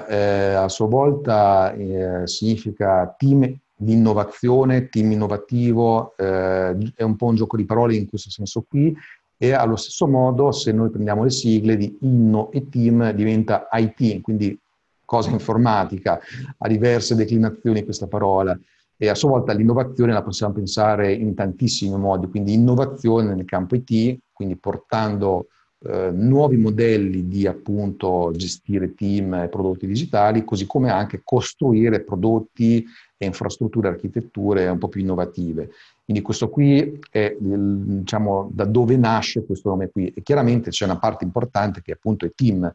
eh, 0.09 0.53
a 0.55 0.67
sua 0.67 0.87
volta 0.87 1.71
eh, 1.71 2.25
significa 2.25 3.13
team 3.15 3.41
di 3.75 3.93
innovazione, 3.93 4.89
team 4.89 5.11
innovativo, 5.11 6.17
eh, 6.17 6.75
è 6.95 7.03
un 7.03 7.15
po' 7.15 7.27
un 7.27 7.35
gioco 7.35 7.57
di 7.57 7.65
parole 7.65 7.93
in 7.93 8.09
questo 8.09 8.31
senso 8.31 8.65
qui 8.67 8.91
e 9.37 9.51
allo 9.51 9.75
stesso 9.75 10.07
modo 10.07 10.51
se 10.51 10.71
noi 10.71 10.89
prendiamo 10.89 11.23
le 11.23 11.29
sigle 11.29 11.77
di 11.77 11.95
Inno 12.01 12.51
e 12.51 12.69
Team 12.69 13.11
diventa 13.11 13.67
IT, 13.71 14.19
quindi 14.21 14.59
cosa 15.05 15.29
informatica, 15.29 16.19
ha 16.57 16.67
diverse 16.67 17.13
declinazioni 17.13 17.83
questa 17.83 18.07
parola 18.07 18.59
e 18.97 19.09
a 19.09 19.13
sua 19.13 19.29
volta 19.29 19.53
l'innovazione 19.53 20.11
la 20.11 20.23
possiamo 20.23 20.53
pensare 20.53 21.13
in 21.13 21.35
tantissimi 21.35 21.95
modi, 21.99 22.29
quindi 22.29 22.53
innovazione 22.53 23.35
nel 23.35 23.45
campo 23.45 23.75
IT, 23.75 24.21
quindi 24.33 24.55
portando 24.55 25.49
eh, 25.83 26.11
nuovi 26.11 26.57
modelli 26.57 27.27
di 27.27 27.47
appunto 27.47 28.31
gestire 28.35 28.93
team 28.93 29.33
e 29.33 29.47
prodotti 29.47 29.87
digitali, 29.87 30.45
così 30.45 30.67
come 30.67 30.91
anche 30.91 31.21
costruire 31.23 32.01
prodotti 32.01 32.85
e 33.17 33.25
infrastrutture, 33.25 33.87
architetture 33.87 34.67
un 34.67 34.77
po' 34.77 34.89
più 34.89 35.01
innovative. 35.01 35.71
Quindi 36.03 36.21
questo 36.21 36.49
qui 36.49 36.99
è 37.09 37.35
diciamo, 37.39 38.49
da 38.53 38.65
dove 38.65 38.97
nasce 38.97 39.45
questo 39.45 39.69
nome 39.69 39.89
qui. 39.89 40.11
E 40.13 40.21
chiaramente 40.21 40.69
c'è 40.69 40.85
una 40.85 40.99
parte 40.99 41.23
importante 41.23 41.81
che 41.81 41.93
appunto 41.93 42.25
è 42.25 42.31
team, 42.35 42.71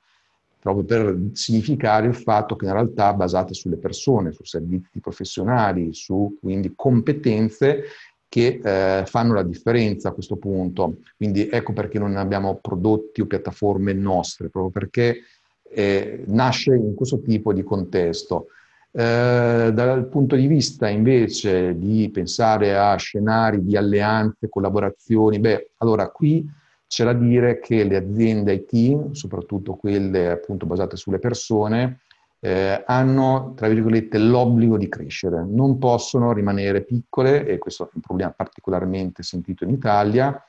proprio 0.59 0.84
per 0.84 1.16
significare 1.32 2.09
il 2.09 2.14
fatto 2.14 2.57
che 2.57 2.64
in 2.64 2.72
realtà 2.72 3.12
basate 3.12 3.54
sulle 3.54 3.76
persone, 3.76 4.32
su 4.32 4.42
servizi 4.42 4.98
professionali, 5.00 5.92
su 5.92 6.36
quindi 6.40 6.72
competenze 6.74 7.84
che 8.28 8.60
eh, 8.62 9.04
fanno 9.06 9.34
la 9.34 9.42
differenza 9.42 10.08
a 10.08 10.12
questo 10.12 10.36
punto. 10.36 10.98
Quindi 11.16 11.48
ecco 11.48 11.72
perché 11.72 11.98
non 11.98 12.16
abbiamo 12.16 12.58
prodotti 12.60 13.20
o 13.20 13.26
piattaforme 13.26 13.92
nostre, 13.92 14.48
proprio 14.48 14.72
perché 14.72 15.22
eh, 15.68 16.24
nasce 16.26 16.74
in 16.74 16.94
questo 16.94 17.20
tipo 17.20 17.52
di 17.52 17.62
contesto. 17.62 18.48
Eh, 18.90 19.70
dal 19.74 20.08
punto 20.08 20.36
di 20.36 20.46
vista 20.46 20.88
invece 20.88 21.76
di 21.76 22.08
pensare 22.10 22.76
a 22.76 22.96
scenari 22.96 23.62
di 23.62 23.76
alleanze, 23.76 24.48
collaborazioni, 24.48 25.38
beh, 25.38 25.72
allora 25.78 26.08
qui 26.08 26.48
c'è 26.86 27.04
da 27.04 27.12
dire 27.12 27.58
che 27.58 27.84
le 27.84 27.96
aziende 27.96 28.54
IT, 28.54 29.10
soprattutto 29.12 29.74
quelle 29.74 30.30
appunto 30.30 30.66
basate 30.66 30.96
sulle 30.96 31.18
persone, 31.18 32.00
eh, 32.47 32.84
hanno, 32.86 33.55
tra 33.57 33.66
virgolette, 33.66 34.18
l'obbligo 34.18 34.78
di 34.78 34.88
crescere. 34.88 35.44
Non 35.44 35.78
possono 35.78 36.32
rimanere 36.32 36.84
piccole, 36.84 37.44
e 37.44 37.59
questo 37.59 37.86
è 37.86 37.88
un 37.94 38.01
problema 38.01 38.30
particolarmente 38.30 39.24
sentito 39.24 39.64
in 39.64 39.70
Italia, 39.70 40.40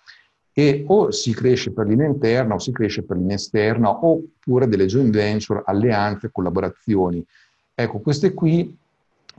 e 0.53 0.83
o 0.85 1.09
si 1.09 1.33
cresce 1.33 1.71
per 1.71 1.87
linea 1.87 2.05
interna 2.05 2.53
o 2.53 2.59
si 2.59 2.71
cresce 2.71 3.01
per 3.01 3.17
linea 3.17 3.37
esterna, 3.37 4.05
oppure 4.05 4.67
delle 4.67 4.85
joint 4.85 5.11
venture, 5.11 5.63
alleanze, 5.65 6.29
collaborazioni. 6.31 7.25
Ecco, 7.73 7.97
queste 7.97 8.31
qui 8.35 8.77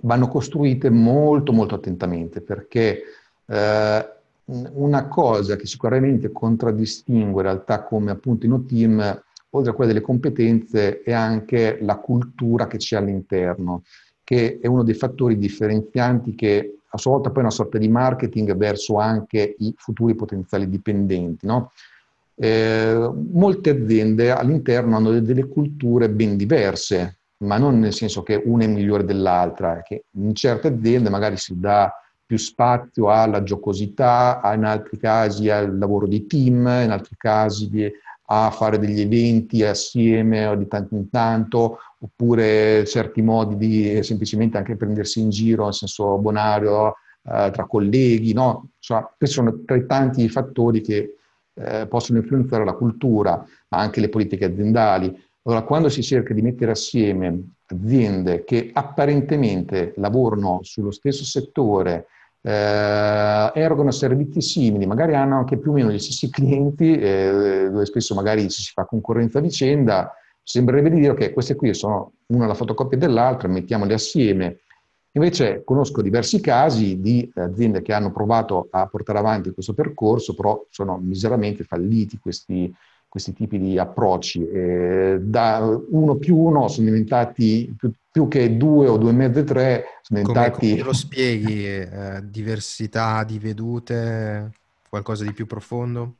vanno 0.00 0.26
costruite 0.26 0.90
molto 0.90 1.52
molto 1.52 1.76
attentamente 1.76 2.40
perché 2.40 3.02
eh, 3.46 4.12
una 4.44 5.06
cosa 5.06 5.54
che 5.54 5.66
sicuramente 5.66 6.32
contraddistingue 6.32 7.42
in 7.42 7.48
realtà 7.48 7.82
come 7.82 8.10
appunto 8.10 8.46
in 8.46 8.66
team, 8.66 9.22
oltre 9.50 9.70
a 9.70 9.74
quella 9.74 9.92
delle 9.92 10.04
competenze, 10.04 11.02
è 11.02 11.12
anche 11.12 11.78
la 11.80 11.96
cultura 11.96 12.66
che 12.66 12.76
c'è 12.78 12.96
all'interno, 12.96 13.82
che 14.24 14.58
è 14.60 14.66
uno 14.66 14.82
dei 14.82 14.94
fattori 14.94 15.38
differenzianti 15.38 16.34
che 16.34 16.78
a 16.90 16.98
sua 16.98 17.12
volta 17.12 17.28
poi 17.28 17.38
è 17.38 17.44
una 17.44 17.50
sorta 17.50 17.78
di 17.78 17.88
marketing 17.88 18.56
verso 18.56 18.98
anche 18.98 19.56
i 19.58 19.74
futuri 19.76 20.14
potenziali 20.14 20.68
dipendenti. 20.68 21.46
No? 21.46 21.72
Eh, 22.34 23.10
molte 23.32 23.70
aziende 23.70 24.30
all'interno 24.30 24.96
hanno 24.96 25.18
delle 25.20 25.48
culture 25.48 26.08
ben 26.08 26.36
diverse, 26.36 27.18
ma 27.38 27.58
non 27.58 27.78
nel 27.78 27.92
senso 27.92 28.22
che 28.22 28.40
una 28.44 28.64
è 28.64 28.66
migliore 28.66 29.04
dell'altra, 29.04 29.82
che 29.82 30.04
in 30.12 30.34
certe 30.34 30.68
aziende 30.68 31.10
magari 31.10 31.36
si 31.36 31.58
dà 31.58 31.92
più 32.24 32.36
spazio 32.36 33.10
alla 33.10 33.42
giocosità, 33.42 34.40
in 34.54 34.64
altri 34.64 34.98
casi 34.98 35.48
al 35.48 35.78
lavoro 35.78 36.06
di 36.06 36.26
team, 36.26 36.58
in 36.66 36.90
altri 36.90 37.16
casi 37.16 37.90
a 38.30 38.50
fare 38.50 38.78
degli 38.78 39.00
eventi 39.00 39.62
assieme 39.64 40.46
o 40.46 40.54
di 40.54 40.66
tanto 40.66 40.94
in 40.94 41.08
tanto, 41.08 41.78
oppure 42.00 42.84
certi 42.86 43.22
modi 43.22 43.56
di 43.56 44.02
semplicemente 44.02 44.58
anche 44.58 44.76
prendersi 44.76 45.20
in 45.20 45.30
giro, 45.30 45.64
nel 45.64 45.74
senso 45.74 46.18
bonario, 46.18 46.96
eh, 47.22 47.50
tra 47.52 47.66
colleghi, 47.66 48.32
no? 48.32 48.70
Insomma, 48.76 49.10
questi 49.16 49.36
sono 49.36 49.62
tra 49.64 49.76
i 49.76 49.86
tanti 49.86 50.28
fattori 50.28 50.80
che 50.82 51.14
eh, 51.54 51.86
possono 51.88 52.18
influenzare 52.18 52.64
la 52.64 52.74
cultura, 52.74 53.44
ma 53.68 53.78
anche 53.78 54.00
le 54.00 54.08
politiche 54.08 54.44
aziendali. 54.44 55.06
Allora, 55.42 55.62
quando 55.62 55.88
si 55.88 56.02
cerca 56.02 56.34
di 56.34 56.42
mettere 56.42 56.72
assieme 56.72 57.52
aziende 57.66 58.44
che 58.44 58.70
apparentemente 58.72 59.94
lavorano 59.96 60.60
sullo 60.62 60.90
stesso 60.90 61.24
settore, 61.24 62.06
eh, 62.48 63.52
erogano 63.60 63.90
servizi 63.90 64.40
simili, 64.40 64.86
magari 64.86 65.14
hanno 65.14 65.36
anche 65.36 65.58
più 65.58 65.70
o 65.70 65.74
meno 65.74 65.90
gli 65.90 65.98
stessi 65.98 66.30
clienti, 66.30 66.98
eh, 66.98 67.68
dove 67.70 67.84
spesso 67.84 68.14
magari 68.14 68.48
si 68.48 68.72
fa 68.72 68.86
concorrenza 68.86 69.38
a 69.38 69.42
vicenda, 69.42 70.14
sembrerebbe 70.42 70.88
dire 70.88 71.12
che 71.12 71.32
queste 71.34 71.54
qui 71.54 71.74
sono 71.74 72.12
una 72.28 72.46
la 72.46 72.54
fotocopia 72.54 72.96
dell'altra, 72.96 73.48
mettiamole 73.48 73.92
assieme. 73.92 74.60
Invece 75.12 75.62
conosco 75.62 76.00
diversi 76.00 76.40
casi 76.40 77.00
di 77.00 77.30
aziende 77.34 77.82
che 77.82 77.92
hanno 77.92 78.12
provato 78.12 78.68
a 78.70 78.86
portare 78.86 79.18
avanti 79.18 79.50
questo 79.50 79.74
percorso, 79.74 80.34
però 80.34 80.64
sono 80.70 80.96
miseramente 80.96 81.64
falliti 81.64 82.18
questi, 82.18 82.72
questi 83.08 83.32
tipi 83.32 83.58
di 83.58 83.78
approcci. 83.78 84.46
Eh, 84.46 85.18
da 85.20 85.80
uno 85.90 86.16
più 86.16 86.36
uno 86.36 86.68
sono 86.68 86.86
diventati 86.86 87.74
più, 87.76 87.90
più, 88.10 88.28
che 88.28 88.56
due 88.56 88.86
o 88.86 88.98
due 88.98 89.10
e 89.10 89.14
mezzo, 89.14 89.44
tre, 89.44 89.84
sono 90.02 90.20
diventati... 90.20 90.58
Come, 90.58 90.72
come 90.72 90.82
lo 90.82 90.92
spieghi? 90.92 91.66
Eh, 91.66 92.22
diversità 92.24 93.24
di 93.24 93.38
vedute, 93.38 94.52
qualcosa 94.88 95.24
di 95.24 95.32
più 95.32 95.46
profondo? 95.46 96.14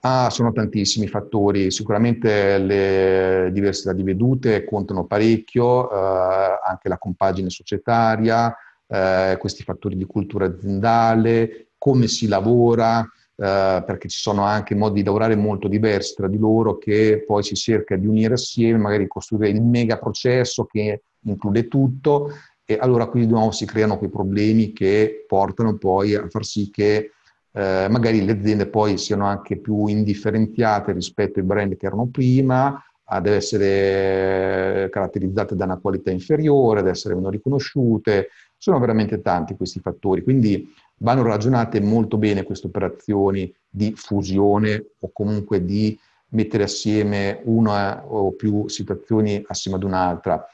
Ah, 0.00 0.30
sono 0.30 0.52
tantissimi 0.52 1.08
fattori, 1.08 1.72
sicuramente 1.72 2.58
le 2.58 3.50
diversità 3.52 3.92
di 3.92 4.04
vedute 4.04 4.64
contano 4.64 5.06
parecchio, 5.06 5.90
eh, 5.90 6.60
anche 6.64 6.88
la 6.88 6.98
compagine 6.98 7.50
societaria, 7.50 8.54
eh, 8.86 9.36
questi 9.40 9.64
fattori 9.64 9.96
di 9.96 10.04
cultura 10.04 10.46
aziendale, 10.46 11.70
come 11.76 12.06
si 12.06 12.28
lavora, 12.28 13.04
eh, 13.40 13.82
perché 13.86 14.08
ci 14.08 14.18
sono 14.18 14.42
anche 14.42 14.74
modi 14.74 15.00
di 15.00 15.04
lavorare 15.04 15.36
molto 15.36 15.68
diversi 15.68 16.14
tra 16.14 16.26
di 16.26 16.38
loro 16.38 16.76
che 16.76 17.22
poi 17.24 17.44
si 17.44 17.54
cerca 17.54 17.96
di 17.96 18.06
unire 18.06 18.34
assieme, 18.34 18.78
magari 18.78 19.06
costruire 19.06 19.48
il 19.48 19.62
mega 19.62 19.96
processo 19.96 20.64
che 20.64 21.02
include 21.20 21.68
tutto 21.68 22.32
e 22.64 22.76
allora 22.80 23.06
qui 23.06 23.20
di 23.20 23.32
nuovo 23.32 23.52
si 23.52 23.64
creano 23.64 23.96
quei 23.96 24.10
problemi 24.10 24.72
che 24.72 25.24
portano 25.26 25.78
poi 25.78 26.14
a 26.14 26.28
far 26.28 26.44
sì 26.44 26.68
che 26.70 27.12
eh, 27.52 27.86
magari 27.88 28.24
le 28.24 28.32
aziende 28.32 28.66
poi 28.66 28.98
siano 28.98 29.26
anche 29.26 29.56
più 29.56 29.86
indifferenziate 29.86 30.92
rispetto 30.92 31.38
ai 31.38 31.46
brand 31.46 31.76
che 31.76 31.86
erano 31.86 32.08
prima, 32.08 32.82
ad 33.10 33.26
essere 33.26 34.88
caratterizzate 34.90 35.54
da 35.54 35.64
una 35.64 35.78
qualità 35.78 36.10
inferiore, 36.10 36.80
ad 36.80 36.88
essere 36.88 37.14
meno 37.14 37.30
riconosciute. 37.30 38.28
Sono 38.58 38.78
veramente 38.80 39.22
tanti 39.22 39.56
questi 39.56 39.80
fattori, 39.80 40.22
quindi 40.22 40.74
vanno 40.98 41.22
ragionate 41.22 41.80
molto 41.80 42.18
bene 42.18 42.42
queste 42.42 42.66
operazioni 42.66 43.52
di 43.68 43.92
fusione 43.94 44.84
o 44.98 45.10
comunque 45.12 45.64
di 45.64 45.98
mettere 46.30 46.64
assieme 46.64 47.40
una 47.44 48.04
o 48.04 48.32
più 48.32 48.68
situazioni 48.68 49.42
assieme 49.46 49.76
ad 49.78 49.84
un'altra. 49.84 50.44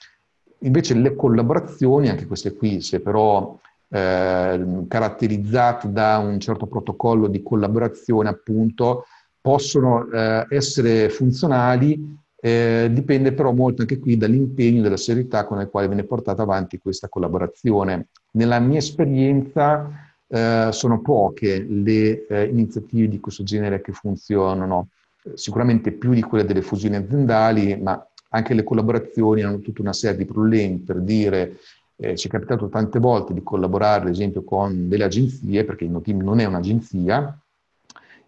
Invece 0.59 0.95
le 0.95 1.15
collaborazioni, 1.15 2.09
anche 2.09 2.27
queste 2.27 2.55
qui, 2.55 2.81
se 2.81 3.01
però 3.01 3.59
eh, 3.89 4.85
caratterizzate 4.89 5.91
da 5.91 6.19
un 6.19 6.39
certo 6.41 6.67
protocollo 6.67 7.27
di 7.27 7.43
collaborazione, 7.43 8.29
appunto, 8.29 9.07
possono 9.41 10.11
eh, 10.11 10.47
essere 10.51 11.09
funzionali, 11.09 12.19
eh, 12.45 12.91
dipende 12.93 13.33
però 13.33 13.55
molto 13.55 13.81
anche 13.81 13.99
qui 13.99 14.19
dall'impegno 14.19 14.81
e 14.81 14.83
dalla 14.83 14.99
serietà 14.99 15.47
con 15.47 15.57
la 15.57 15.67
quale 15.67 15.87
viene 15.87 16.05
portata 16.05 16.43
avanti 16.43 16.79
questa 16.79 17.09
collaborazione. 17.09 18.09
Nella 18.33 18.59
mia 18.59 18.81
esperienza, 18.81 19.91
eh, 20.29 20.69
sono 20.71 21.01
poche 21.01 21.65
le 21.67 22.27
eh, 22.27 22.45
iniziative 22.45 23.09
di 23.09 23.19
questo 23.19 23.45
genere 23.45 23.81
che 23.81 23.93
funzionano, 23.93 24.89
sicuramente 25.33 25.93
più 25.93 26.13
di 26.13 26.21
quelle 26.21 26.45
delle 26.45 26.61
fusioni 26.61 26.97
aziendali, 26.97 27.79
ma 27.81 28.07
anche 28.29 28.53
le 28.53 28.63
collaborazioni 28.63 29.41
hanno 29.41 29.61
tutta 29.61 29.81
una 29.81 29.95
serie 29.95 30.19
di 30.19 30.27
problemi 30.27 30.81
per 30.81 31.01
dire 31.01 31.57
eh, 31.97 32.15
ci 32.15 32.27
è 32.27 32.31
capitato 32.31 32.69
tante 32.69 32.99
volte 32.99 33.33
di 33.33 33.43
collaborare 33.43 34.03
ad 34.03 34.11
esempio 34.11 34.45
con 34.45 34.87
delle 34.87 35.05
agenzie, 35.05 35.65
perché 35.65 35.85
il 35.85 35.93
Noteam 35.93 36.21
non 36.21 36.41
è 36.41 36.45
un'agenzia, 36.45 37.39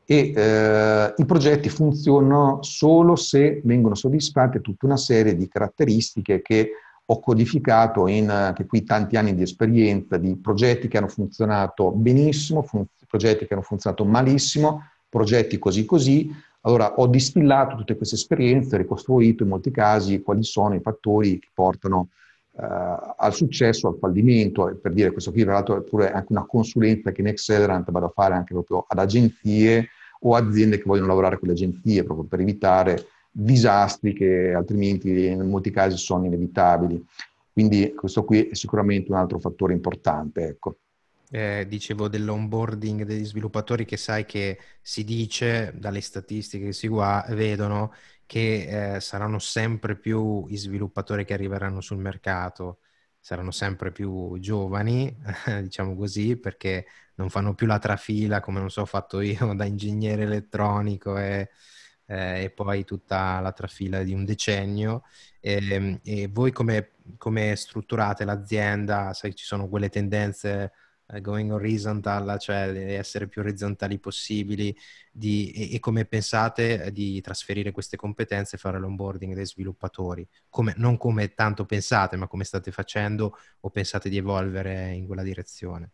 e 0.08 0.32
eh, 0.34 1.14
i 1.16 1.24
progetti 1.24 1.68
funzionano 1.68 2.62
solo 2.62 3.16
se 3.16 3.60
vengono 3.64 3.96
soddisfatte 3.96 4.60
tutta 4.60 4.86
una 4.86 4.96
serie 4.96 5.34
di 5.34 5.48
caratteristiche 5.48 6.42
che 6.42 6.70
ho 7.04 7.20
codificato 7.20 8.06
in 8.06 8.30
anche 8.30 8.66
qui 8.66 8.84
tanti 8.84 9.16
anni 9.16 9.34
di 9.34 9.42
esperienza 9.42 10.16
di 10.16 10.36
progetti 10.36 10.86
che 10.86 10.98
hanno 10.98 11.08
funzionato 11.08 11.90
benissimo, 11.90 12.62
fun- 12.62 12.86
progetti 13.08 13.46
che 13.46 13.54
hanno 13.54 13.62
funzionato 13.62 14.04
malissimo, 14.04 14.82
progetti 15.08 15.58
così 15.58 15.84
così. 15.84 16.30
Allora 16.62 16.94
ho 16.94 17.06
distillato 17.08 17.76
tutte 17.76 17.96
queste 17.96 18.14
esperienze 18.14 18.76
ricostruito 18.76 19.42
in 19.42 19.48
molti 19.48 19.70
casi 19.72 20.22
quali 20.22 20.42
sono 20.44 20.74
i 20.74 20.80
fattori 20.80 21.38
che 21.38 21.48
portano 21.52 22.08
uh, 22.50 22.62
al 23.16 23.32
successo, 23.32 23.88
al 23.88 23.98
fallimento. 24.00 24.76
Per 24.80 24.92
dire 24.92 25.12
questo 25.12 25.30
qui, 25.30 25.42
tra 25.42 25.52
l'altro, 25.52 25.76
è 25.76 25.82
pure 25.82 26.10
anche 26.10 26.32
una 26.32 26.44
consulenza 26.44 27.12
che 27.12 27.20
in 27.20 27.28
Accelerant 27.28 27.88
vado 27.92 28.06
a 28.06 28.12
fare 28.12 28.34
anche 28.34 28.52
proprio 28.52 28.84
ad 28.88 28.98
agenzie 28.98 29.90
o 30.20 30.34
aziende 30.34 30.78
che 30.78 30.84
vogliono 30.86 31.08
lavorare 31.08 31.38
con 31.38 31.48
le 31.48 31.54
agenzie 31.54 32.04
proprio 32.04 32.26
per 32.26 32.40
evitare 32.40 33.06
disastri 33.30 34.14
che 34.14 34.54
altrimenti 34.54 35.26
in 35.26 35.48
molti 35.48 35.70
casi 35.70 35.96
sono 35.96 36.24
inevitabili. 36.24 37.04
Quindi 37.52 37.94
questo 37.94 38.24
qui 38.24 38.48
è 38.48 38.54
sicuramente 38.54 39.10
un 39.10 39.18
altro 39.18 39.38
fattore 39.38 39.72
importante. 39.72 40.46
Ecco. 40.46 40.76
Eh, 41.28 41.66
dicevo 41.68 42.08
dell'onboarding 42.08 43.02
degli 43.02 43.24
sviluppatori 43.24 43.84
che 43.84 43.96
sai 43.96 44.24
che 44.24 44.58
si 44.80 45.02
dice 45.02 45.72
dalle 45.76 46.00
statistiche 46.00 46.66
che 46.66 46.72
si 46.72 46.86
gua- 46.86 47.24
vedono 47.30 47.92
che 48.26 48.94
eh, 48.96 49.00
saranno 49.00 49.38
sempre 49.40 49.96
più 49.96 50.46
i 50.48 50.56
sviluppatori 50.56 51.24
che 51.24 51.34
arriveranno 51.34 51.80
sul 51.80 51.98
mercato, 51.98 52.78
saranno 53.18 53.50
sempre 53.50 53.90
più 53.92 54.38
giovani, 54.38 55.16
diciamo 55.62 55.96
così, 55.96 56.36
perché 56.36 56.86
non 57.16 57.30
fanno 57.30 57.54
più 57.54 57.66
la 57.66 57.78
trafila 57.78 58.40
come 58.40 58.60
non 58.60 58.70
so 58.70 58.82
ho 58.82 58.86
fatto 58.86 59.20
io 59.20 59.52
da 59.54 59.64
ingegnere 59.64 60.22
elettronico 60.22 61.16
e 61.18 61.50
eh, 62.06 62.44
e 62.44 62.50
poi 62.50 62.84
tutta 62.84 63.40
la 63.40 63.52
trafila 63.52 64.02
di 64.02 64.12
un 64.12 64.24
decennio. 64.24 65.02
E, 65.40 65.58
ehm, 65.70 66.00
e 66.04 66.28
voi 66.28 66.52
come, 66.52 66.92
come, 67.18 67.54
strutturate 67.56 68.24
l'azienda? 68.24 69.12
Sai, 69.12 69.34
ci 69.34 69.44
sono 69.44 69.68
quelle 69.68 69.88
tendenze 69.88 70.72
uh, 71.06 71.20
going 71.20 71.50
horizontal, 71.52 72.38
cioè 72.38 72.96
essere 72.96 73.28
più 73.28 73.42
orizzontali 73.42 73.98
possibili, 73.98 74.76
di, 75.10 75.50
e, 75.52 75.74
e, 75.74 75.80
come 75.80 76.04
pensate 76.04 76.90
di 76.92 77.20
trasferire 77.20 77.72
queste 77.72 77.96
competenze 77.96 78.56
e 78.56 78.58
fare 78.58 78.78
l'onboarding 78.78 79.34
dei 79.34 79.46
sviluppatori? 79.46 80.26
Come, 80.48 80.74
non 80.76 80.96
come 80.96 81.34
tanto 81.34 81.64
pensate, 81.64 82.16
ma 82.16 82.26
come 82.28 82.44
state 82.44 82.70
facendo 82.70 83.36
o 83.60 83.70
pensate 83.70 84.08
di 84.08 84.16
evolvere 84.16 84.92
in 84.92 85.06
quella 85.06 85.22
direzione? 85.22 85.90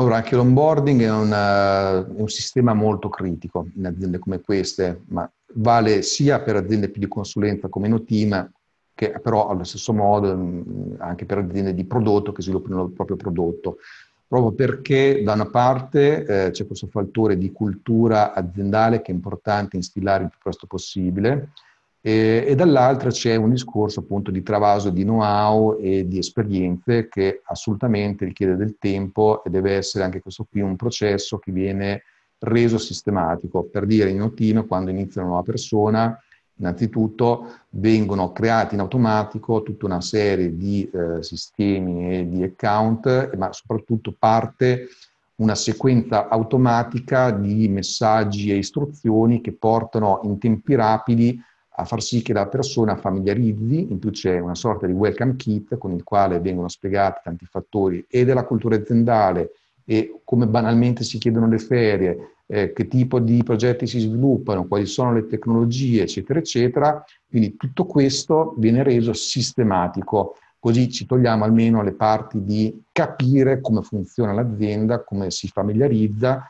Allora, 0.00 0.16
anche 0.16 0.34
l'onboarding 0.34 1.02
è, 1.02 1.10
una, 1.10 1.98
è, 1.98 2.04
un 2.08 2.28
sistema 2.28 2.72
molto 2.72 3.10
critico 3.10 3.66
in 3.76 3.84
aziende 3.84 4.18
come 4.18 4.40
queste, 4.40 5.02
ma 5.08 5.30
vale 5.56 6.00
sia 6.00 6.40
per 6.40 6.56
aziende 6.56 6.88
più 6.88 7.02
di 7.02 7.06
consulenza 7.06 7.68
come 7.68 7.86
Noteam, 7.86 8.50
che 8.94 9.10
però 9.22 9.50
allo 9.50 9.62
stesso 9.62 9.92
modo 9.92 10.34
mm, 10.34 10.92
anche 11.00 11.26
per 11.26 11.36
aziende 11.36 11.74
di 11.74 11.84
prodotto 11.84 12.32
che 12.32 12.40
sviluppano 12.40 12.84
il 12.84 12.92
proprio 12.92 13.16
prodotto, 13.16 13.76
proprio 14.26 14.52
perché 14.52 15.22
da 15.22 15.34
una 15.34 15.50
parte 15.50 16.46
eh, 16.46 16.50
c'è 16.50 16.66
questo 16.66 16.86
fattore 16.86 17.36
di 17.36 17.52
cultura 17.52 18.32
aziendale 18.32 19.02
che 19.02 19.12
è 19.12 19.14
importante 19.14 19.76
instillare 19.76 20.22
il 20.24 20.30
più 20.30 20.38
presto 20.42 20.66
possibile, 20.66 21.50
e, 22.02 22.44
e 22.46 22.54
dall'altra 22.54 23.10
c'è 23.10 23.36
un 23.36 23.50
discorso 23.50 24.00
appunto 24.00 24.30
di 24.30 24.42
travaso 24.42 24.90
di 24.90 25.02
know-how 25.02 25.76
e 25.78 26.08
di 26.08 26.18
esperienze 26.18 27.08
che 27.08 27.42
assolutamente 27.44 28.24
richiede 28.24 28.56
del 28.56 28.76
tempo 28.78 29.44
e 29.44 29.50
deve 29.50 29.74
essere 29.74 30.04
anche 30.04 30.20
questo 30.20 30.46
qui 30.50 30.60
un 30.60 30.76
processo 30.76 31.38
che 31.38 31.52
viene 31.52 32.02
reso 32.38 32.78
sistematico. 32.78 33.64
Per 33.64 33.84
dire 33.84 34.08
in 34.08 34.32
team, 34.34 34.66
quando 34.66 34.90
inizia 34.90 35.20
una 35.20 35.30
nuova 35.30 35.44
persona, 35.44 36.18
innanzitutto 36.56 37.52
vengono 37.70 38.32
creati 38.32 38.74
in 38.74 38.80
automatico 38.80 39.62
tutta 39.62 39.86
una 39.86 40.00
serie 40.00 40.56
di 40.56 40.88
eh, 40.90 41.22
sistemi 41.22 42.16
e 42.16 42.28
di 42.28 42.42
account, 42.42 43.34
ma 43.36 43.52
soprattutto 43.52 44.14
parte 44.18 44.88
una 45.36 45.54
sequenza 45.54 46.28
automatica 46.28 47.30
di 47.30 47.66
messaggi 47.68 48.50
e 48.50 48.56
istruzioni 48.56 49.40
che 49.40 49.52
portano 49.52 50.20
in 50.24 50.38
tempi 50.38 50.74
rapidi 50.74 51.42
a 51.80 51.84
far 51.84 52.02
sì 52.02 52.22
che 52.22 52.32
la 52.32 52.46
persona 52.46 52.96
familiarizzi, 52.96 53.90
in 53.90 53.98
più 53.98 54.10
c'è 54.10 54.38
una 54.38 54.54
sorta 54.54 54.86
di 54.86 54.92
welcome 54.92 55.36
kit 55.36 55.76
con 55.78 55.92
il 55.92 56.04
quale 56.04 56.40
vengono 56.40 56.68
spiegati 56.68 57.20
tanti 57.24 57.46
fattori 57.46 58.04
e 58.08 58.24
della 58.24 58.44
cultura 58.44 58.76
aziendale 58.76 59.52
e 59.84 60.20
come 60.24 60.46
banalmente 60.46 61.02
si 61.02 61.18
chiedono 61.18 61.48
le 61.48 61.58
ferie, 61.58 62.34
eh, 62.46 62.72
che 62.72 62.86
tipo 62.86 63.18
di 63.18 63.42
progetti 63.42 63.86
si 63.86 63.98
sviluppano, 63.98 64.66
quali 64.66 64.86
sono 64.86 65.12
le 65.12 65.26
tecnologie, 65.26 66.02
eccetera, 66.02 66.38
eccetera. 66.38 67.04
Quindi 67.28 67.56
tutto 67.56 67.84
questo 67.86 68.54
viene 68.58 68.82
reso 68.82 69.12
sistematico, 69.12 70.36
così 70.58 70.90
ci 70.90 71.06
togliamo 71.06 71.44
almeno 71.44 71.82
le 71.82 71.92
parti 71.92 72.44
di 72.44 72.82
capire 72.92 73.60
come 73.60 73.82
funziona 73.82 74.32
l'azienda, 74.32 75.02
come 75.02 75.30
si 75.30 75.48
familiarizza 75.48 76.44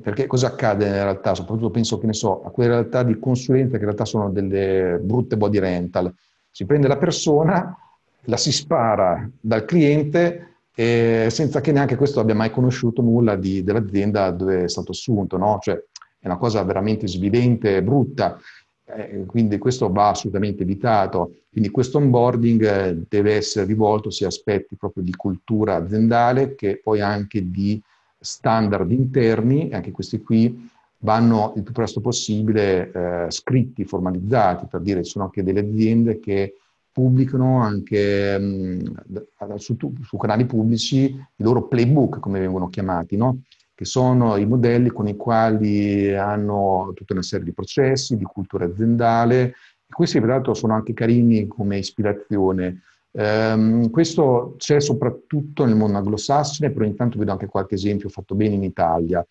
perché 0.00 0.26
cosa 0.26 0.48
accade 0.48 0.86
in 0.86 0.92
realtà? 0.92 1.34
Soprattutto 1.34 1.70
penso 1.70 1.98
che 1.98 2.06
ne 2.06 2.14
so, 2.14 2.42
a 2.42 2.50
quelle 2.50 2.70
realtà 2.70 3.02
di 3.02 3.18
consulenza 3.18 3.72
che 3.72 3.80
in 3.80 3.84
realtà 3.84 4.04
sono 4.04 4.30
delle 4.30 4.98
brutte 5.00 5.36
body 5.36 5.58
rental. 5.58 6.12
Si 6.50 6.64
prende 6.64 6.88
la 6.88 6.96
persona, 6.96 7.76
la 8.22 8.36
si 8.36 8.52
spara 8.52 9.28
dal 9.40 9.64
cliente 9.64 10.54
eh, 10.74 11.28
senza 11.30 11.60
che 11.60 11.70
neanche 11.70 11.96
questo 11.96 12.20
abbia 12.20 12.34
mai 12.34 12.50
conosciuto 12.50 13.00
nulla 13.02 13.36
di, 13.36 13.62
dell'azienda 13.62 14.30
dove 14.30 14.64
è 14.64 14.68
stato 14.68 14.90
assunto, 14.90 15.36
no? 15.36 15.58
Cioè 15.60 15.80
è 16.18 16.26
una 16.26 16.38
cosa 16.38 16.62
veramente 16.64 17.06
svidente, 17.06 17.82
brutta. 17.82 18.38
Eh, 18.86 19.24
quindi 19.26 19.58
questo 19.58 19.90
va 19.92 20.08
assolutamente 20.08 20.62
evitato. 20.62 21.36
Quindi 21.50 21.70
questo 21.70 21.98
onboarding 21.98 22.62
eh, 22.64 23.02
deve 23.08 23.34
essere 23.34 23.66
rivolto 23.66 24.10
sia 24.10 24.26
aspetti 24.26 24.76
proprio 24.76 25.04
di 25.04 25.14
cultura 25.14 25.76
aziendale 25.76 26.54
che 26.54 26.80
poi 26.82 27.00
anche 27.00 27.50
di 27.50 27.80
standard 28.24 28.90
interni, 28.90 29.70
anche 29.72 29.90
questi 29.90 30.22
qui 30.22 30.68
vanno 30.98 31.52
il 31.56 31.62
più 31.62 31.72
presto 31.72 32.00
possibile 32.00 32.90
eh, 32.90 33.30
scritti, 33.30 33.84
formalizzati, 33.84 34.66
per 34.68 34.80
dire 34.80 35.04
ci 35.04 35.10
sono 35.10 35.24
anche 35.24 35.42
delle 35.42 35.60
aziende 35.60 36.18
che 36.18 36.56
pubblicano 36.90 37.60
anche 37.60 38.38
mh, 38.38 39.56
su, 39.56 39.76
su, 40.02 40.16
canali 40.16 40.46
pubblici 40.46 41.04
i 41.04 41.42
loro 41.42 41.66
playbook, 41.66 42.20
come 42.20 42.40
vengono 42.40 42.68
chiamati, 42.68 43.16
no? 43.16 43.40
che 43.74 43.84
sono 43.84 44.36
i 44.36 44.46
modelli 44.46 44.88
con 44.88 45.08
i 45.08 45.16
quali 45.16 46.14
hanno 46.14 46.92
tutta 46.94 47.12
una 47.12 47.22
serie 47.22 47.44
di 47.44 47.52
processi, 47.52 48.16
di 48.16 48.24
cultura 48.24 48.64
aziendale, 48.64 49.42
e 49.86 49.92
questi 49.92 50.20
peraltro 50.20 50.54
sono 50.54 50.74
anche 50.74 50.94
carini 50.94 51.48
come 51.48 51.78
ispirazione 51.78 52.82
Um, 53.16 53.90
questo 53.90 54.54
c'è 54.58 54.80
soprattutto 54.80 55.64
nel 55.64 55.76
mondo 55.76 55.98
anglosassone, 55.98 56.70
però 56.70 56.84
intanto 56.84 57.16
vedo 57.16 57.30
anche 57.30 57.46
qualche 57.46 57.76
esempio 57.76 58.08
fatto 58.08 58.34
bene 58.34 58.54
in 58.54 58.64
Italia. 58.64 59.24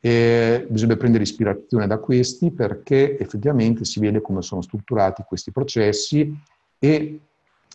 E 0.00 0.66
bisogna 0.70 0.96
prendere 0.96 1.24
ispirazione 1.24 1.86
da 1.86 1.98
questi 1.98 2.50
perché 2.50 3.18
effettivamente 3.18 3.84
si 3.84 4.00
vede 4.00 4.20
come 4.20 4.40
sono 4.40 4.62
strutturati 4.62 5.24
questi 5.26 5.50
processi 5.50 6.34
e, 6.78 7.20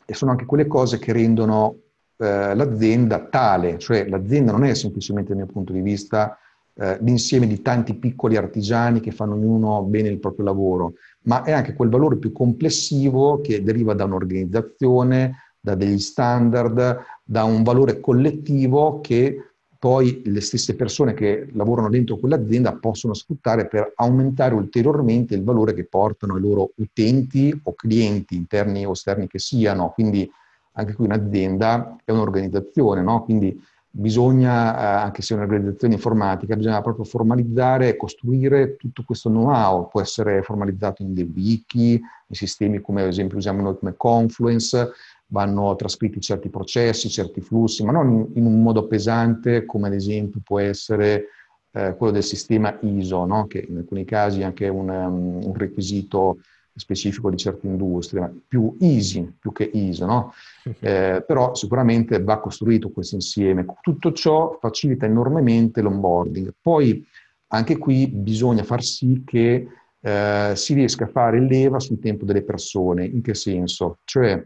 e 0.05 0.13
sono 0.13 0.31
anche 0.31 0.45
quelle 0.45 0.65
cose 0.65 0.97
che 0.97 1.11
rendono 1.13 1.75
eh, 2.17 2.55
l'azienda 2.55 3.19
tale, 3.25 3.77
cioè 3.77 4.07
l'azienda 4.07 4.51
non 4.51 4.63
è 4.63 4.73
semplicemente 4.73 5.29
dal 5.29 5.43
mio 5.43 5.51
punto 5.51 5.73
di 5.73 5.81
vista 5.81 6.37
eh, 6.73 6.97
l'insieme 7.01 7.47
di 7.47 7.61
tanti 7.61 7.95
piccoli 7.95 8.37
artigiani 8.37 8.99
che 8.99 9.11
fanno 9.11 9.33
ognuno 9.33 9.83
bene 9.83 10.07
il 10.09 10.19
proprio 10.19 10.45
lavoro, 10.45 10.93
ma 11.23 11.43
è 11.43 11.51
anche 11.51 11.73
quel 11.73 11.89
valore 11.89 12.17
più 12.17 12.31
complessivo 12.31 13.41
che 13.41 13.61
deriva 13.61 13.93
da 13.93 14.05
un'organizzazione, 14.05 15.35
da 15.61 15.75
degli 15.75 15.99
standard, 15.99 17.03
da 17.23 17.43
un 17.43 17.63
valore 17.63 17.99
collettivo 17.99 18.99
che 18.99 19.51
poi 19.81 20.21
le 20.25 20.41
stesse 20.41 20.75
persone 20.75 21.13
che 21.13 21.47
lavorano 21.53 21.89
dentro 21.89 22.17
quell'azienda 22.17 22.73
possono 22.73 23.15
sfruttare 23.15 23.67
per 23.67 23.93
aumentare 23.95 24.53
ulteriormente 24.53 25.33
il 25.33 25.43
valore 25.43 25.73
che 25.73 25.85
portano 25.85 26.35
ai 26.35 26.41
loro 26.41 26.71
utenti 26.75 27.59
o 27.63 27.73
clienti 27.73 28.35
interni 28.35 28.85
o 28.85 28.91
esterni 28.91 29.27
che 29.27 29.39
siano. 29.39 29.89
Quindi 29.89 30.29
anche 30.73 30.93
qui 30.93 31.05
un'azienda 31.05 31.95
è 32.03 32.11
un'organizzazione, 32.11 33.01
no? 33.01 33.23
quindi 33.23 33.59
bisogna, 33.93 34.77
eh, 34.77 35.03
anche 35.03 35.21
se 35.21 35.33
è 35.33 35.37
un'organizzazione 35.37 35.95
informatica, 35.95 36.55
bisogna 36.55 36.81
proprio 36.81 37.03
formalizzare 37.03 37.89
e 37.89 37.97
costruire 37.97 38.77
tutto 38.77 39.03
questo 39.03 39.29
know-how, 39.29 39.89
può 39.89 39.99
essere 39.99 40.43
formalizzato 40.43 41.01
in 41.01 41.13
dei 41.13 41.29
wiki, 41.35 41.93
in 41.93 42.35
sistemi 42.35 42.79
come 42.79 43.01
ad 43.01 43.07
esempio 43.07 43.37
usiamo 43.37 43.61
noi 43.61 43.77
come 43.77 43.95
Confluence, 43.97 44.91
vanno 45.31 45.75
trascritti 45.75 46.19
certi 46.19 46.49
processi, 46.49 47.09
certi 47.09 47.41
flussi, 47.41 47.83
ma 47.83 47.91
non 47.91 48.09
in, 48.09 48.27
in 48.35 48.45
un 48.45 48.61
modo 48.61 48.87
pesante 48.87 49.65
come 49.65 49.87
ad 49.87 49.93
esempio 49.93 50.41
può 50.43 50.59
essere 50.59 51.27
eh, 51.71 51.95
quello 51.95 52.11
del 52.11 52.23
sistema 52.23 52.77
ISO, 52.81 53.25
no? 53.25 53.47
che 53.47 53.65
in 53.67 53.77
alcuni 53.77 54.05
casi 54.05 54.41
è 54.41 54.43
anche 54.43 54.67
un, 54.67 54.89
um, 54.89 55.45
un 55.45 55.53
requisito 55.53 56.39
specifico 56.73 57.29
di 57.29 57.37
certe 57.37 57.67
industrie, 57.67 58.43
più 58.47 58.75
easy 58.79 59.33
più 59.39 59.51
che 59.51 59.69
ISO, 59.71 60.05
no? 60.05 60.33
eh, 60.79 61.23
però 61.25 61.53
sicuramente 61.53 62.21
va 62.21 62.39
costruito 62.39 62.89
questo 62.89 63.15
insieme. 63.15 63.65
Tutto 63.81 64.11
ciò 64.11 64.57
facilita 64.59 65.05
enormemente 65.05 65.81
l'onboarding. 65.81 66.53
Poi 66.61 67.05
anche 67.47 67.77
qui 67.77 68.07
bisogna 68.07 68.63
far 68.63 68.83
sì 68.83 69.23
che 69.25 69.67
eh, 70.01 70.51
si 70.55 70.73
riesca 70.73 71.05
a 71.05 71.09
fare 71.09 71.39
leva 71.39 71.79
sul 71.79 71.99
tempo 71.99 72.25
delle 72.25 72.43
persone. 72.43 73.05
In 73.05 73.21
che 73.21 73.33
senso? 73.33 73.99
Cioè 74.03 74.41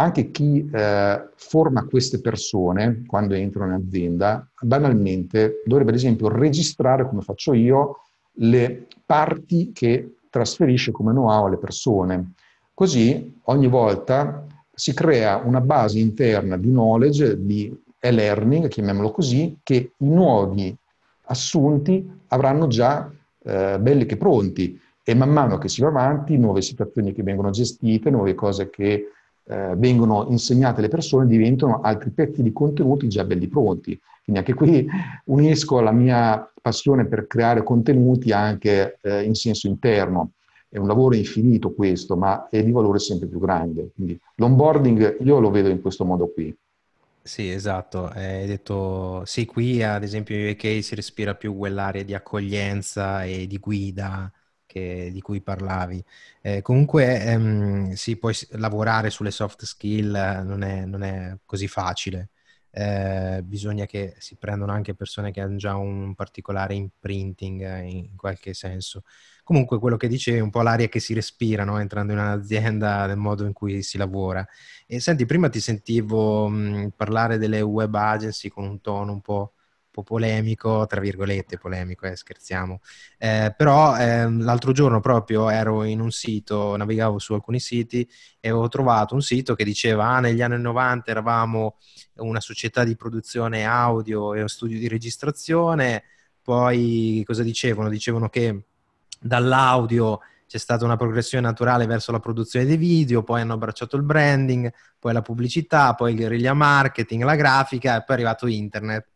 anche 0.00 0.30
chi 0.30 0.68
eh, 0.72 1.28
forma 1.34 1.84
queste 1.84 2.20
persone 2.20 3.02
quando 3.06 3.34
entrano 3.34 3.74
in 3.74 3.84
azienda, 3.86 4.48
banalmente 4.60 5.62
dovrebbe 5.64 5.90
ad 5.90 5.96
esempio 5.96 6.28
registrare, 6.28 7.08
come 7.08 7.20
faccio 7.20 7.52
io, 7.52 8.02
le 8.34 8.86
parti 9.04 9.72
che 9.72 10.14
trasferisce 10.30 10.92
come 10.92 11.10
know-how 11.10 11.46
alle 11.46 11.56
persone. 11.56 12.34
Così 12.72 13.40
ogni 13.44 13.66
volta 13.66 14.46
si 14.72 14.94
crea 14.94 15.38
una 15.38 15.60
base 15.60 15.98
interna 15.98 16.56
di 16.56 16.68
knowledge, 16.68 17.44
di 17.44 17.76
e-learning, 17.98 18.68
chiamiamolo 18.68 19.10
così, 19.10 19.58
che 19.64 19.92
i 19.96 20.08
nuovi 20.08 20.76
assunti 21.22 22.08
avranno 22.28 22.68
già 22.68 23.10
eh, 23.42 23.78
belli 23.80 24.06
che 24.06 24.16
pronti 24.16 24.80
e 25.02 25.14
man 25.14 25.30
mano 25.30 25.58
che 25.58 25.68
si 25.68 25.80
va 25.80 25.88
avanti, 25.88 26.36
nuove 26.36 26.62
situazioni 26.62 27.12
che 27.12 27.24
vengono 27.24 27.50
gestite, 27.50 28.10
nuove 28.10 28.34
cose 28.34 28.70
che 28.70 29.08
eh, 29.48 29.74
vengono 29.76 30.26
insegnate 30.28 30.80
alle 30.80 30.88
persone 30.88 31.26
diventano 31.26 31.80
altri 31.80 32.10
pezzi 32.10 32.42
di 32.42 32.52
contenuti 32.52 33.08
già 33.08 33.24
belli 33.24 33.48
pronti. 33.48 33.98
Quindi 34.22 34.42
anche 34.42 34.54
qui 34.54 34.86
unisco 35.24 35.80
la 35.80 35.90
mia 35.90 36.52
passione 36.60 37.06
per 37.06 37.26
creare 37.26 37.62
contenuti 37.62 38.30
anche 38.30 38.98
eh, 39.00 39.22
in 39.22 39.34
senso 39.34 39.68
interno. 39.68 40.32
È 40.68 40.76
un 40.76 40.86
lavoro 40.86 41.14
infinito 41.14 41.72
questo, 41.72 42.14
ma 42.14 42.46
è 42.50 42.62
di 42.62 42.70
valore 42.70 42.98
sempre 42.98 43.26
più 43.26 43.38
grande. 43.38 43.90
Quindi 43.94 44.20
l'onboarding 44.34 45.16
io 45.20 45.40
lo 45.40 45.50
vedo 45.50 45.70
in 45.70 45.80
questo 45.80 46.04
modo 46.04 46.28
qui. 46.28 46.54
Sì, 47.22 47.50
esatto. 47.50 48.06
Hai 48.06 48.46
detto, 48.46 49.22
sì, 49.24 49.46
qui 49.46 49.82
ad 49.82 50.02
esempio 50.02 50.36
in 50.36 50.50
UK 50.50 50.82
si 50.82 50.94
respira 50.94 51.34
più 51.34 51.56
quell'area 51.56 52.02
di 52.02 52.14
accoglienza 52.14 53.24
e 53.24 53.46
di 53.46 53.58
guida 53.58 54.30
che, 54.78 55.10
di 55.12 55.20
cui 55.20 55.40
parlavi. 55.40 56.02
Eh, 56.40 56.62
comunque 56.62 57.20
ehm, 57.22 57.92
sì, 57.92 58.16
poi 58.16 58.34
lavorare 58.52 59.10
sulle 59.10 59.30
soft 59.30 59.64
skill 59.64 60.12
non 60.44 60.62
è, 60.62 60.84
non 60.84 61.02
è 61.02 61.36
così 61.44 61.68
facile 61.68 62.30
eh, 62.70 63.40
bisogna 63.44 63.86
che 63.86 64.14
si 64.18 64.36
prendano 64.36 64.72
anche 64.72 64.94
persone 64.94 65.30
che 65.32 65.40
hanno 65.40 65.56
già 65.56 65.74
un 65.76 66.14
particolare 66.14 66.74
imprinting 66.74 67.62
eh, 67.62 67.88
in 67.88 68.16
qualche 68.16 68.54
senso. 68.54 69.02
Comunque 69.42 69.78
quello 69.78 69.96
che 69.96 70.08
dicevi 70.08 70.38
è 70.38 70.40
un 70.42 70.50
po' 70.50 70.60
l'aria 70.62 70.88
che 70.88 71.00
si 71.00 71.14
respira 71.14 71.64
no? 71.64 71.78
entrando 71.78 72.12
in 72.12 72.18
un'azienda 72.18 73.06
nel 73.06 73.16
modo 73.16 73.44
in 73.46 73.52
cui 73.54 73.82
si 73.82 73.96
lavora. 73.96 74.46
E 74.86 75.00
senti, 75.00 75.24
prima 75.26 75.48
ti 75.48 75.60
sentivo 75.60 76.48
mh, 76.48 76.92
parlare 76.96 77.38
delle 77.38 77.60
web 77.62 77.94
agency 77.94 78.48
con 78.48 78.64
un 78.64 78.80
tono 78.80 79.12
un 79.12 79.20
po' 79.22 79.54
po' 79.98 80.02
polemico, 80.02 80.86
tra 80.86 81.00
virgolette 81.00 81.58
polemico, 81.58 82.06
eh, 82.06 82.16
scherziamo. 82.16 82.80
Eh, 83.18 83.52
però 83.56 83.96
eh, 83.96 84.30
l'altro 84.30 84.72
giorno 84.72 85.00
proprio 85.00 85.50
ero 85.50 85.84
in 85.84 86.00
un 86.00 86.10
sito, 86.10 86.76
navigavo 86.76 87.18
su 87.18 87.34
alcuni 87.34 87.60
siti 87.60 88.08
e 88.40 88.48
avevo 88.48 88.68
trovato 88.68 89.14
un 89.14 89.22
sito 89.22 89.54
che 89.54 89.64
diceva 89.64 90.08
ah, 90.08 90.20
negli 90.20 90.42
anni 90.42 90.60
90 90.60 91.10
eravamo 91.10 91.76
una 92.16 92.40
società 92.40 92.84
di 92.84 92.96
produzione 92.96 93.64
audio 93.64 94.34
e 94.34 94.38
uno 94.38 94.48
studio 94.48 94.78
di 94.78 94.88
registrazione, 94.88 96.04
poi 96.42 97.22
cosa 97.26 97.42
dicevano? 97.42 97.88
Dicevano 97.88 98.28
che 98.28 98.64
dall'audio 99.20 100.20
c'è 100.46 100.58
stata 100.58 100.84
una 100.84 100.96
progressione 100.96 101.46
naturale 101.46 101.86
verso 101.86 102.10
la 102.12 102.20
produzione 102.20 102.64
dei 102.64 102.78
video, 102.78 103.22
poi 103.22 103.42
hanno 103.42 103.54
abbracciato 103.54 103.96
il 103.96 104.02
branding, 104.02 104.72
poi 104.98 105.12
la 105.12 105.22
pubblicità, 105.22 105.94
poi 105.94 106.12
il 106.12 106.16
guerriglia 106.16 106.54
marketing, 106.54 107.22
la 107.22 107.34
grafica 107.36 107.96
e 107.96 108.04
poi 108.04 108.06
è 108.08 108.12
arrivato 108.12 108.46
internet 108.46 109.08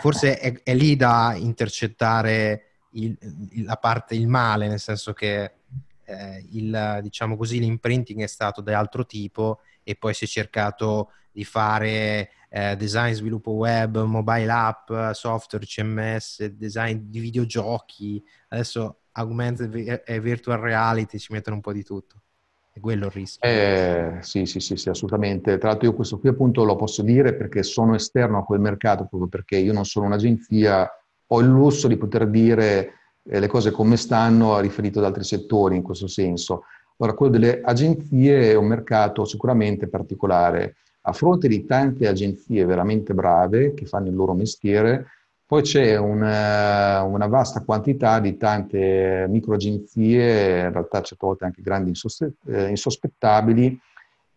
forse 0.00 0.38
è, 0.38 0.62
è 0.62 0.74
lì 0.74 0.96
da 0.96 1.34
intercettare 1.36 2.66
il, 2.92 3.16
la 3.64 3.76
parte, 3.76 4.14
il 4.14 4.28
male, 4.28 4.68
nel 4.68 4.80
senso 4.80 5.12
che 5.12 5.52
eh, 6.04 6.46
il, 6.52 6.98
diciamo 7.02 7.36
così, 7.36 7.58
l'imprinting 7.58 8.22
è 8.22 8.26
stato 8.26 8.60
di 8.60 8.72
altro 8.72 9.06
tipo 9.06 9.60
e 9.82 9.94
poi 9.96 10.14
si 10.14 10.24
è 10.24 10.28
cercato 10.28 11.10
di 11.30 11.44
fare 11.44 12.30
eh, 12.48 12.76
design, 12.76 13.12
sviluppo 13.12 13.52
web, 13.52 14.02
mobile 14.02 14.50
app, 14.50 14.92
software, 15.12 15.64
CMS, 15.64 16.44
design 16.46 16.98
di 17.04 17.20
videogiochi, 17.20 18.22
adesso 18.48 18.98
augmented 19.12 20.02
e 20.04 20.20
virtual 20.20 20.58
reality 20.58 21.18
ci 21.18 21.32
mettono 21.32 21.56
un 21.56 21.62
po' 21.62 21.72
di 21.72 21.82
tutto. 21.82 22.21
È 22.74 22.80
quello 22.80 23.06
il 23.06 23.12
rischio. 23.12 23.46
Eh, 23.46 24.16
sì, 24.20 24.46
sì, 24.46 24.58
sì, 24.58 24.76
sì, 24.76 24.88
assolutamente. 24.88 25.58
Tra 25.58 25.68
l'altro 25.68 25.88
io 25.88 25.94
questo 25.94 26.18
qui 26.18 26.30
appunto 26.30 26.64
lo 26.64 26.74
posso 26.74 27.02
dire 27.02 27.34
perché 27.34 27.62
sono 27.62 27.94
esterno 27.94 28.38
a 28.38 28.44
quel 28.44 28.60
mercato, 28.60 29.06
proprio 29.06 29.28
perché 29.28 29.58
io 29.58 29.74
non 29.74 29.84
sono 29.84 30.06
un'agenzia, 30.06 30.90
ho 31.26 31.40
il 31.40 31.48
lusso 31.48 31.86
di 31.86 31.98
poter 31.98 32.28
dire 32.28 32.94
eh, 33.24 33.40
le 33.40 33.46
cose 33.46 33.72
come 33.72 33.98
stanno 33.98 34.58
riferito 34.60 35.00
ad 35.00 35.04
altri 35.04 35.22
settori 35.22 35.76
in 35.76 35.82
questo 35.82 36.06
senso. 36.06 36.64
Ora, 36.96 37.12
quello 37.12 37.32
delle 37.32 37.60
agenzie 37.62 38.52
è 38.52 38.54
un 38.54 38.66
mercato 38.66 39.26
sicuramente 39.26 39.88
particolare. 39.88 40.76
A 41.02 41.12
fronte 41.12 41.48
di 41.48 41.66
tante 41.66 42.08
agenzie 42.08 42.64
veramente 42.64 43.12
brave 43.12 43.74
che 43.74 43.84
fanno 43.84 44.08
il 44.08 44.14
loro 44.14 44.32
mestiere, 44.32 45.08
poi 45.52 45.60
c'è 45.60 45.98
una, 45.98 47.02
una, 47.02 47.26
vasta 47.26 47.62
quantità 47.62 48.20
di 48.20 48.38
tante 48.38 49.26
micro 49.28 49.52
agenzie, 49.52 50.60
in 50.60 50.72
realtà 50.72 51.02
certe 51.02 51.26
volte 51.26 51.44
anche 51.44 51.60
grandi 51.60 51.92
eh, 52.46 52.68
insospettabili, 52.70 53.78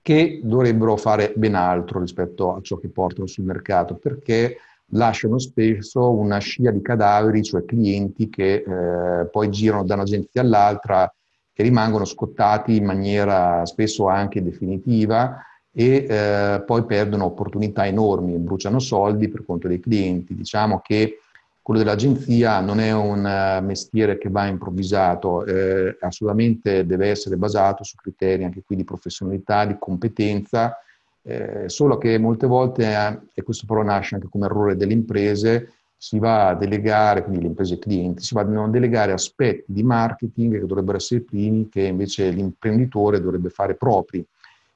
che 0.01 0.41
dovrebbero 0.43 0.97
fare 0.97 1.31
ben 1.33 1.55
altro 1.55 2.01
rispetto 2.01 2.53
a 2.53 2.59
ciò 2.61 2.75
che 2.75 2.89
portano 2.89 3.27
sul 3.27 3.45
mercato, 3.45 3.95
perché 3.95 4.57
lasciano 4.87 5.39
spesso 5.39 6.11
una 6.11 6.39
scia 6.39 6.71
di 6.71 6.81
cadaveri, 6.81 7.43
cioè 7.43 7.63
clienti 7.63 8.27
che 8.27 8.55
eh, 8.55 9.25
poi 9.27 9.49
girano 9.49 9.85
da 9.85 9.93
un'agenzia 9.93 10.41
all'altra 10.41 11.09
e 11.53 11.63
rimangono 11.63 12.03
scottati 12.03 12.75
in 12.75 12.83
maniera 12.83 13.65
spesso 13.65 14.09
anche 14.09 14.43
definitiva 14.43 15.39
e 15.77 16.05
eh, 16.07 16.63
poi 16.65 16.85
perdono 16.85 17.25
opportunità 17.25 17.85
enormi, 17.85 18.37
bruciano 18.37 18.79
soldi 18.79 19.27
per 19.27 19.43
conto 19.45 19.67
dei 19.67 19.81
clienti. 19.81 20.33
Diciamo 20.33 20.79
che 20.79 21.19
quello 21.61 21.81
dell'agenzia 21.81 22.61
non 22.61 22.79
è 22.79 22.93
un 22.93 23.25
uh, 23.25 23.65
mestiere 23.65 24.17
che 24.17 24.29
va 24.29 24.45
improvvisato, 24.45 25.43
eh, 25.45 25.97
assolutamente 25.99 26.85
deve 26.85 27.09
essere 27.09 27.37
basato 27.37 27.83
su 27.83 27.95
criteri 27.95 28.43
anche 28.43 28.61
qui 28.63 28.75
di 28.75 28.83
professionalità, 28.83 29.65
di 29.65 29.75
competenza, 29.77 30.77
eh, 31.23 31.63
solo 31.65 31.97
che 31.97 32.17
molte 32.19 32.45
volte, 32.45 32.83
eh, 32.85 33.19
e 33.33 33.41
questo 33.41 33.65
però 33.65 33.81
nasce 33.81 34.15
anche 34.15 34.27
come 34.29 34.45
errore 34.45 34.77
delle 34.77 34.93
imprese, 34.93 35.71
si 35.97 36.19
va 36.19 36.49
a 36.49 36.55
delegare, 36.55 37.23
quindi 37.23 37.41
le 37.41 37.47
imprese 37.47 37.79
clienti, 37.79 38.21
si 38.21 38.35
vanno 38.35 38.63
a 38.63 38.69
delegare 38.69 39.11
aspetti 39.11 39.73
di 39.73 39.81
marketing 39.81 40.59
che 40.59 40.65
dovrebbero 40.67 40.97
essere 40.97 41.21
primi, 41.21 41.67
che 41.67 41.81
invece 41.81 42.29
l'imprenditore 42.29 43.19
dovrebbe 43.19 43.49
fare 43.49 43.73
propri. 43.73 44.23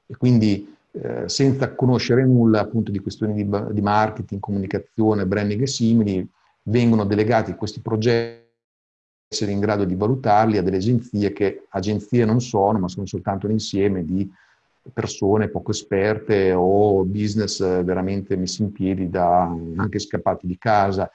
E 0.06 0.16
quindi 0.16 0.76
eh, 0.92 1.28
senza 1.28 1.74
conoscere 1.74 2.24
nulla 2.24 2.60
appunto 2.60 2.90
di 2.90 2.98
questioni 2.98 3.34
di, 3.34 3.48
di, 3.70 3.80
marketing, 3.80 4.40
comunicazione, 4.40 5.26
branding 5.26 5.62
e 5.62 5.66
simili, 5.66 6.28
vengono 6.64 7.04
delegati 7.04 7.54
questi 7.54 7.80
progetti 7.80 8.48
essere 9.32 9.52
in 9.52 9.60
grado 9.60 9.84
di 9.84 9.94
valutarli 9.94 10.58
a 10.58 10.62
delle 10.62 10.78
agenzie 10.78 11.32
che 11.32 11.66
agenzie 11.68 12.24
non 12.24 12.40
sono, 12.40 12.80
ma 12.80 12.88
sono 12.88 13.06
soltanto 13.06 13.46
un 13.46 13.52
insieme 13.52 14.04
di 14.04 14.28
persone 14.92 15.48
poco 15.48 15.70
esperte 15.70 16.52
o 16.52 17.04
business 17.04 17.60
veramente 17.84 18.34
messi 18.36 18.62
in 18.62 18.72
piedi 18.72 19.08
da 19.08 19.42
anche 19.76 20.00
scappati 20.00 20.48
di 20.48 20.58
casa. 20.58 21.08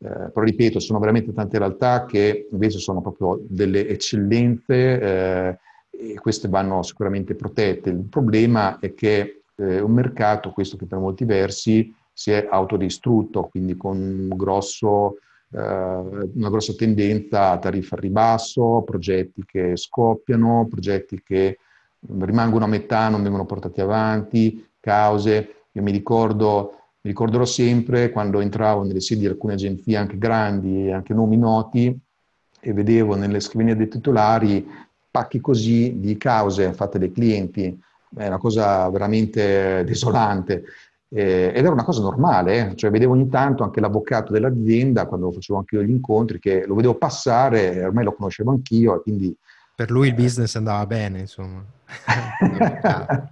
Eh, 0.00 0.08
però 0.08 0.40
ripeto, 0.42 0.78
sono 0.78 0.98
veramente 0.98 1.34
tante 1.34 1.58
realtà 1.58 2.06
che 2.06 2.48
invece 2.50 2.78
sono 2.78 3.02
proprio 3.02 3.38
delle 3.46 3.86
eccellenze 3.86 5.00
eh, 5.00 5.58
e 5.98 6.14
queste 6.14 6.48
vanno 6.48 6.82
sicuramente 6.82 7.34
protette. 7.34 7.90
Il 7.90 8.06
problema 8.08 8.78
è 8.78 8.94
che 8.94 9.42
eh, 9.56 9.80
un 9.80 9.90
mercato, 9.90 10.52
questo 10.52 10.76
che 10.76 10.86
per 10.86 10.98
molti 10.98 11.24
versi 11.24 11.92
si 12.12 12.30
è 12.30 12.46
autodistrutto, 12.48 13.48
quindi 13.48 13.76
con 13.76 13.96
un 13.96 14.28
grosso, 14.36 15.16
eh, 15.50 15.58
una 15.58 16.50
grossa 16.50 16.74
tendenza 16.74 17.50
a 17.50 17.58
tariffa 17.58 17.96
al 17.96 18.02
ribasso, 18.02 18.82
progetti 18.86 19.42
che 19.44 19.76
scoppiano, 19.76 20.66
progetti 20.70 21.20
che 21.24 21.58
rimangono 22.20 22.64
a 22.64 22.68
metà, 22.68 23.08
non 23.08 23.22
vengono 23.22 23.44
portati 23.44 23.80
avanti, 23.80 24.64
cause. 24.78 25.54
Io 25.72 25.82
mi 25.82 25.90
ricordo 25.90 26.74
mi 27.00 27.10
ricorderò 27.10 27.44
sempre 27.44 28.10
quando 28.10 28.40
entravo 28.40 28.82
nelle 28.82 29.00
sedi 29.00 29.20
di 29.20 29.26
alcune 29.28 29.52
agenzie 29.52 29.96
anche 29.96 30.18
grandi 30.18 30.90
anche 30.90 31.14
nomi 31.14 31.36
noti 31.36 31.96
e 32.60 32.72
vedevo 32.72 33.14
nelle 33.14 33.38
scrivanie 33.38 33.76
dei 33.76 33.86
titolari 33.86 34.66
pacchi 35.10 35.40
così 35.40 35.98
di 35.98 36.16
cause 36.16 36.72
fatte 36.72 36.98
dai 36.98 37.12
clienti, 37.12 37.78
è 38.16 38.26
una 38.26 38.38
cosa 38.38 38.88
veramente 38.90 39.84
desolante. 39.84 40.64
Eh, 41.10 41.52
ed 41.54 41.64
era 41.64 41.72
una 41.72 41.84
cosa 41.84 42.02
normale, 42.02 42.70
eh? 42.70 42.76
cioè 42.76 42.90
vedevo 42.90 43.14
ogni 43.14 43.30
tanto 43.30 43.64
anche 43.64 43.80
l'avvocato 43.80 44.30
dell'azienda, 44.32 45.06
quando 45.06 45.32
facevo 45.32 45.58
anche 45.58 45.76
io 45.76 45.82
gli 45.82 45.90
incontri, 45.90 46.38
che 46.38 46.66
lo 46.66 46.74
vedevo 46.74 46.96
passare, 46.96 47.82
ormai 47.82 48.04
lo 48.04 48.12
conoscevo 48.14 48.50
anch'io, 48.50 48.96
e 48.96 49.02
quindi... 49.02 49.34
Per 49.74 49.90
lui 49.90 50.08
il 50.08 50.14
business 50.14 50.54
andava 50.56 50.84
bene, 50.86 51.20
insomma. 51.20 51.64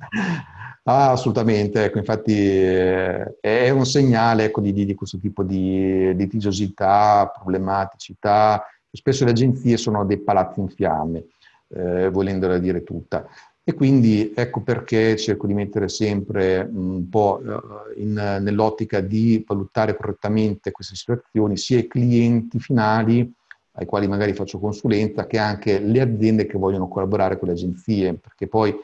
ah, 0.85 1.11
assolutamente, 1.11 1.85
ecco, 1.85 1.99
infatti 1.99 2.33
eh, 2.33 3.37
è 3.41 3.69
un 3.71 3.85
segnale 3.85 4.45
ecco, 4.45 4.61
di, 4.63 4.73
di, 4.73 4.95
questo 4.95 5.19
tipo 5.19 5.43
di 5.43 6.15
litigiosità, 6.15 7.31
problematicità. 7.35 8.65
Spesso 8.91 9.25
le 9.25 9.33
agenzie 9.33 9.77
sono 9.77 10.07
dei 10.07 10.19
palazzi 10.19 10.61
in 10.61 10.69
fiamme, 10.69 11.27
eh, 11.69 12.09
volendola 12.11 12.59
dire 12.59 12.83
tutta. 12.83 13.27
E 13.69 13.75
quindi 13.75 14.33
ecco 14.35 14.61
perché 14.61 15.17
cerco 15.17 15.49
di 15.49 15.55
mettere 15.55 15.89
sempre 15.89 16.69
un 16.73 17.09
po' 17.09 17.41
eh, 17.41 18.01
in, 18.01 18.13
nell'ottica 18.13 19.01
di 19.01 19.45
valutare 19.45 19.97
correttamente 19.97 20.71
queste 20.71 20.95
situazioni, 20.95 21.57
sia 21.57 21.79
i 21.79 21.89
clienti 21.89 22.61
finali 22.61 23.29
ai 23.73 23.85
quali 23.85 24.07
magari 24.07 24.35
faccio 24.35 24.61
consulenza, 24.61 25.27
che 25.27 25.39
anche 25.39 25.81
le 25.81 26.01
aziende 26.01 26.47
che 26.47 26.57
vogliono 26.59 26.89
collaborare 26.89 27.39
con 27.39 27.49
le 27.49 27.55
agenzie, 27.55 28.15
perché 28.15 28.47
poi 28.47 28.75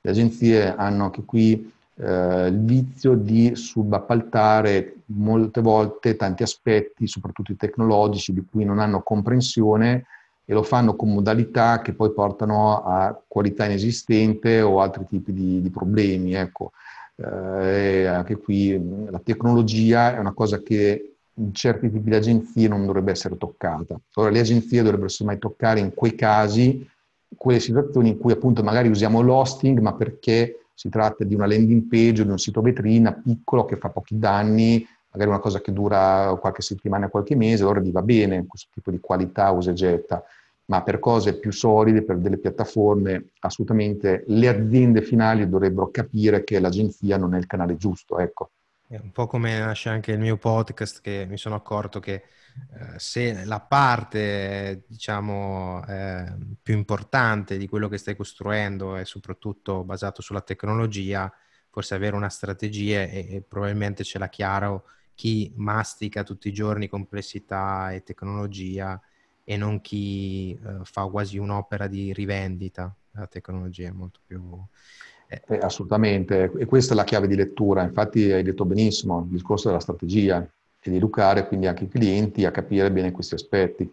le 0.00 0.10
agenzie 0.10 0.74
hanno 0.74 1.04
anche 1.04 1.24
qui 1.24 1.70
eh, 1.96 2.46
il 2.46 2.60
vizio 2.60 3.14
di 3.14 3.56
subappaltare 3.56 4.98
molte 5.06 5.60
volte 5.60 6.14
tanti 6.14 6.44
aspetti, 6.44 7.08
soprattutto 7.08 7.50
i 7.50 7.56
tecnologici, 7.56 8.32
di 8.32 8.44
cui 8.48 8.64
non 8.64 8.78
hanno 8.78 9.02
comprensione 9.02 10.06
e 10.50 10.54
lo 10.54 10.62
fanno 10.62 10.96
con 10.96 11.12
modalità 11.12 11.82
che 11.82 11.92
poi 11.92 12.10
portano 12.10 12.82
a 12.82 13.22
qualità 13.28 13.66
inesistente 13.66 14.62
o 14.62 14.80
altri 14.80 15.04
tipi 15.06 15.34
di, 15.34 15.60
di 15.60 15.68
problemi. 15.68 16.32
Ecco. 16.32 16.72
Eh, 17.16 18.06
anche 18.06 18.36
qui 18.36 18.80
la 19.10 19.20
tecnologia 19.22 20.16
è 20.16 20.18
una 20.18 20.32
cosa 20.32 20.62
che 20.62 21.16
in 21.34 21.52
certi 21.52 21.90
tipi 21.90 22.08
di 22.08 22.16
agenzie 22.16 22.66
non 22.66 22.86
dovrebbe 22.86 23.10
essere 23.10 23.36
toccata. 23.36 24.00
Ora 24.14 24.30
le 24.30 24.40
agenzie 24.40 24.80
dovrebbero 24.80 25.10
semmai 25.10 25.36
toccare 25.36 25.80
in 25.80 25.92
quei 25.92 26.14
casi 26.14 26.88
quelle 27.36 27.60
situazioni 27.60 28.08
in 28.08 28.18
cui 28.18 28.32
appunto 28.32 28.62
magari 28.62 28.88
usiamo 28.88 29.20
l'hosting, 29.20 29.80
ma 29.80 29.92
perché 29.92 30.68
si 30.72 30.88
tratta 30.88 31.24
di 31.24 31.34
una 31.34 31.46
landing 31.46 31.82
page 31.88 32.22
o 32.22 32.24
di 32.24 32.30
un 32.30 32.38
sito 32.38 32.62
vetrina 32.62 33.12
piccolo 33.12 33.66
che 33.66 33.76
fa 33.76 33.90
pochi 33.90 34.18
danni, 34.18 34.86
magari 35.10 35.28
una 35.28 35.40
cosa 35.40 35.60
che 35.60 35.74
dura 35.74 36.34
qualche 36.40 36.62
settimana, 36.62 37.08
qualche 37.08 37.36
mese, 37.36 37.64
allora 37.64 37.80
gli 37.80 37.92
va 37.92 38.00
bene 38.00 38.46
questo 38.46 38.68
tipo 38.72 38.90
di 38.90 38.98
qualità 38.98 39.50
usa 39.50 39.72
e 39.72 39.74
getta, 39.74 40.24
ma 40.68 40.82
per 40.82 40.98
cose 40.98 41.38
più 41.38 41.50
solide, 41.50 42.04
per 42.04 42.18
delle 42.18 42.38
piattaforme, 42.38 43.30
assolutamente 43.40 44.24
le 44.26 44.48
aziende 44.48 45.02
finali 45.02 45.48
dovrebbero 45.48 45.90
capire 45.90 46.44
che 46.44 46.60
l'agenzia 46.60 47.16
non 47.16 47.34
è 47.34 47.38
il 47.38 47.46
canale 47.46 47.76
giusto, 47.76 48.18
ecco. 48.18 48.50
È 48.86 48.98
un 49.02 49.12
po' 49.12 49.26
come 49.26 49.58
nasce 49.58 49.88
anche 49.88 50.12
il 50.12 50.18
mio 50.18 50.36
podcast 50.36 51.00
che 51.00 51.26
mi 51.28 51.36
sono 51.38 51.54
accorto 51.54 52.00
che 52.00 52.12
eh, 52.12 52.98
se 52.98 53.44
la 53.44 53.60
parte, 53.60 54.84
diciamo, 54.86 55.84
eh, 55.86 56.34
più 56.60 56.74
importante 56.74 57.56
di 57.56 57.66
quello 57.66 57.88
che 57.88 57.98
stai 57.98 58.16
costruendo 58.16 58.96
è 58.96 59.04
soprattutto 59.04 59.84
basato 59.84 60.20
sulla 60.20 60.42
tecnologia, 60.42 61.32
forse 61.70 61.94
avere 61.94 62.16
una 62.16 62.28
strategia 62.28 63.02
e, 63.02 63.26
e 63.30 63.42
probabilmente 63.46 64.04
ce 64.04 64.18
l'ha 64.18 64.28
chiaro 64.28 64.84
chi 65.14 65.50
mastica 65.56 66.22
tutti 66.24 66.48
i 66.48 66.52
giorni 66.52 66.88
complessità 66.88 67.92
e 67.92 68.02
tecnologia 68.02 69.00
e 69.50 69.56
non 69.56 69.80
chi 69.80 70.52
eh, 70.52 70.80
fa 70.82 71.06
quasi 71.06 71.38
un'opera 71.38 71.86
di 71.86 72.12
rivendita 72.12 72.94
della 73.10 73.26
tecnologia, 73.28 73.90
molto 73.94 74.20
più 74.26 74.42
eh, 75.26 75.40
eh, 75.48 75.58
assolutamente, 75.62 76.52
e 76.58 76.66
questa 76.66 76.92
è 76.92 76.96
la 76.96 77.04
chiave 77.04 77.26
di 77.26 77.34
lettura. 77.34 77.82
Infatti 77.82 78.30
hai 78.30 78.42
detto 78.42 78.66
benissimo, 78.66 79.20
il 79.20 79.30
discorso 79.30 79.68
della 79.68 79.80
strategia 79.80 80.46
e 80.82 80.90
di 80.90 80.96
educare 80.96 81.48
quindi 81.48 81.66
anche 81.66 81.84
i 81.84 81.88
clienti 81.88 82.44
a 82.44 82.50
capire 82.50 82.92
bene 82.92 83.10
questi 83.10 83.36
aspetti. 83.36 83.90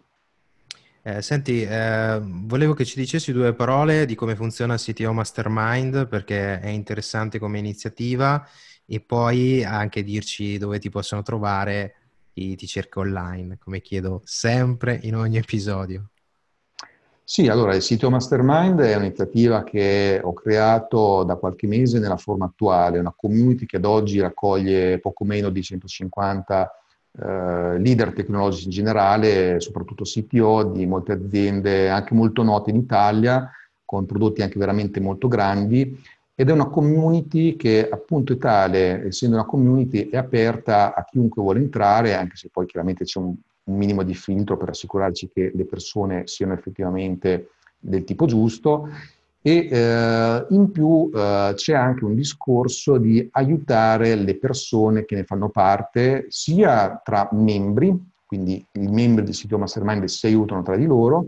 Eh, 1.00 1.22
senti, 1.22 1.62
eh, 1.62 2.20
volevo 2.22 2.74
che 2.74 2.84
ci 2.84 2.98
dicessi 2.98 3.32
due 3.32 3.54
parole 3.54 4.04
di 4.04 4.14
come 4.14 4.36
funziona 4.36 4.74
il 4.74 4.80
CTO 4.80 5.14
Mastermind 5.14 6.06
perché 6.06 6.60
è 6.60 6.68
interessante 6.68 7.38
come 7.38 7.58
iniziativa 7.58 8.46
e 8.84 9.00
poi 9.00 9.64
anche 9.64 10.04
dirci 10.04 10.58
dove 10.58 10.78
ti 10.78 10.90
possono 10.90 11.22
trovare 11.22 11.94
chi 12.36 12.54
ti 12.54 12.66
cerca 12.66 13.00
online, 13.00 13.56
come 13.58 13.80
chiedo 13.80 14.20
sempre 14.24 15.00
in 15.04 15.16
ogni 15.16 15.38
episodio. 15.38 16.10
Sì, 17.24 17.48
allora 17.48 17.74
il 17.74 17.80
sito 17.80 18.10
Mastermind 18.10 18.78
è 18.80 18.94
un'iniziativa 18.94 19.64
che 19.64 20.20
ho 20.22 20.34
creato 20.34 21.24
da 21.24 21.36
qualche 21.36 21.66
mese 21.66 21.98
nella 21.98 22.18
forma 22.18 22.44
attuale, 22.44 22.98
una 22.98 23.14
community 23.16 23.64
che 23.64 23.78
ad 23.78 23.86
oggi 23.86 24.20
raccoglie 24.20 25.00
poco 25.00 25.24
meno 25.24 25.48
di 25.48 25.62
150 25.62 26.70
eh, 27.18 27.78
leader 27.78 28.12
tecnologici 28.12 28.66
in 28.66 28.70
generale, 28.70 29.58
soprattutto 29.58 30.04
CTO 30.04 30.64
di 30.64 30.84
molte 30.84 31.12
aziende 31.12 31.88
anche 31.88 32.12
molto 32.12 32.42
note 32.42 32.68
in 32.68 32.76
Italia, 32.76 33.50
con 33.82 34.04
prodotti 34.04 34.42
anche 34.42 34.58
veramente 34.58 35.00
molto 35.00 35.26
grandi 35.26 35.98
ed 36.36 36.50
è 36.50 36.52
una 36.52 36.66
community 36.66 37.56
che 37.56 37.88
appunto 37.90 38.34
è 38.34 38.38
tale, 38.38 39.06
essendo 39.06 39.34
una 39.34 39.46
community, 39.46 40.08
è 40.08 40.16
aperta 40.16 40.94
a 40.94 41.02
chiunque 41.04 41.42
vuole 41.42 41.58
entrare, 41.58 42.14
anche 42.14 42.36
se 42.36 42.50
poi 42.52 42.66
chiaramente 42.66 43.04
c'è 43.04 43.18
un 43.18 43.34
un 43.66 43.76
minimo 43.76 44.02
di 44.02 44.14
filtro 44.14 44.56
per 44.56 44.70
assicurarci 44.70 45.30
che 45.32 45.52
le 45.54 45.64
persone 45.64 46.26
siano 46.26 46.52
effettivamente 46.52 47.50
del 47.78 48.04
tipo 48.04 48.26
giusto. 48.26 48.88
E 49.42 49.68
eh, 49.70 50.46
in 50.50 50.70
più 50.72 51.08
eh, 51.14 51.52
c'è 51.54 51.74
anche 51.74 52.04
un 52.04 52.16
discorso 52.16 52.98
di 52.98 53.28
aiutare 53.32 54.16
le 54.16 54.36
persone 54.38 55.04
che 55.04 55.14
ne 55.14 55.24
fanno 55.24 55.50
parte 55.50 56.26
sia 56.28 57.00
tra 57.04 57.28
membri, 57.32 57.96
quindi 58.24 58.64
i 58.72 58.88
membri 58.88 59.24
del 59.24 59.34
sito 59.34 59.56
Mastermind 59.56 60.04
si 60.04 60.26
aiutano 60.26 60.62
tra 60.62 60.76
di 60.76 60.86
loro, 60.86 61.26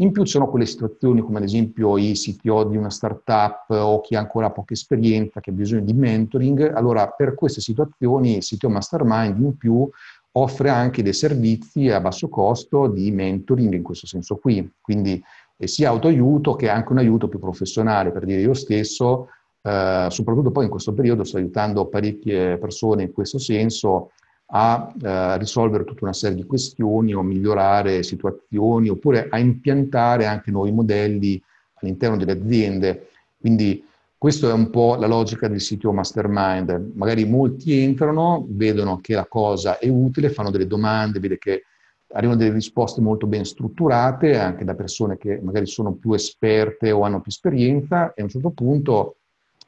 in 0.00 0.12
più 0.12 0.24
ci 0.24 0.32
sono 0.32 0.48
quelle 0.48 0.66
situazioni 0.66 1.20
come 1.20 1.38
ad 1.38 1.44
esempio 1.44 1.98
i 1.98 2.12
CTO 2.12 2.64
di 2.64 2.76
una 2.76 2.90
startup 2.90 3.66
o 3.68 4.00
chi 4.00 4.14
ha 4.14 4.18
ancora 4.18 4.50
poca 4.50 4.72
esperienza 4.72 5.40
che 5.40 5.50
ha 5.50 5.52
bisogno 5.52 5.82
di 5.82 5.92
mentoring, 5.92 6.72
allora 6.74 7.08
per 7.08 7.34
queste 7.34 7.60
situazioni 7.60 8.36
il 8.36 8.42
sito 8.42 8.70
Mastermind 8.70 9.38
in 9.38 9.56
più 9.56 9.88
offre 10.32 10.70
anche 10.70 11.02
dei 11.02 11.12
servizi 11.12 11.88
a 11.90 12.00
basso 12.00 12.28
costo 12.28 12.86
di 12.86 13.10
mentoring 13.10 13.74
in 13.74 13.82
questo 13.82 14.06
senso 14.06 14.36
qui, 14.36 14.72
quindi 14.80 15.22
eh, 15.56 15.66
sia 15.66 15.90
autoaiuto 15.90 16.54
che 16.54 16.70
anche 16.70 16.92
un 16.92 16.98
aiuto 16.98 17.28
più 17.28 17.38
professionale, 17.38 18.10
per 18.10 18.24
dire 18.24 18.40
io 18.40 18.54
stesso, 18.54 19.28
eh, 19.60 20.06
soprattutto 20.08 20.50
poi 20.50 20.64
in 20.64 20.70
questo 20.70 20.94
periodo 20.94 21.24
sto 21.24 21.36
aiutando 21.36 21.88
parecchie 21.88 22.56
persone 22.56 23.02
in 23.02 23.12
questo 23.12 23.38
senso 23.38 24.12
a 24.52 24.92
eh, 25.00 25.38
risolvere 25.38 25.84
tutta 25.84 26.04
una 26.04 26.12
serie 26.12 26.36
di 26.36 26.44
questioni 26.44 27.14
o 27.14 27.22
migliorare 27.22 28.02
situazioni 28.02 28.88
oppure 28.88 29.28
a 29.30 29.38
impiantare 29.38 30.26
anche 30.26 30.50
nuovi 30.50 30.72
modelli 30.72 31.40
all'interno 31.74 32.16
delle 32.16 32.32
aziende. 32.32 33.08
Quindi 33.38 33.84
questa 34.18 34.50
è 34.50 34.52
un 34.52 34.70
po' 34.70 34.96
la 34.96 35.06
logica 35.06 35.48
del 35.48 35.60
sito 35.60 35.92
Mastermind. 35.92 36.92
Magari 36.94 37.24
molti 37.24 37.80
entrano, 37.82 38.44
vedono 38.48 38.98
che 39.00 39.14
la 39.14 39.26
cosa 39.26 39.78
è 39.78 39.88
utile, 39.88 40.30
fanno 40.30 40.50
delle 40.50 40.66
domande, 40.66 41.20
vede 41.20 41.38
che 41.38 41.64
arrivano 42.12 42.38
delle 42.38 42.52
risposte 42.52 43.00
molto 43.00 43.26
ben 43.26 43.44
strutturate, 43.44 44.36
anche 44.36 44.64
da 44.64 44.74
persone 44.74 45.16
che 45.16 45.40
magari 45.40 45.66
sono 45.66 45.92
più 45.92 46.12
esperte 46.12 46.90
o 46.90 47.02
hanno 47.02 47.20
più 47.20 47.30
esperienza, 47.30 48.12
e 48.12 48.20
a 48.20 48.24
un 48.24 48.30
certo 48.30 48.50
punto 48.50 49.16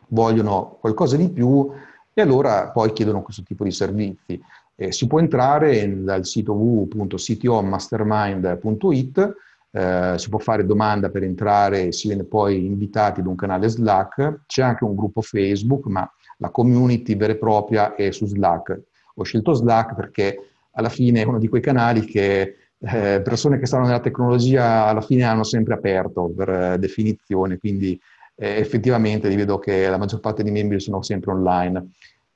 vogliono 0.09 0.77
qualcosa 0.81 1.17
di 1.17 1.31
più 1.31 1.71
e 2.15 2.21
allora 2.21 2.71
poi 2.71 2.93
chiedono 2.93 3.23
questo 3.23 3.43
tipo 3.43 3.65
di 3.65 3.71
servizi. 3.71 4.39
Eh, 4.83 4.91
si 4.91 5.07
può 5.07 5.21
entrare 5.21 6.03
dal 6.03 6.27
sito 6.27 6.55
www.ctomastermind.it 6.55 9.37
eh, 9.75 10.15
si 10.17 10.29
può 10.29 10.39
fare 10.39 10.67
domanda 10.67 11.09
per 11.09 11.23
entrare 11.23 11.93
si 11.93 12.09
viene 12.09 12.25
poi 12.25 12.67
invitati 12.67 13.21
ad 13.21 13.27
un 13.27 13.37
canale 13.37 13.69
Slack, 13.69 14.41
c'è 14.47 14.61
anche 14.63 14.85
un 14.85 14.95
gruppo 14.95 15.23
Facebook, 15.23 15.87
ma 15.87 16.07
la 16.39 16.51
community 16.51 17.17
vera 17.17 17.33
e 17.33 17.37
propria 17.37 17.95
è 17.95 18.11
su 18.11 18.27
Slack. 18.27 18.81
Ho 19.15 19.23
scelto 19.23 19.55
Slack 19.55 19.95
perché 19.95 20.37
alla 20.73 20.91
fine 20.91 21.23
è 21.23 21.25
uno 21.25 21.39
di 21.39 21.49
quei 21.49 21.63
canali 21.63 22.05
che 22.05 22.57
eh, 22.79 23.23
persone 23.23 23.59
che 23.59 23.67
stanno 23.67 23.87
nella 23.87 24.01
tecnologia 24.01 24.85
alla 24.87 25.01
fine 25.01 25.23
hanno 25.23 25.45
sempre 25.45 25.75
aperto 25.75 26.31
per 26.37 26.49
eh, 26.51 26.79
definizione, 26.79 27.57
quindi 27.57 27.99
eh, 28.35 28.59
effettivamente 28.59 29.35
vedo 29.35 29.59
che 29.59 29.89
la 29.89 29.97
maggior 29.97 30.21
parte 30.21 30.43
dei 30.43 30.53
membri 30.53 30.81
sono 30.81 31.01
sempre 31.03 31.31
online. 31.31 31.93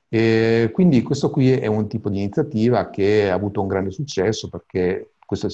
E 0.09 0.69
quindi 0.73 1.01
questo 1.01 1.29
qui 1.29 1.51
è 1.51 1.67
un 1.67 1.87
tipo 1.87 2.09
di 2.09 2.19
iniziativa 2.19 2.89
che 2.89 3.29
ha 3.29 3.33
avuto 3.33 3.61
un 3.61 3.67
grande 3.67 3.91
successo 3.91 4.47
perché 4.47 5.11
questo, 5.25 5.49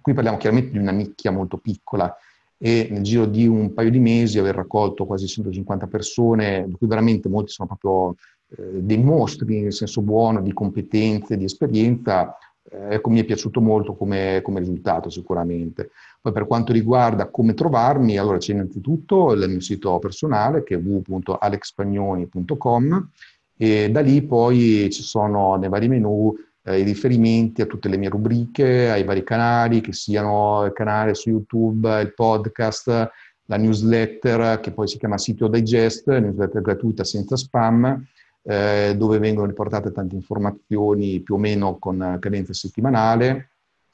qui 0.00 0.14
parliamo 0.14 0.38
chiaramente 0.38 0.72
di 0.72 0.78
una 0.78 0.92
nicchia 0.92 1.30
molto 1.30 1.58
piccola 1.58 2.14
e 2.56 2.88
nel 2.90 3.02
giro 3.02 3.26
di 3.26 3.46
un 3.46 3.74
paio 3.74 3.90
di 3.90 3.98
mesi 3.98 4.38
aver 4.38 4.54
raccolto 4.54 5.04
quasi 5.04 5.26
150 5.26 5.88
persone, 5.88 6.64
di 6.68 6.74
cui 6.74 6.86
veramente 6.86 7.28
molti 7.28 7.50
sono 7.50 7.76
proprio 7.76 8.14
eh, 8.56 8.82
dei 8.82 8.98
mostri 8.98 9.62
nel 9.62 9.72
senso 9.72 10.00
buono 10.00 10.40
di 10.40 10.52
competenze, 10.52 11.36
di 11.36 11.44
esperienza, 11.44 12.36
eh, 12.70 12.94
ecco 12.94 13.10
mi 13.10 13.18
è 13.20 13.24
piaciuto 13.24 13.60
molto 13.60 13.96
come, 13.96 14.40
come, 14.42 14.60
risultato 14.60 15.10
sicuramente. 15.10 15.90
Poi 16.20 16.32
per 16.32 16.46
quanto 16.46 16.72
riguarda 16.72 17.28
come 17.28 17.54
trovarmi, 17.54 18.16
allora 18.16 18.38
c'è 18.38 18.52
innanzitutto 18.52 19.32
il 19.32 19.48
mio 19.48 19.60
sito 19.60 19.98
personale 19.98 20.62
che 20.62 20.76
è 20.76 20.78
www.alexpagnoni.com 20.78 23.10
e 23.62 23.92
da 23.92 24.00
lì 24.00 24.22
poi 24.22 24.88
ci 24.90 25.04
sono 25.04 25.54
nei 25.54 25.68
vari 25.68 25.86
menu 25.86 26.34
eh, 26.64 26.80
i 26.80 26.82
riferimenti 26.82 27.62
a 27.62 27.66
tutte 27.66 27.88
le 27.88 27.96
mie 27.96 28.08
rubriche, 28.08 28.90
ai 28.90 29.04
vari 29.04 29.22
canali, 29.22 29.80
che 29.80 29.92
siano 29.92 30.64
il 30.64 30.72
canale 30.72 31.14
su 31.14 31.28
YouTube, 31.28 32.00
il 32.00 32.12
podcast, 32.12 33.08
la 33.44 33.56
newsletter 33.56 34.58
che 34.58 34.72
poi 34.72 34.88
si 34.88 34.98
chiama 34.98 35.16
Sito 35.16 35.46
Digest, 35.46 36.08
newsletter 36.08 36.60
gratuita 36.60 37.04
senza 37.04 37.36
spam, 37.36 38.04
eh, 38.42 38.94
dove 38.96 39.20
vengono 39.20 39.46
riportate 39.46 39.92
tante 39.92 40.16
informazioni 40.16 41.20
più 41.20 41.36
o 41.36 41.38
meno 41.38 41.78
con 41.78 42.16
cadenza 42.18 42.52
settimanale, 42.52 43.50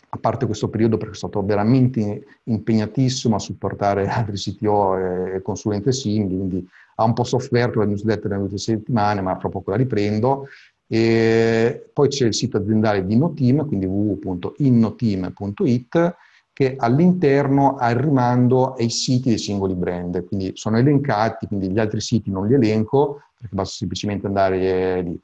a 0.08 0.16
parte 0.16 0.46
questo 0.46 0.70
periodo 0.70 0.96
perché 0.96 1.12
è 1.12 1.18
stato 1.18 1.44
veramente 1.44 2.24
impegnatissimo 2.44 3.36
a 3.36 3.38
supportare 3.38 4.08
altri 4.08 4.38
CTO 4.38 5.34
e 5.34 5.42
consulente 5.42 5.92
simili, 5.92 6.36
quindi 6.36 6.68
ha 7.00 7.04
un 7.04 7.12
po' 7.12 7.22
sofferto 7.22 7.78
la 7.78 7.84
newsletter 7.84 8.28
nelle 8.28 8.42
ultime 8.42 8.58
settimane, 8.58 9.20
ma 9.20 9.38
fra 9.38 9.48
poco 9.48 9.70
la 9.70 9.76
riprendo. 9.76 10.48
E 10.88 11.90
poi 11.92 12.08
c'è 12.08 12.26
il 12.26 12.34
sito 12.34 12.56
aziendale 12.56 13.06
di 13.06 13.14
Innoteam, 13.14 13.64
quindi 13.66 13.86
www.innoteam.it, 13.86 16.16
che 16.52 16.74
all'interno 16.76 17.76
ha 17.76 17.88
il 17.90 17.98
rimando 17.98 18.74
ai 18.74 18.90
siti 18.90 19.28
dei 19.28 19.38
singoli 19.38 19.74
brand, 19.74 20.26
quindi 20.26 20.50
sono 20.54 20.76
elencati, 20.78 21.46
quindi 21.46 21.70
gli 21.70 21.78
altri 21.78 22.00
siti 22.00 22.32
non 22.32 22.48
li 22.48 22.54
elenco, 22.54 23.20
perché 23.38 23.54
basta 23.54 23.76
semplicemente 23.76 24.26
andare 24.26 25.02
lì. 25.02 25.16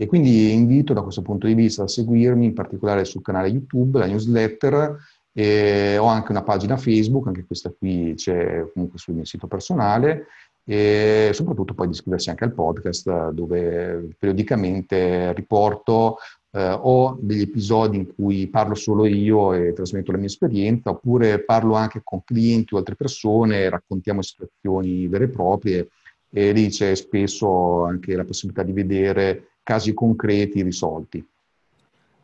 E 0.00 0.06
quindi 0.06 0.54
invito 0.54 0.94
da 0.94 1.02
questo 1.02 1.20
punto 1.20 1.46
di 1.46 1.52
vista 1.52 1.82
a 1.82 1.88
seguirmi, 1.88 2.46
in 2.46 2.54
particolare 2.54 3.04
sul 3.04 3.20
canale 3.20 3.48
YouTube, 3.48 3.98
la 3.98 4.06
newsletter, 4.06 4.96
ho 5.38 6.06
anche 6.06 6.30
una 6.30 6.42
pagina 6.42 6.76
Facebook, 6.76 7.26
anche 7.26 7.44
questa 7.44 7.72
qui 7.76 8.14
c'è 8.16 8.64
comunque 8.72 8.98
sul 8.98 9.14
mio 9.14 9.24
sito 9.24 9.46
personale, 9.46 10.26
e 10.70 11.30
soprattutto 11.32 11.72
poi 11.72 11.86
di 11.86 11.94
iscriversi 11.94 12.28
anche 12.28 12.44
al 12.44 12.52
podcast 12.52 13.30
dove 13.30 14.10
periodicamente 14.18 15.32
riporto 15.32 16.18
eh, 16.50 16.76
o 16.78 17.16
degli 17.18 17.40
episodi 17.40 17.96
in 17.96 18.14
cui 18.14 18.48
parlo 18.48 18.74
solo 18.74 19.06
io 19.06 19.54
e 19.54 19.72
trasmetto 19.72 20.12
la 20.12 20.18
mia 20.18 20.26
esperienza, 20.26 20.90
oppure 20.90 21.42
parlo 21.42 21.72
anche 21.72 22.02
con 22.04 22.22
clienti 22.22 22.74
o 22.74 22.76
altre 22.76 22.96
persone, 22.96 23.70
raccontiamo 23.70 24.20
situazioni 24.20 25.08
vere 25.08 25.24
e 25.24 25.28
proprie 25.28 25.88
e 26.30 26.52
lì 26.52 26.68
c'è 26.68 26.94
spesso 26.94 27.84
anche 27.84 28.14
la 28.14 28.26
possibilità 28.26 28.62
di 28.62 28.72
vedere 28.72 29.52
casi 29.62 29.94
concreti 29.94 30.62
risolti. 30.62 31.26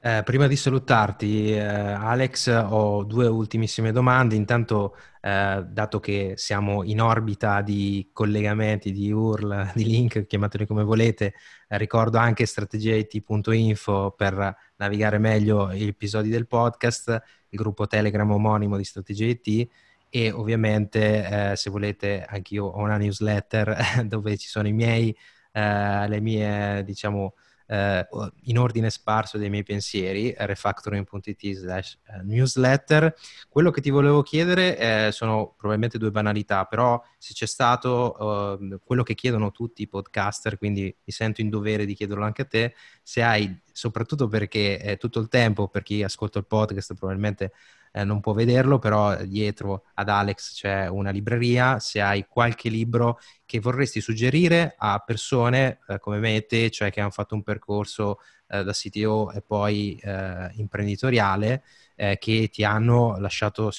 Eh, 0.06 0.22
prima 0.22 0.46
di 0.46 0.54
salutarti, 0.54 1.54
eh, 1.54 1.60
Alex, 1.62 2.48
ho 2.68 3.04
due 3.04 3.26
ultimissime 3.26 3.90
domande. 3.90 4.34
Intanto, 4.34 4.96
eh, 5.22 5.64
dato 5.66 5.98
che 5.98 6.34
siamo 6.36 6.82
in 6.82 7.00
orbita 7.00 7.62
di 7.62 8.10
collegamenti, 8.12 8.92
di 8.92 9.10
URL, 9.10 9.72
di 9.74 9.84
link, 9.84 10.26
chiamateli 10.26 10.66
come 10.66 10.82
volete, 10.84 11.32
eh, 11.68 11.78
ricordo 11.78 12.18
anche 12.18 12.44
strategiaIT.info 12.44 14.12
per 14.14 14.54
navigare 14.76 15.16
meglio 15.16 15.72
gli 15.72 15.86
episodi 15.86 16.28
del 16.28 16.46
podcast, 16.46 17.22
il 17.48 17.58
gruppo 17.58 17.86
Telegram 17.86 18.30
omonimo 18.30 18.76
di 18.76 18.84
Strategia 18.84 19.24
IT 19.24 19.68
e 20.10 20.30
ovviamente, 20.30 21.52
eh, 21.52 21.56
se 21.56 21.70
volete, 21.70 22.26
anch'io 22.28 22.66
ho 22.66 22.82
una 22.82 22.98
newsletter 22.98 24.04
dove 24.04 24.36
ci 24.36 24.48
sono 24.48 24.68
miei, 24.70 25.16
eh, 25.50 26.08
le 26.08 26.20
mie, 26.20 26.84
diciamo, 26.84 27.32
eh, 27.66 28.06
in 28.42 28.58
ordine 28.58 28.90
sparso 28.90 29.38
dei 29.38 29.50
miei 29.50 29.62
pensieri, 29.62 30.34
refactoring.it 30.36 31.52
slash 31.52 31.98
eh, 32.06 32.22
newsletter. 32.22 33.14
Quello 33.48 33.70
che 33.70 33.80
ti 33.80 33.90
volevo 33.90 34.22
chiedere 34.22 34.78
eh, 34.78 35.12
sono 35.12 35.54
probabilmente 35.56 35.98
due 35.98 36.10
banalità, 36.10 36.64
però 36.64 37.02
se 37.18 37.32
c'è 37.32 37.46
stato 37.46 38.58
uh, 38.58 38.80
quello 38.84 39.02
che 39.02 39.14
chiedono 39.14 39.50
tutti 39.50 39.82
i 39.82 39.88
podcaster, 39.88 40.58
quindi 40.58 40.94
mi 41.04 41.12
sento 41.12 41.40
in 41.40 41.48
dovere 41.48 41.86
di 41.86 41.94
chiederlo 41.94 42.24
anche 42.24 42.42
a 42.42 42.46
te, 42.46 42.74
se 43.02 43.22
hai, 43.22 43.60
soprattutto 43.72 44.28
perché 44.28 44.96
tutto 45.00 45.20
il 45.20 45.28
tempo, 45.28 45.68
per 45.68 45.82
chi 45.82 46.02
ascolta 46.02 46.38
il 46.38 46.46
podcast 46.46 46.94
probabilmente 46.94 47.52
eh, 47.96 48.02
non 48.02 48.20
può 48.20 48.32
vederlo, 48.32 48.80
però 48.80 49.14
dietro 49.24 49.84
ad 49.94 50.08
Alex 50.08 50.54
c'è 50.54 50.88
una 50.88 51.10
libreria. 51.10 51.78
Se 51.78 52.00
hai 52.00 52.26
qualche 52.28 52.68
libro 52.68 53.20
che 53.46 53.60
vorresti 53.60 54.00
suggerire 54.00 54.74
a 54.76 54.98
persone 54.98 55.78
eh, 55.86 56.00
come 56.00 56.18
me 56.18 56.34
e 56.34 56.46
te, 56.46 56.70
cioè 56.70 56.90
che 56.90 57.00
hanno 57.00 57.10
fatto 57.10 57.36
un 57.36 57.44
percorso 57.44 58.18
eh, 58.48 58.64
da 58.64 58.72
CTO 58.72 59.30
e 59.30 59.42
poi 59.42 59.96
eh, 60.02 60.50
imprenditoriale, 60.54 61.62
eh, 61.94 62.18
che 62.18 62.48
ti 62.50 62.64
hanno 62.64 63.16
lasciato 63.18 63.70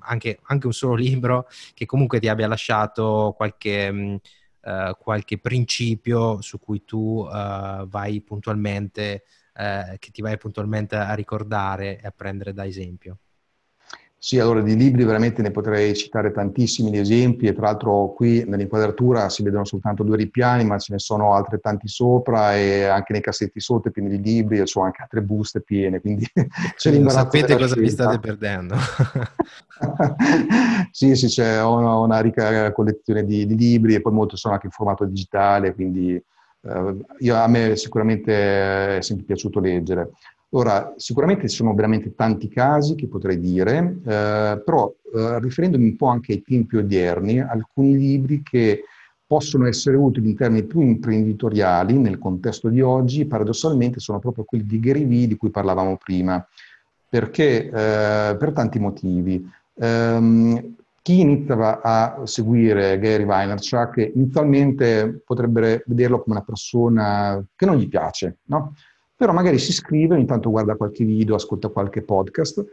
anche, 0.00 0.38
anche, 0.42 0.66
un 0.66 0.72
solo 0.74 0.94
libro 0.96 1.48
che 1.72 1.86
comunque 1.86 2.20
ti 2.20 2.28
abbia 2.28 2.46
lasciato 2.48 3.34
qualche... 3.36 3.90
Mh, 3.90 4.20
Uh, 4.60 4.92
qualche 4.98 5.38
principio 5.38 6.42
su 6.42 6.58
cui 6.58 6.84
tu 6.84 7.20
uh, 7.20 7.86
vai 7.88 8.20
puntualmente, 8.20 9.22
uh, 9.54 9.96
che 9.98 10.10
ti 10.10 10.20
vai 10.20 10.36
puntualmente 10.36 10.96
a 10.96 11.14
ricordare 11.14 12.00
e 12.00 12.06
a 12.06 12.10
prendere 12.10 12.52
da 12.52 12.66
esempio. 12.66 13.20
Sì, 14.20 14.40
allora 14.40 14.62
di 14.62 14.74
libri 14.74 15.04
veramente 15.04 15.42
ne 15.42 15.52
potrei 15.52 15.94
citare 15.94 16.32
tantissimi 16.32 16.90
di 16.90 16.98
esempi 16.98 17.46
e 17.46 17.52
tra 17.52 17.66
l'altro 17.66 18.12
qui 18.16 18.42
nell'inquadratura 18.44 19.28
si 19.28 19.44
vedono 19.44 19.64
soltanto 19.64 20.02
due 20.02 20.16
ripiani 20.16 20.64
ma 20.64 20.76
ce 20.76 20.94
ne 20.94 20.98
sono 20.98 21.34
altrettanti 21.34 21.86
sopra 21.86 22.56
e 22.56 22.82
anche 22.82 23.12
nei 23.12 23.22
cassetti 23.22 23.60
sotto 23.60 23.92
pieni 23.92 24.08
di 24.08 24.20
libri 24.20 24.58
e 24.58 24.64
ho 24.72 24.80
anche 24.80 25.02
altre 25.02 25.22
buste 25.22 25.60
piene, 25.60 26.00
quindi 26.00 26.28
c'è 26.74 26.90
l'imbarazzo 26.90 27.18
Sapete 27.18 27.52
cosa 27.52 27.66
scelta. 27.66 27.80
vi 27.80 27.90
state 27.90 28.18
perdendo. 28.18 28.74
sì, 30.90 31.14
sì, 31.14 31.28
c'è 31.28 31.62
una, 31.62 31.98
una 31.98 32.20
ricca 32.20 32.72
collezione 32.72 33.24
di, 33.24 33.46
di, 33.46 33.56
libri 33.56 33.94
e 33.94 34.00
poi 34.00 34.12
molto 34.12 34.36
sono 34.36 34.54
anche 34.54 34.66
in 34.66 34.72
formato 34.72 35.04
digitale, 35.04 35.74
quindi 35.74 36.14
eh, 36.14 36.96
io, 37.18 37.36
a 37.36 37.46
me 37.46 37.76
sicuramente 37.76 38.96
è 38.96 39.00
sempre 39.00 39.26
piaciuto 39.26 39.60
leggere. 39.60 40.10
Ora, 40.50 40.94
sicuramente 40.96 41.46
ci 41.48 41.56
sono 41.56 41.74
veramente 41.74 42.14
tanti 42.14 42.48
casi 42.48 42.94
che 42.94 43.06
potrei 43.06 43.38
dire, 43.38 43.98
eh, 44.02 44.62
però 44.64 44.90
eh, 45.14 45.38
riferendomi 45.40 45.84
un 45.84 45.96
po' 45.96 46.06
anche 46.06 46.32
ai 46.32 46.42
tempi 46.42 46.76
odierni, 46.76 47.38
alcuni 47.40 47.98
libri 47.98 48.42
che 48.42 48.84
possono 49.26 49.66
essere 49.66 49.96
utili 49.96 50.30
in 50.30 50.36
termini 50.36 50.64
più 50.64 50.80
imprenditoriali 50.80 51.98
nel 51.98 52.16
contesto 52.16 52.70
di 52.70 52.80
oggi, 52.80 53.26
paradossalmente 53.26 54.00
sono 54.00 54.20
proprio 54.20 54.44
quelli 54.44 54.64
di 54.64 54.80
Gary 54.80 55.06
Vee 55.06 55.26
di 55.26 55.36
cui 55.36 55.50
parlavamo 55.50 55.98
prima, 55.98 56.42
perché 57.06 57.66
eh, 57.66 58.36
per 58.36 58.52
tanti 58.54 58.78
motivi. 58.78 59.46
Um, 59.74 60.76
chi 61.02 61.20
iniziava 61.20 61.80
a 61.82 62.20
seguire 62.24 62.98
Gary 62.98 63.24
Vaynerchuk 63.24 64.12
inizialmente 64.14 65.22
potrebbe 65.24 65.82
vederlo 65.86 66.22
come 66.22 66.36
una 66.36 66.44
persona 66.44 67.42
che 67.54 67.66
non 67.66 67.76
gli 67.76 67.88
piace, 67.88 68.38
no? 68.46 68.74
Però 69.18 69.32
magari 69.32 69.58
si 69.58 69.70
iscrive, 69.70 70.14
ogni 70.14 70.26
tanto 70.26 70.48
guarda 70.48 70.76
qualche 70.76 71.04
video, 71.04 71.34
ascolta 71.34 71.66
qualche 71.70 72.02
podcast, 72.02 72.64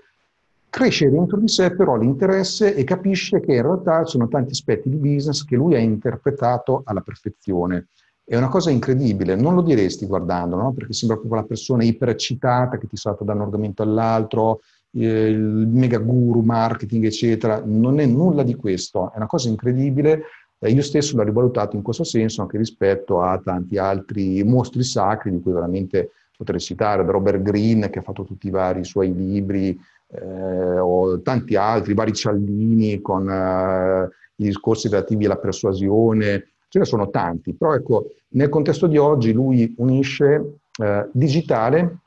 cresce 0.69 1.09
dentro 1.09 1.39
di 1.39 1.47
sé 1.47 1.73
però 1.73 1.95
l'interesse 1.95 2.75
e 2.75 2.83
capisce 2.83 3.39
che 3.39 3.55
in 3.55 3.63
realtà 3.63 4.03
ci 4.03 4.11
sono 4.11 4.27
tanti 4.27 4.51
aspetti 4.51 4.87
di 4.87 4.97
business 4.97 5.43
che 5.43 5.55
lui 5.55 5.73
ha 5.73 5.79
interpretato 5.79 6.83
alla 6.85 7.01
perfezione. 7.01 7.87
È 8.23 8.37
una 8.37 8.49
cosa 8.49 8.69
incredibile, 8.69 9.35
non 9.35 9.55
lo 9.55 9.63
diresti 9.63 10.05
guardando, 10.05 10.55
no? 10.55 10.71
perché 10.71 10.93
sembra 10.93 11.17
proprio 11.17 11.41
la 11.41 11.47
persona 11.47 11.83
ipereccitata 11.83 12.77
che 12.77 12.85
ti 12.85 12.95
salta 12.95 13.23
da 13.23 13.33
un 13.33 13.41
argomento 13.41 13.81
all'altro, 13.81 14.59
eh, 14.91 15.29
il 15.29 15.39
mega 15.39 15.97
guru, 15.97 16.41
marketing, 16.41 17.05
eccetera. 17.05 17.59
Non 17.65 17.99
è 17.99 18.05
nulla 18.05 18.43
di 18.43 18.53
questo, 18.53 19.11
è 19.11 19.17
una 19.17 19.25
cosa 19.25 19.49
incredibile. 19.49 20.25
Eh, 20.59 20.69
io 20.69 20.83
stesso 20.83 21.17
l'ho 21.17 21.23
rivalutato 21.23 21.75
in 21.75 21.81
questo 21.81 22.03
senso 22.03 22.43
anche 22.43 22.59
rispetto 22.59 23.23
a 23.23 23.41
tanti 23.43 23.79
altri 23.79 24.43
mostri 24.43 24.83
sacri 24.83 25.31
di 25.31 25.41
cui 25.41 25.51
veramente 25.53 26.11
potrei 26.37 26.59
citare 26.59 27.03
Robert 27.03 27.41
Greene 27.41 27.89
che 27.89 27.99
ha 27.99 28.03
fatto 28.03 28.23
tutti 28.23 28.47
i 28.47 28.51
vari 28.51 28.83
suoi 28.83 29.13
libri, 29.13 29.79
eh, 30.07 30.79
o 30.79 31.21
tanti 31.21 31.55
altri, 31.55 31.93
vari 31.93 32.13
Cialdini 32.13 33.01
con 33.01 33.29
eh, 33.29 34.09
i 34.35 34.43
discorsi 34.43 34.87
relativi 34.89 35.25
alla 35.25 35.37
persuasione, 35.37 36.47
ce 36.67 36.79
ne 36.79 36.85
sono 36.85 37.09
tanti, 37.09 37.53
però 37.53 37.73
ecco, 37.73 38.11
nel 38.29 38.49
contesto 38.49 38.87
di 38.87 38.97
oggi 38.97 39.31
lui 39.31 39.73
unisce 39.77 40.57
eh, 40.77 41.07
digitale 41.11 41.97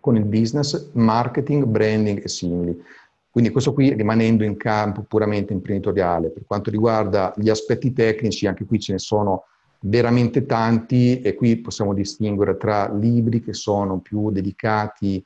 con 0.00 0.16
il 0.16 0.24
business, 0.24 0.90
marketing, 0.92 1.64
branding 1.64 2.22
e 2.22 2.28
simili. 2.28 2.82
Quindi 3.30 3.50
questo 3.50 3.72
qui 3.72 3.92
rimanendo 3.94 4.42
in 4.42 4.56
campo 4.56 5.02
puramente 5.02 5.52
imprenditoriale. 5.52 6.30
Per 6.30 6.42
quanto 6.46 6.70
riguarda 6.70 7.32
gli 7.36 7.48
aspetti 7.48 7.92
tecnici, 7.92 8.46
anche 8.46 8.64
qui 8.64 8.80
ce 8.80 8.92
ne 8.92 8.98
sono 8.98 9.44
veramente 9.82 10.44
tanti 10.44 11.20
e 11.20 11.34
qui 11.34 11.56
possiamo 11.56 11.94
distinguere 11.94 12.56
tra 12.56 12.92
libri 12.92 13.42
che 13.42 13.54
sono 13.54 13.98
più 13.98 14.30
dedicati 14.30 15.22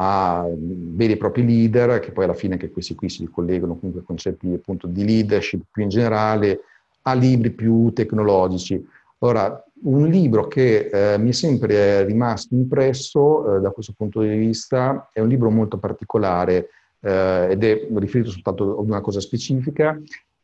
a 0.00 0.46
veri 0.48 1.14
e 1.14 1.16
propri 1.16 1.44
leader, 1.44 1.98
che 1.98 2.12
poi 2.12 2.24
alla 2.24 2.34
fine 2.34 2.54
anche 2.54 2.70
questi 2.70 2.94
qui 2.94 3.08
si 3.08 3.24
ricollegano 3.24 3.76
comunque 3.76 4.02
a 4.02 4.06
concetti 4.06 4.52
appunto 4.52 4.86
di 4.86 5.04
leadership 5.04 5.64
più 5.70 5.82
in 5.82 5.88
generale, 5.88 6.60
a 7.02 7.14
libri 7.14 7.50
più 7.50 7.92
tecnologici. 7.92 8.86
Ora, 9.20 9.62
un 9.82 10.06
libro 10.06 10.46
che 10.46 10.88
eh, 10.92 11.18
mi 11.18 11.30
è 11.30 11.32
sempre 11.32 12.04
rimasto 12.04 12.54
impresso 12.54 13.56
eh, 13.56 13.60
da 13.60 13.70
questo 13.70 13.92
punto 13.96 14.20
di 14.20 14.36
vista 14.36 15.10
è 15.12 15.20
un 15.20 15.28
libro 15.28 15.50
molto 15.50 15.78
particolare 15.78 16.68
eh, 17.00 17.48
ed 17.50 17.64
è 17.64 17.86
riferito 17.94 18.30
soltanto 18.30 18.78
ad 18.78 18.88
una 18.88 19.00
cosa 19.00 19.20
specifica. 19.20 19.98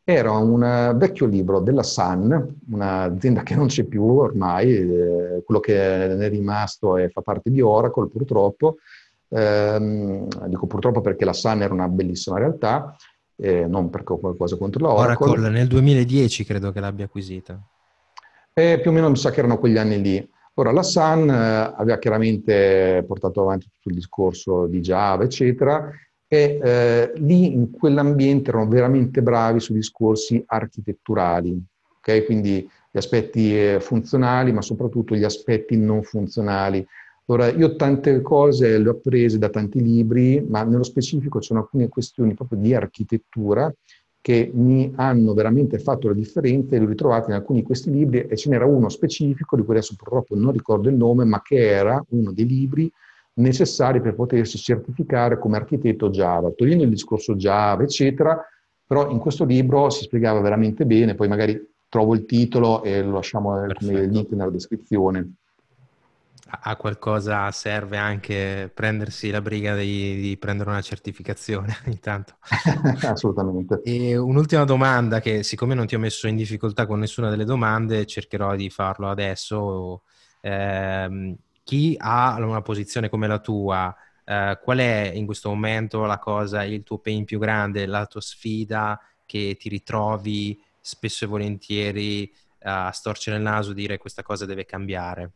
Era 0.04 0.32
un 0.32 0.94
vecchio 0.96 1.26
libro 1.26 1.60
della 1.60 1.82
Sun, 1.82 2.58
un'azienda 2.70 3.42
che 3.42 3.54
non 3.54 3.68
c'è 3.68 3.84
più 3.84 4.04
ormai, 4.04 4.70
eh, 4.70 5.42
quello 5.44 5.60
che 5.60 5.74
ne 5.74 6.26
è 6.26 6.28
rimasto 6.28 6.98
e 6.98 7.08
fa 7.08 7.22
parte 7.22 7.50
di 7.50 7.62
Oracle 7.62 8.08
purtroppo, 8.08 8.76
Ehm, 9.36 10.28
dico 10.46 10.66
purtroppo 10.66 11.00
perché 11.00 11.24
la 11.24 11.32
Sun 11.32 11.62
era 11.62 11.74
una 11.74 11.88
bellissima 11.88 12.38
realtà, 12.38 12.96
eh, 13.36 13.66
non 13.66 13.90
perché 13.90 14.12
ho 14.12 14.18
qualcosa 14.18 14.56
contro 14.56 14.84
la 14.84 14.92
Oracle. 14.92 15.30
Oracle 15.30 15.50
nel 15.50 15.66
2010 15.66 16.44
credo 16.44 16.70
che 16.70 16.80
l'abbia 16.80 17.06
acquisita. 17.06 17.60
Eh, 18.52 18.78
più 18.80 18.90
o 18.90 18.94
meno 18.94 19.10
mi 19.10 19.16
sa 19.16 19.30
che 19.30 19.40
erano 19.40 19.58
quegli 19.58 19.76
anni 19.76 20.00
lì. 20.00 20.30
Ora, 20.54 20.70
la 20.70 20.84
Sun 20.84 21.28
eh, 21.28 21.74
aveva 21.76 21.98
chiaramente 21.98 23.04
portato 23.08 23.40
avanti 23.40 23.68
tutto 23.72 23.88
il 23.88 23.96
discorso 23.96 24.66
di 24.66 24.78
Java, 24.78 25.24
eccetera, 25.24 25.90
e 26.34 26.58
eh, 26.60 27.12
lì 27.16 27.52
in 27.52 27.70
quell'ambiente 27.70 28.50
erano 28.50 28.68
veramente 28.68 29.22
bravi 29.22 29.60
su 29.60 29.72
discorsi 29.72 30.42
architetturali, 30.44 31.56
ok? 31.98 32.24
Quindi 32.24 32.68
gli 32.90 32.98
aspetti 32.98 33.56
eh, 33.56 33.78
funzionali, 33.80 34.52
ma 34.52 34.60
soprattutto 34.60 35.14
gli 35.14 35.22
aspetti 35.22 35.76
non 35.76 36.02
funzionali. 36.02 36.84
Allora, 37.26 37.50
io 37.50 37.76
tante 37.76 38.20
cose 38.20 38.78
le 38.78 38.88
ho 38.88 38.96
prese 38.96 39.38
da 39.38 39.48
tanti 39.48 39.80
libri, 39.80 40.44
ma 40.46 40.64
nello 40.64 40.82
specifico 40.82 41.40
ci 41.40 41.48
sono 41.48 41.60
alcune 41.60 41.88
questioni 41.88 42.34
proprio 42.34 42.58
di 42.58 42.74
architettura 42.74 43.72
che 44.20 44.50
mi 44.52 44.90
hanno 44.96 45.34
veramente 45.34 45.78
fatto 45.78 46.08
la 46.08 46.14
differenza 46.14 46.74
e 46.74 46.78
li 46.78 46.84
ho 46.84 46.88
ritrovati 46.88 47.30
in 47.30 47.36
alcuni 47.36 47.60
di 47.60 47.66
questi 47.66 47.90
libri 47.90 48.26
e 48.26 48.36
ce 48.36 48.48
n'era 48.48 48.64
uno 48.64 48.88
specifico, 48.88 49.54
di 49.54 49.62
cui 49.62 49.74
adesso 49.74 49.94
purtroppo 49.96 50.34
non 50.34 50.50
ricordo 50.50 50.88
il 50.88 50.96
nome, 50.96 51.24
ma 51.24 51.40
che 51.42 51.56
era 51.56 52.02
uno 52.08 52.32
dei 52.32 52.46
libri 52.46 52.90
necessari 53.34 54.00
per 54.00 54.14
potersi 54.14 54.58
certificare 54.58 55.38
come 55.38 55.56
architetto 55.56 56.10
Java, 56.10 56.50
togliendo 56.50 56.84
il 56.84 56.90
discorso 56.90 57.34
Java, 57.34 57.82
eccetera, 57.82 58.40
però 58.86 59.10
in 59.10 59.18
questo 59.18 59.44
libro 59.44 59.90
si 59.90 60.04
spiegava 60.04 60.40
veramente 60.40 60.84
bene, 60.84 61.14
poi 61.14 61.28
magari 61.28 61.60
trovo 61.88 62.14
il 62.14 62.24
titolo 62.26 62.82
e 62.82 63.02
lo 63.02 63.12
lasciamo 63.12 63.54
Perfetto. 63.54 63.86
come 63.86 64.06
link 64.06 64.30
nella 64.30 64.50
descrizione 64.50 65.34
a 66.62 66.76
qualcosa 66.76 67.50
serve 67.50 67.96
anche 67.96 68.70
prendersi 68.72 69.30
la 69.30 69.40
briga 69.40 69.74
di, 69.74 70.20
di 70.20 70.36
prendere 70.38 70.70
una 70.70 70.80
certificazione 70.80 71.76
ogni 71.86 71.98
tanto. 71.98 72.36
Assolutamente. 73.02 73.80
E 73.82 74.16
un'ultima 74.16 74.64
domanda 74.64 75.20
che 75.20 75.42
siccome 75.42 75.74
non 75.74 75.86
ti 75.86 75.94
ho 75.94 75.98
messo 75.98 76.28
in 76.28 76.36
difficoltà 76.36 76.86
con 76.86 76.98
nessuna 76.98 77.30
delle 77.30 77.44
domande, 77.44 78.06
cercherò 78.06 78.54
di 78.54 78.70
farlo 78.70 79.08
adesso. 79.08 80.02
Eh, 80.40 81.36
chi 81.64 81.96
ha 81.98 82.36
una 82.38 82.62
posizione 82.62 83.08
come 83.08 83.26
la 83.26 83.40
tua, 83.40 83.94
eh, 84.24 84.58
qual 84.62 84.78
è 84.78 85.10
in 85.14 85.26
questo 85.26 85.48
momento 85.48 86.04
la 86.04 86.18
cosa, 86.18 86.62
il 86.62 86.82
tuo 86.82 86.98
pain 86.98 87.24
più 87.24 87.38
grande, 87.38 87.86
la 87.86 88.06
tua 88.06 88.20
sfida 88.20 89.00
che 89.26 89.56
ti 89.58 89.68
ritrovi 89.68 90.62
spesso 90.80 91.24
e 91.24 91.28
volentieri 91.28 92.32
a 92.60 92.90
storcere 92.92 93.36
il 93.36 93.42
naso 93.42 93.72
e 93.72 93.74
dire 93.74 93.98
questa 93.98 94.22
cosa 94.22 94.46
deve 94.46 94.64
cambiare? 94.64 95.32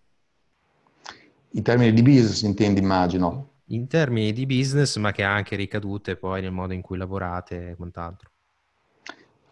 In 1.53 1.63
termini 1.63 1.93
di 1.93 2.03
business 2.03 2.43
intendi, 2.43 2.81
immagino. 2.81 3.57
In 3.67 3.87
termini 3.87 4.33
di 4.33 4.47
business, 4.47 4.97
ma 4.97 5.13
che 5.13 5.25
ha 5.25 5.33
anche 5.33 5.57
ricadute 5.57 6.17
poi 6.17 6.43
nel 6.43 6.53
modo 6.53 6.75
in 6.75 6.83
cui 6.83 6.99
lavorate 6.99 7.71
e 7.71 7.77
quant'altro. 7.77 8.31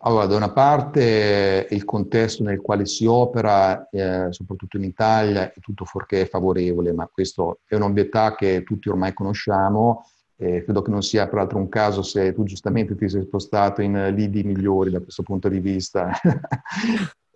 Allora, 0.06 0.26
da 0.26 0.36
una 0.36 0.52
parte 0.52 1.66
il 1.68 1.84
contesto 1.84 2.44
nel 2.44 2.60
quale 2.60 2.86
si 2.86 3.06
opera, 3.06 3.88
eh, 3.90 4.28
soprattutto 4.30 4.76
in 4.76 4.84
Italia, 4.84 5.52
è 5.52 5.58
tutto 5.58 5.84
fuorché 5.84 6.26
favorevole, 6.26 6.92
ma 6.92 7.08
questo 7.12 7.58
è 7.66 7.74
un'ovvietà 7.74 8.36
che 8.36 8.62
tutti 8.62 8.88
ormai 8.88 9.12
conosciamo. 9.12 10.08
Eh, 10.36 10.62
credo 10.62 10.82
che 10.82 10.92
non 10.92 11.02
sia 11.02 11.26
peraltro 11.26 11.58
un 11.58 11.68
caso 11.68 12.02
se 12.02 12.32
tu 12.32 12.44
giustamente 12.44 12.94
ti 12.94 13.08
sei 13.08 13.22
spostato 13.22 13.82
in 13.82 14.12
lidi 14.14 14.44
migliori 14.44 14.92
da 14.92 15.00
questo 15.00 15.24
punto 15.24 15.48
di 15.48 15.58
vista. 15.58 16.12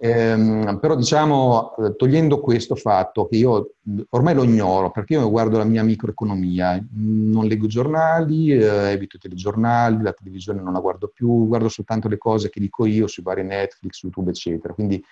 Ehm, 0.03 0.79
però 0.81 0.95
diciamo, 0.97 1.75
togliendo 1.95 2.41
questo 2.41 2.75
fatto 2.75 3.27
che 3.27 3.37
io 3.37 3.73
ormai 4.09 4.35
lo 4.35 4.45
ignoro 4.45 4.91
perché 4.91 5.13
io 5.13 5.29
guardo 5.29 5.59
la 5.59 5.65
mia 5.65 5.83
microeconomia, 5.83 6.83
non 6.95 7.45
leggo 7.45 7.67
giornali, 7.67 8.51
eh, 8.51 8.65
evito 8.93 9.17
i 9.17 9.19
telegiornali, 9.19 10.03
la 10.03 10.15
televisione 10.15 10.63
non 10.63 10.73
la 10.73 10.81
guardo 10.81 11.09
più, 11.09 11.47
guardo 11.47 11.69
soltanto 11.69 12.09
le 12.09 12.17
cose 12.17 12.49
che 12.49 12.61
dico 12.61 12.87
io 12.87 13.07
sui 13.07 13.23
vari 13.23 13.45
Netflix, 13.45 14.03
YouTube, 14.03 14.31
eccetera. 14.31 14.73
Quindi 14.73 15.05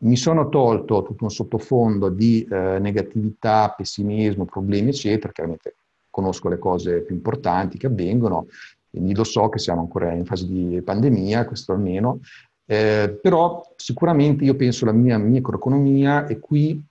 mi 0.00 0.16
sono 0.16 0.50
tolto 0.50 1.02
tutto 1.02 1.24
un 1.24 1.30
sottofondo 1.30 2.10
di 2.10 2.46
eh, 2.50 2.78
negatività, 2.78 3.72
pessimismo, 3.74 4.44
problemi, 4.44 4.90
eccetera. 4.90 5.32
Chiaramente 5.32 5.76
conosco 6.10 6.50
le 6.50 6.58
cose 6.58 7.00
più 7.00 7.14
importanti 7.14 7.78
che 7.78 7.86
avvengono, 7.86 8.48
quindi 8.90 9.14
lo 9.14 9.24
so 9.24 9.48
che 9.48 9.58
siamo 9.58 9.80
ancora 9.80 10.12
in 10.12 10.26
fase 10.26 10.46
di 10.46 10.82
pandemia, 10.82 11.46
questo 11.46 11.72
almeno, 11.72 12.20
eh, 12.66 13.18
però 13.20 13.74
sicuramente 13.76 14.44
io 14.44 14.54
penso 14.56 14.84
alla 14.84 14.94
mia 14.94 15.18
microeconomia 15.18 16.26
e 16.26 16.38
qui 16.38 16.82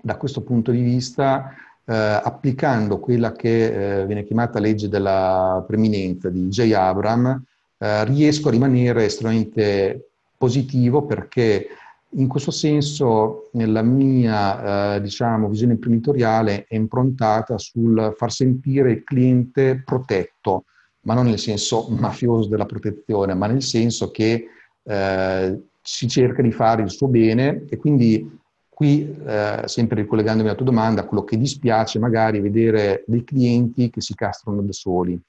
da 0.00 0.16
questo 0.16 0.42
punto 0.42 0.70
di 0.70 0.80
vista 0.80 1.54
eh, 1.84 1.94
applicando 1.94 2.98
quella 2.98 3.32
che 3.32 4.00
eh, 4.00 4.06
viene 4.06 4.24
chiamata 4.24 4.58
legge 4.58 4.88
della 4.88 5.62
preminenza 5.66 6.30
di 6.30 6.48
J. 6.48 6.72
Abram 6.72 7.42
eh, 7.78 8.04
riesco 8.04 8.48
a 8.48 8.52
rimanere 8.52 9.04
estremamente 9.04 10.10
positivo 10.38 11.04
perché 11.04 11.68
in 12.14 12.26
questo 12.26 12.50
senso 12.50 13.50
la 13.52 13.82
mia 13.82 14.94
eh, 14.94 15.00
diciamo, 15.00 15.48
visione 15.48 15.74
imprenditoriale 15.74 16.64
è 16.66 16.74
improntata 16.74 17.56
sul 17.58 18.14
far 18.16 18.32
sentire 18.32 18.90
il 18.92 19.04
cliente 19.04 19.82
protetto, 19.84 20.64
ma 21.02 21.14
non 21.14 21.26
nel 21.26 21.38
senso 21.38 21.86
mafioso 21.90 22.48
della 22.48 22.66
protezione, 22.66 23.34
ma 23.34 23.46
nel 23.46 23.62
senso 23.62 24.10
che 24.10 24.46
eh, 24.82 25.60
si 25.80 26.08
cerca 26.08 26.42
di 26.42 26.52
fare 26.52 26.82
il 26.82 26.90
suo 26.90 27.08
bene 27.08 27.64
e 27.68 27.76
quindi 27.76 28.38
qui, 28.68 29.14
eh, 29.26 29.62
sempre 29.66 30.02
ricollegandomi 30.02 30.48
alla 30.48 30.56
tua 30.56 30.66
domanda, 30.66 31.04
quello 31.04 31.24
che 31.24 31.36
dispiace 31.36 31.98
magari 31.98 32.38
è 32.38 32.42
vedere 32.42 33.04
dei 33.06 33.24
clienti 33.24 33.90
che 33.90 34.00
si 34.00 34.14
castrano 34.14 34.62
da 34.62 34.72
soli 34.72 35.20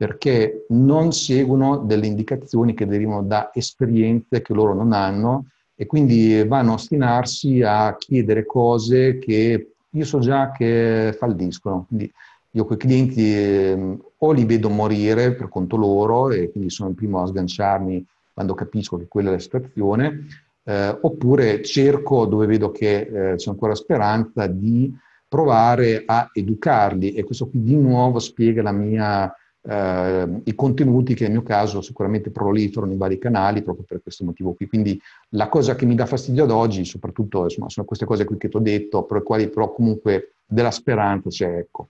perché 0.00 0.64
non 0.70 1.12
seguono 1.12 1.76
delle 1.76 2.06
indicazioni 2.06 2.72
che 2.72 2.86
derivano 2.86 3.22
da 3.22 3.50
esperienze 3.52 4.40
che 4.40 4.54
loro 4.54 4.72
non 4.72 4.94
hanno 4.94 5.48
e 5.74 5.84
quindi 5.84 6.42
vanno 6.46 6.70
a 6.70 6.74
ostinarsi 6.76 7.60
a 7.60 7.94
chiedere 7.98 8.46
cose 8.46 9.18
che 9.18 9.72
io 9.90 10.04
so 10.06 10.18
già 10.20 10.52
che 10.52 11.14
falliscono. 11.18 11.84
Quindi 11.86 12.10
io 12.52 12.64
quei 12.64 12.78
clienti 12.78 13.34
eh, 13.34 13.98
o 14.16 14.32
li 14.32 14.46
vedo 14.46 14.70
morire 14.70 15.34
per 15.34 15.50
conto 15.50 15.76
loro 15.76 16.30
e 16.30 16.50
quindi 16.50 16.70
sono 16.70 16.88
il 16.88 16.94
primo 16.94 17.20
a 17.20 17.26
sganciarmi 17.26 18.06
quando 18.40 18.54
capisco 18.54 18.96
che 18.96 19.06
quella 19.06 19.28
è 19.28 19.32
la 19.32 19.38
situazione, 19.38 20.26
eh, 20.64 20.98
oppure 21.02 21.62
cerco, 21.62 22.24
dove 22.24 22.46
vedo 22.46 22.70
che 22.70 23.00
eh, 23.32 23.34
c'è 23.36 23.50
ancora 23.50 23.74
speranza, 23.74 24.46
di 24.46 24.90
provare 25.28 26.04
a 26.06 26.30
educarli 26.32 27.12
e 27.12 27.22
questo 27.22 27.48
qui 27.48 27.62
di 27.62 27.76
nuovo 27.76 28.18
spiega 28.18 28.72
mia, 28.72 29.32
eh, 29.60 30.40
i 30.44 30.54
contenuti 30.54 31.14
che 31.14 31.24
nel 31.24 31.32
mio 31.32 31.42
caso 31.42 31.82
sicuramente 31.82 32.30
proliferano 32.30 32.92
in 32.92 32.98
vari 32.98 33.18
canali 33.18 33.62
proprio 33.62 33.84
per 33.86 34.00
questo 34.02 34.24
motivo 34.24 34.54
qui. 34.54 34.66
Quindi 34.66 34.98
la 35.30 35.48
cosa 35.50 35.74
che 35.74 35.84
mi 35.84 35.94
dà 35.94 36.06
fastidio 36.06 36.44
ad 36.44 36.50
oggi, 36.50 36.86
soprattutto 36.86 37.42
insomma, 37.42 37.68
sono 37.68 37.84
queste 37.84 38.06
cose 38.06 38.24
qui 38.24 38.38
che 38.38 38.48
ti 38.48 38.56
ho 38.56 38.60
detto, 38.60 39.02
per 39.02 39.18
le 39.18 39.22
quali 39.22 39.48
però 39.50 39.70
comunque 39.70 40.32
della 40.46 40.70
speranza 40.70 41.28
c'è, 41.28 41.58
ecco. 41.58 41.88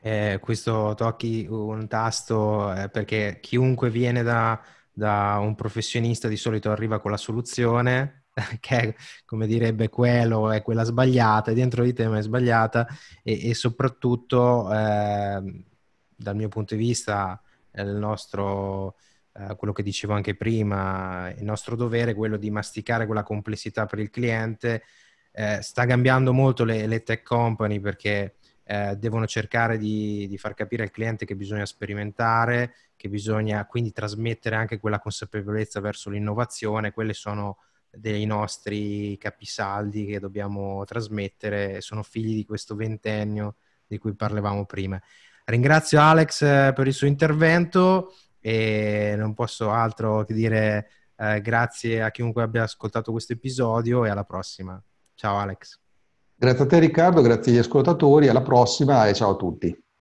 Eh, 0.00 0.38
questo 0.40 0.94
tocchi 0.96 1.46
un 1.48 1.86
tasto 1.86 2.74
eh, 2.74 2.88
perché 2.88 3.38
chiunque 3.40 3.88
viene 3.88 4.24
da 4.24 4.60
da 4.92 5.38
un 5.40 5.54
professionista 5.54 6.28
di 6.28 6.36
solito 6.36 6.70
arriva 6.70 7.00
con 7.00 7.10
la 7.10 7.16
soluzione 7.16 8.24
che 8.60 8.78
è, 8.78 8.94
come 9.24 9.46
direbbe 9.46 9.88
quello 9.88 10.50
è 10.50 10.62
quella 10.62 10.84
sbagliata 10.84 11.50
e 11.50 11.54
dentro 11.54 11.82
di 11.82 11.92
te 11.92 12.06
ma 12.08 12.18
è 12.18 12.22
sbagliata 12.22 12.86
e, 13.22 13.48
e 13.50 13.54
soprattutto 13.54 14.70
eh, 14.72 15.64
dal 16.14 16.36
mio 16.36 16.48
punto 16.48 16.74
di 16.74 16.80
vista 16.80 17.42
il 17.74 17.96
nostro, 17.96 18.96
eh, 19.34 19.54
quello 19.56 19.72
che 19.72 19.82
dicevo 19.82 20.12
anche 20.12 20.34
prima, 20.34 21.30
il 21.36 21.44
nostro 21.44 21.76
dovere 21.76 22.12
è 22.12 22.14
quello 22.14 22.36
di 22.36 22.50
masticare 22.50 23.06
quella 23.06 23.22
complessità 23.22 23.86
per 23.86 23.98
il 23.98 24.10
cliente. 24.10 24.82
Eh, 25.32 25.60
sta 25.62 25.86
cambiando 25.86 26.32
molto 26.32 26.64
le, 26.64 26.86
le 26.86 27.02
tech 27.02 27.22
company 27.22 27.80
perché 27.80 28.34
eh, 28.64 28.96
devono 28.98 29.26
cercare 29.26 29.78
di, 29.78 30.26
di, 30.28 30.36
far 30.36 30.52
capire 30.54 30.82
al 30.82 30.90
cliente 30.90 31.24
che 31.24 31.34
bisogna 31.34 31.64
sperimentare, 31.64 32.74
che 33.02 33.08
bisogna 33.08 33.66
quindi 33.66 33.90
trasmettere 33.90 34.54
anche 34.54 34.78
quella 34.78 35.00
consapevolezza 35.00 35.80
verso 35.80 36.08
l'innovazione. 36.08 36.92
Quelle 36.92 37.14
sono 37.14 37.58
dei 37.90 38.24
nostri 38.26 39.18
capisaldi 39.18 40.06
che 40.06 40.20
dobbiamo 40.20 40.84
trasmettere, 40.84 41.80
sono 41.80 42.04
figli 42.04 42.36
di 42.36 42.44
questo 42.44 42.76
ventennio 42.76 43.56
di 43.88 43.98
cui 43.98 44.14
parlavamo 44.14 44.66
prima. 44.66 45.02
Ringrazio 45.46 46.00
Alex 46.00 46.42
eh, 46.42 46.72
per 46.72 46.86
il 46.86 46.92
suo 46.92 47.08
intervento 47.08 48.14
e 48.38 49.14
non 49.16 49.34
posso 49.34 49.72
altro 49.72 50.24
che 50.24 50.32
dire 50.32 50.88
eh, 51.16 51.40
grazie 51.40 52.04
a 52.04 52.12
chiunque 52.12 52.44
abbia 52.44 52.62
ascoltato 52.62 53.10
questo 53.10 53.32
episodio 53.32 54.04
e 54.04 54.10
alla 54.10 54.22
prossima. 54.22 54.80
Ciao 55.14 55.38
Alex. 55.38 55.76
Grazie 56.36 56.64
a 56.64 56.66
te 56.68 56.78
Riccardo, 56.78 57.20
grazie 57.20 57.50
agli 57.50 57.58
ascoltatori, 57.58 58.28
alla 58.28 58.42
prossima 58.42 59.08
e 59.08 59.12
ciao 59.12 59.30
a 59.30 59.36
tutti. 59.36 59.81